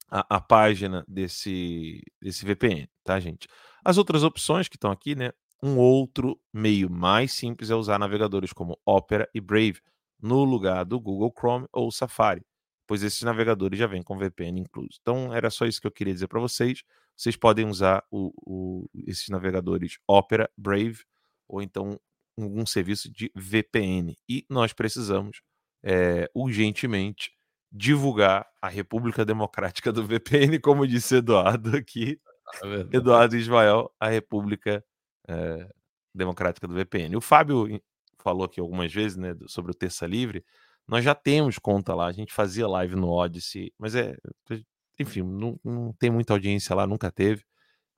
[0.07, 3.47] a, a página desse, desse VPN, tá, gente?
[3.83, 5.31] As outras opções que estão aqui, né?
[5.63, 9.81] Um outro meio mais simples é usar navegadores como Opera e Brave
[10.21, 12.45] no lugar do Google Chrome ou Safari,
[12.87, 14.97] pois esses navegadores já vêm com VPN incluso.
[15.01, 16.83] Então, era só isso que eu queria dizer para vocês.
[17.15, 20.99] Vocês podem usar o- o- esses navegadores Opera, Brave
[21.47, 21.99] ou então
[22.39, 24.15] algum serviço de VPN.
[24.29, 25.41] E nós precisamos
[25.83, 27.31] eh, urgentemente
[27.71, 32.19] divulgar a República Democrática do VPN, como disse Eduardo aqui.
[32.63, 32.97] É.
[32.97, 34.83] Eduardo Ismael, a República
[35.27, 35.69] eh,
[36.15, 37.15] Democrática do VPN.
[37.15, 37.81] O Fábio em-
[38.23, 40.43] falou aqui algumas vezes né, sobre o Terça Livre.
[40.87, 44.17] Nós já temos conta lá, a gente fazia live no Odyssey, mas é.
[44.99, 47.43] Enfim, não, não tem muita audiência lá, nunca teve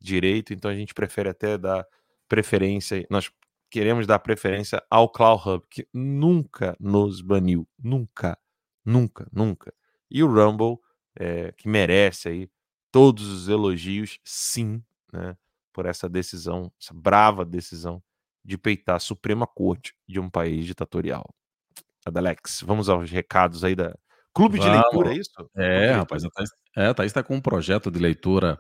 [0.02, 1.86] direito, então a gente prefere até dar
[2.28, 3.06] preferência.
[3.10, 3.32] Nós
[3.70, 7.68] queremos dar preferência ao Cloud Hub, que nunca nos baniu.
[7.78, 8.38] Nunca,
[8.86, 9.74] nunca, nunca.
[10.10, 10.78] E o Rumble,
[11.16, 12.50] eh, que merece aí
[12.92, 14.84] todos os elogios, sim,
[15.14, 15.38] né,
[15.74, 18.02] por essa decisão, essa brava decisão
[18.44, 21.34] de peitar a Suprema Corte de um país ditatorial.
[22.10, 23.96] Adalex, vamos aos recados aí da
[24.34, 24.82] Clube de Vamos.
[24.84, 25.32] Leitura, é isso?
[25.56, 28.60] De É, rapaz, a Thaís, é, a Thaís está com um projeto de leitura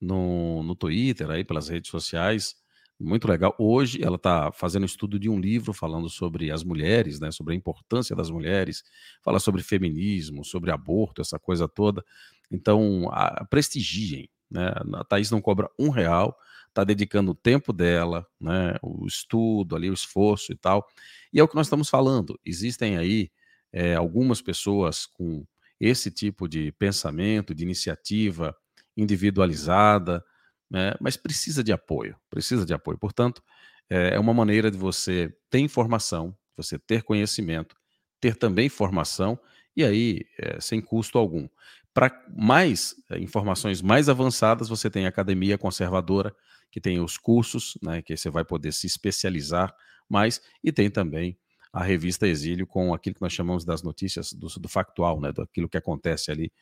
[0.00, 2.54] no, no Twitter, aí pelas redes sociais,
[2.98, 3.54] muito legal.
[3.58, 7.56] Hoje ela está fazendo estudo de um livro falando sobre as mulheres, né, sobre a
[7.56, 8.82] importância das mulheres,
[9.22, 12.04] fala sobre feminismo, sobre aborto, essa coisa toda.
[12.50, 14.72] Então, a, prestigiem, né?
[14.94, 16.36] A Thaís não cobra um real,
[16.70, 20.86] está dedicando o tempo dela, né, o estudo ali, o esforço e tal.
[21.32, 22.38] E é o que nós estamos falando.
[22.44, 23.30] Existem aí
[23.72, 25.44] é, algumas pessoas com
[25.78, 28.56] esse tipo de pensamento, de iniciativa
[28.96, 30.24] individualizada,
[30.70, 32.98] né, mas precisa de apoio, precisa de apoio.
[32.98, 33.42] Portanto,
[33.88, 37.76] é é uma maneira de você ter informação, você ter conhecimento,
[38.20, 39.38] ter também formação,
[39.76, 41.48] e aí é, sem custo algum.
[41.92, 46.34] Para mais é, informações mais avançadas, você tem a Academia Conservadora,
[46.70, 49.74] que tem os cursos, né, que você vai poder se especializar
[50.08, 51.36] mais, e tem também
[51.72, 55.68] a revista Exílio com aquilo que nós chamamos das notícias do, do factual, né, daquilo
[55.68, 56.52] que acontece ali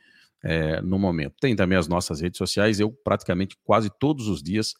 [0.43, 1.35] é, no momento.
[1.40, 4.74] Tem também as nossas redes sociais, eu praticamente quase todos os dias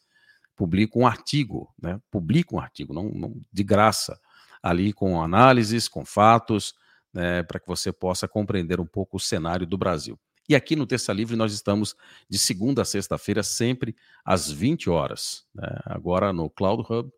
[0.55, 4.19] publico um artigo, né, publico um artigo, não, não- de graça,
[4.61, 6.73] ali com análises, com fatos,
[7.13, 10.19] né, para que você possa compreender um pouco o cenário do Brasil.
[10.49, 11.95] E aqui no Terça Livre nós estamos
[12.27, 13.95] de segunda a sexta-feira, sempre
[14.25, 17.13] às 20 horas, né, agora no Cloud Hub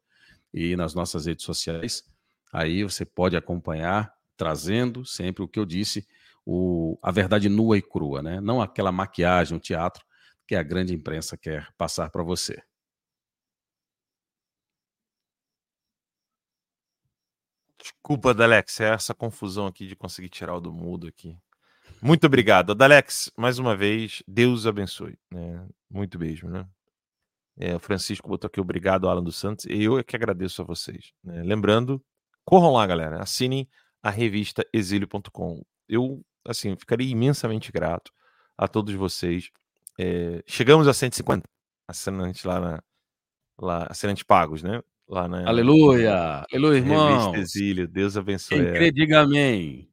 [0.53, 2.03] e nas nossas redes sociais.
[2.51, 6.05] Aí você pode acompanhar, trazendo sempre o que eu disse,
[6.45, 8.41] o, a verdade nua e crua, né?
[8.41, 10.03] Não aquela maquiagem, o teatro
[10.45, 12.61] que a grande imprensa quer passar para você.
[17.79, 21.37] Desculpa, Dalex, é essa confusão aqui de conseguir tirar o do mudo aqui.
[22.01, 22.75] Muito obrigado.
[22.75, 25.17] Dalex, mais uma vez, Deus abençoe.
[25.31, 25.67] né?
[25.89, 26.67] Muito beijo, né?
[27.57, 29.65] É, o Francisco botou aqui obrigado, Alan dos Santos.
[29.65, 31.11] E eu é que agradeço a vocês.
[31.23, 31.43] né?
[31.43, 32.01] Lembrando,
[32.45, 33.21] corram lá, galera.
[33.21, 33.67] Assinem
[34.01, 35.63] a revista exílio.com.
[35.87, 38.11] Eu, assim, ficaria imensamente grato
[38.57, 39.49] a todos vocês.
[39.99, 41.47] É, chegamos a 150
[41.87, 42.83] assinantes lá na.
[43.59, 44.81] Lá, assinantes pagos, né?
[45.07, 46.43] Lá na Aleluia!
[46.51, 47.37] Aleluia, revista irmãos!
[47.37, 47.87] Exílio.
[47.87, 48.57] Deus abençoe.
[48.57, 49.87] Quem crê, diga amém.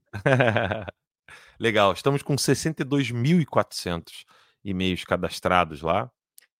[1.60, 4.24] Legal, estamos com 62.400
[4.64, 6.08] e-mails cadastrados lá.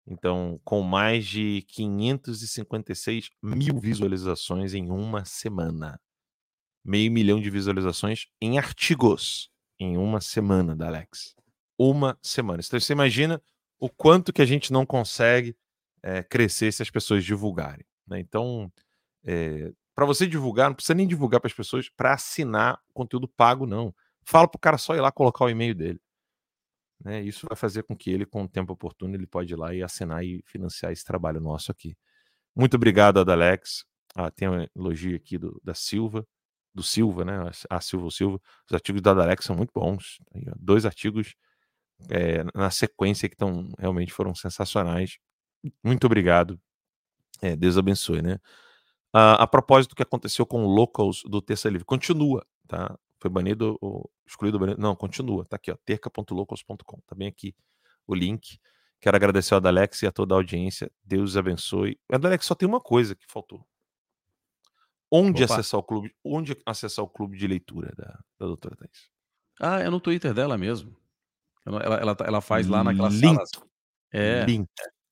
[0.04, 6.00] Então, com mais de 556 mil visualizações em uma semana.
[6.84, 11.36] Meio milhão de visualizações em artigos em uma semana, da Alex.
[11.78, 12.60] Uma semana.
[12.64, 13.40] Então, você imagina
[13.78, 15.56] o quanto que a gente não consegue
[16.02, 17.86] é, crescer se as pessoas divulgarem.
[18.06, 18.18] Né?
[18.18, 18.72] Então,
[19.24, 23.66] é, para você divulgar, não precisa nem divulgar para as pessoas para assinar conteúdo pago,
[23.66, 23.94] não.
[24.28, 25.98] Fala para o cara só ir lá colocar o e-mail dele.
[27.02, 27.22] Né?
[27.22, 29.82] Isso vai fazer com que ele, com o tempo oportuno, ele pode ir lá e
[29.82, 31.96] assinar e financiar esse trabalho nosso aqui.
[32.55, 33.86] Muito obrigado, Adalex.
[34.14, 36.26] Ah, tem um elogio aqui do, da Silva,
[36.74, 37.50] do Silva, né?
[37.70, 38.38] A Silva Silva.
[38.68, 40.18] Os artigos da Adalex são muito bons.
[40.59, 41.34] Dois artigos
[42.10, 45.18] é, na sequência que estão realmente foram sensacionais.
[45.82, 46.60] Muito obrigado.
[47.40, 48.38] É, Deus abençoe, né?
[49.10, 52.94] Ah, a propósito do que aconteceu com o Locals do Terça Livre, continua, tá?
[53.20, 57.54] Foi banido, ou excluído, banido, não, continua, tá aqui, ó, terca.locals.com, tá bem aqui
[58.06, 58.58] o link.
[59.00, 60.90] Quero agradecer ao Adalex e a toda a audiência.
[61.04, 61.98] Deus abençoe.
[62.10, 63.64] Adalex, só tem uma coisa que faltou.
[65.10, 65.54] Onde Opa.
[65.54, 66.14] acessar o clube?
[66.24, 69.08] Onde acessar o clube de leitura da, da doutora Thais?
[69.60, 70.96] Ah, é no Twitter dela mesmo.
[71.64, 73.20] Ela, ela, ela faz lá naquela link.
[73.20, 73.44] sala.
[74.12, 74.44] É.
[74.44, 74.68] Link.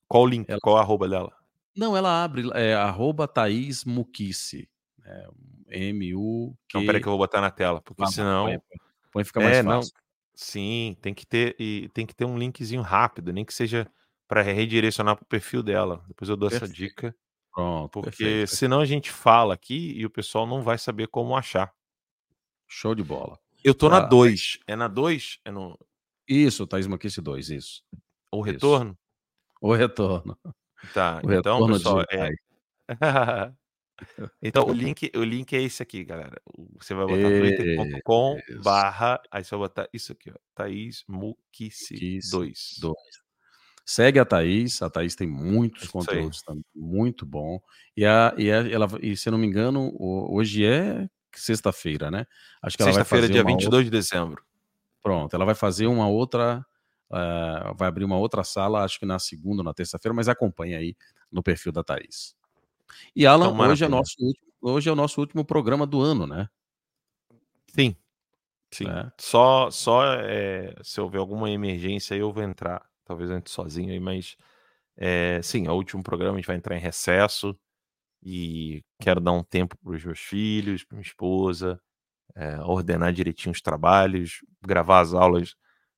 [0.07, 0.49] Qual o link?
[0.49, 0.59] Ela...
[0.61, 1.33] Qual a arroba dela?
[1.75, 4.69] Não, ela abre, é arroba Thaís Muquice.
[5.07, 6.55] É, M-U.
[6.73, 8.45] Não, peraí que eu vou botar na tela, porque ah, senão.
[8.45, 8.59] Põe,
[9.11, 9.93] põe fica mais é, fácil.
[9.93, 10.01] Não,
[10.35, 13.89] sim, tem que ter e tem que ter um linkzinho rápido, nem que seja
[14.27, 16.03] para redirecionar para o perfil dela.
[16.07, 16.71] Depois eu dou Perfeito.
[16.71, 17.15] essa dica.
[17.53, 17.89] Pronto.
[17.91, 18.55] Porque perfeito.
[18.55, 21.73] senão a gente fala aqui e o pessoal não vai saber como achar.
[22.67, 23.39] Show de bola.
[23.63, 24.59] Eu tô na 2.
[24.67, 25.39] É na 2?
[25.45, 25.79] É no.
[26.27, 27.83] Isso, Thaís Maquice 2, isso.
[28.31, 28.91] O retorno?
[28.91, 28.99] Isso.
[29.61, 30.37] O retorno.
[30.93, 32.29] Tá, o então, retorno pessoal, é...
[34.41, 36.41] então, o link, o link é esse aqui, galera.
[36.79, 42.79] Você vai botar twitter.com barra, aí você vai botar isso aqui, ó, Thaís Mukice 2.
[43.85, 47.59] Segue a Thaís, a Thaís tem muitos isso conteúdos também, muito bom.
[47.95, 52.25] E, a, e, a, ela, e se eu não me engano, hoje é sexta-feira, né?
[52.61, 53.27] Acho que ela vai fazer.
[53.27, 53.83] Sexta-feira, dia 22 outra...
[53.85, 54.43] de dezembro.
[55.01, 56.65] Pronto, ela vai fazer uma outra.
[57.09, 60.75] Uh, vai abrir uma outra sala, acho que na segunda ou na terça-feira, mas acompanhe
[60.75, 60.95] aí
[61.31, 62.35] no perfil da Thaís.
[63.15, 66.27] E Alan, então, hoje, é nosso último, hoje é o nosso último programa do ano,
[66.27, 66.47] né?
[67.67, 67.95] Sim.
[68.73, 68.89] Sim.
[68.89, 69.11] É.
[69.19, 72.85] Só, só é, se houver alguma emergência eu vou entrar.
[73.05, 74.35] Talvez entre sozinho aí, mas
[74.97, 77.57] é, sim, é o último programa, a gente vai entrar em recesso
[78.21, 81.79] e quero dar um tempo para os meus filhos, para minha esposa,
[82.35, 85.55] é, ordenar direitinho os trabalhos, gravar as aulas,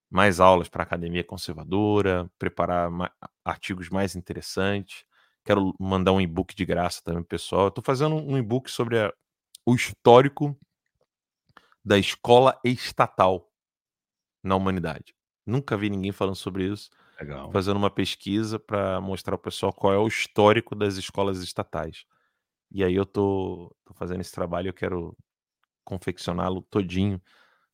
[0.09, 2.91] mais aulas para a academia conservadora, preparar
[3.43, 5.05] artigos mais interessantes.
[5.49, 7.69] Quero mandar um e-book de graça também, pessoal.
[7.69, 9.11] Estou fazendo um e-book sobre a,
[9.65, 10.55] o histórico
[11.83, 13.51] da escola estatal
[14.43, 15.15] na humanidade.
[15.47, 16.91] Nunca vi ninguém falando sobre isso.
[17.19, 17.51] Legal.
[17.51, 22.05] Fazendo uma pesquisa para mostrar ao pessoal qual é o histórico das escolas estatais.
[22.71, 25.17] E aí eu tô, tô fazendo esse trabalho, eu quero
[25.83, 27.19] confeccioná-lo todinho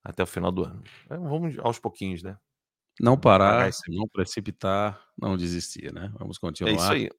[0.02, 0.81] até o final do ano.
[1.10, 2.38] É, vamos aos pouquinhos, né?
[3.02, 6.10] Não parar, não precipitar, não desistir, né?
[6.18, 6.72] Vamos continuar.
[6.72, 7.10] É isso aí.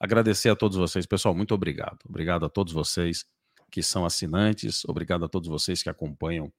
[0.00, 1.34] Agradecer a todos vocês, pessoal.
[1.34, 1.98] Muito obrigado.
[2.08, 3.26] Obrigado a todos vocês
[3.70, 4.84] que são assinantes.
[4.84, 6.52] Obrigado a todos vocês que acompanham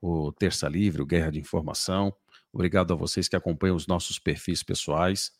[0.00, 2.14] o Terça Livre, o Guerra de Informação.
[2.52, 5.32] Obrigado a vocês que acompanham os nossos perfis pessoais.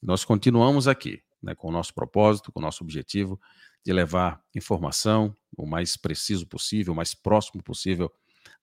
[0.00, 3.40] Nós continuamos aqui, né, com o nosso propósito, com o nosso objetivo
[3.84, 8.12] de levar informação o mais preciso possível, o mais próximo possível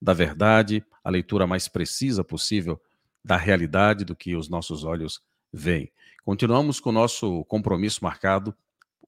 [0.02, 2.82] da verdade, a leitura mais precisa possível
[3.24, 5.22] da realidade do que os nossos olhos
[5.58, 5.92] veem.
[6.24, 8.56] Continuamos com o nosso compromisso marcado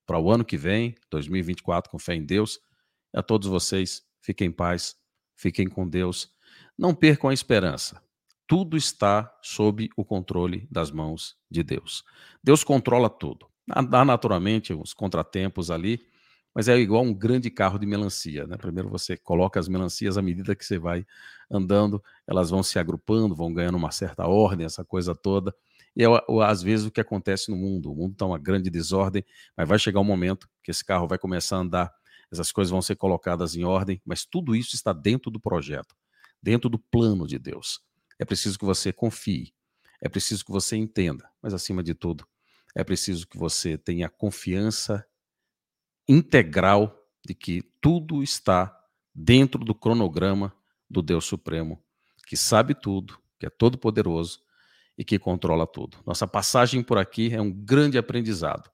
[0.05, 2.59] para o ano que vem, 2024, com fé em Deus.
[3.13, 4.95] E a todos vocês, fiquem em paz,
[5.35, 6.31] fiquem com Deus.
[6.77, 8.01] Não percam a esperança.
[8.47, 12.03] Tudo está sob o controle das mãos de Deus.
[12.43, 13.47] Deus controla tudo.
[13.69, 16.01] Há naturalmente uns contratempos ali,
[16.55, 18.57] mas é igual um grande carro de melancia, né?
[18.57, 21.05] Primeiro você coloca as melancias à medida que você vai
[21.49, 25.53] andando, elas vão se agrupando, vão ganhando uma certa ordem, essa coisa toda.
[25.99, 29.25] E é, às vezes o que acontece no mundo, o mundo está uma grande desordem,
[29.57, 31.93] mas vai chegar um momento que esse carro vai começar a andar,
[32.31, 35.93] essas coisas vão ser colocadas em ordem, mas tudo isso está dentro do projeto,
[36.41, 37.81] dentro do plano de Deus.
[38.17, 39.53] É preciso que você confie,
[39.99, 42.25] é preciso que você entenda, mas acima de tudo,
[42.73, 45.05] é preciso que você tenha confiança
[46.07, 48.73] integral de que tudo está
[49.13, 50.55] dentro do cronograma
[50.89, 51.83] do Deus Supremo,
[52.25, 54.47] que sabe tudo, que é todo poderoso
[54.99, 55.97] e que controla tudo.
[56.05, 58.69] Nossa passagem por aqui é um grande aprendizado.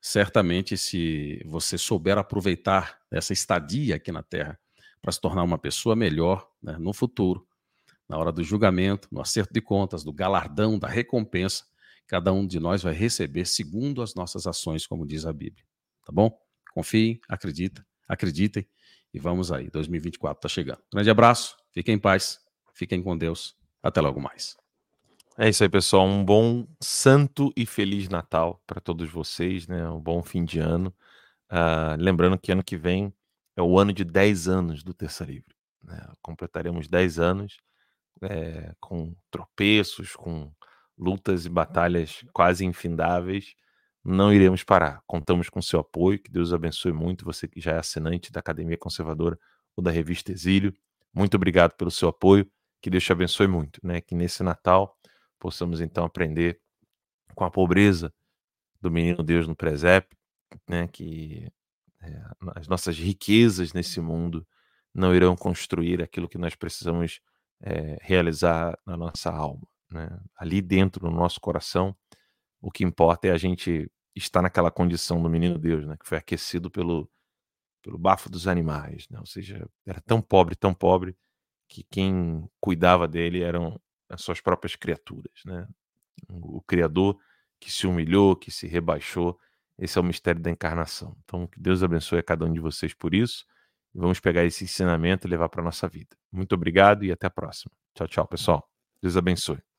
[0.00, 4.58] Certamente, se você souber aproveitar essa estadia aqui na Terra
[5.00, 7.46] para se tornar uma pessoa melhor né, no futuro,
[8.08, 11.64] na hora do julgamento, no acerto de contas, do galardão, da recompensa,
[12.08, 15.64] cada um de nós vai receber segundo as nossas ações, como diz a Bíblia.
[16.04, 16.36] Tá bom?
[16.74, 18.66] Confiem, acreditem, acreditem
[19.14, 19.70] e vamos aí.
[19.70, 20.82] 2024 está chegando.
[20.92, 22.40] Grande abraço, fiquem em paz,
[22.74, 23.56] fiquem com Deus.
[23.80, 24.56] Até logo mais.
[25.38, 26.06] É isso aí, pessoal.
[26.06, 29.86] Um bom santo e feliz Natal para todos vocês, né?
[29.90, 30.94] Um bom fim de ano.
[31.52, 33.12] Uh, lembrando que ano que vem
[33.54, 35.54] é o ano de 10 anos do Terça Livre.
[35.82, 36.00] Né?
[36.22, 37.58] Completaremos 10 anos
[38.22, 40.50] é, com tropeços, com
[40.96, 43.54] lutas e batalhas quase infindáveis.
[44.02, 45.02] Não iremos parar.
[45.06, 46.18] Contamos com seu apoio.
[46.18, 47.26] Que Deus abençoe muito.
[47.26, 49.38] Você que já é assinante da Academia Conservadora
[49.76, 50.72] ou da Revista Exílio.
[51.12, 52.50] Muito obrigado pelo seu apoio.
[52.80, 53.86] Que Deus te abençoe muito.
[53.86, 54.00] Né?
[54.00, 54.96] Que nesse Natal
[55.38, 56.60] possamos então aprender
[57.34, 58.12] com a pobreza
[58.80, 60.16] do menino Deus no presépio,
[60.68, 60.88] né?
[60.88, 61.50] Que
[62.00, 62.22] é,
[62.54, 64.46] as nossas riquezas nesse mundo
[64.94, 67.20] não irão construir aquilo que nós precisamos
[67.60, 69.66] é, realizar na nossa alma.
[69.90, 70.08] Né?
[70.36, 71.94] Ali dentro, no nosso coração,
[72.60, 75.96] o que importa é a gente estar naquela condição do menino Deus, né?
[75.98, 77.10] que foi aquecido pelo,
[77.82, 79.06] pelo bafo dos animais.
[79.10, 79.18] Né?
[79.20, 81.16] Ou seja, era tão pobre, tão pobre,
[81.68, 85.32] que quem cuidava dele eram as suas próprias criaturas.
[85.44, 85.66] Né?
[86.28, 87.18] O Criador
[87.58, 89.38] que se humilhou, que se rebaixou.
[89.78, 91.16] Esse é o mistério da encarnação.
[91.24, 93.44] Então, que Deus abençoe a cada um de vocês por isso.
[93.94, 96.16] Vamos pegar esse ensinamento e levar para a nossa vida.
[96.30, 97.72] Muito obrigado e até a próxima.
[97.94, 98.70] Tchau, tchau, pessoal.
[99.00, 99.75] Deus abençoe.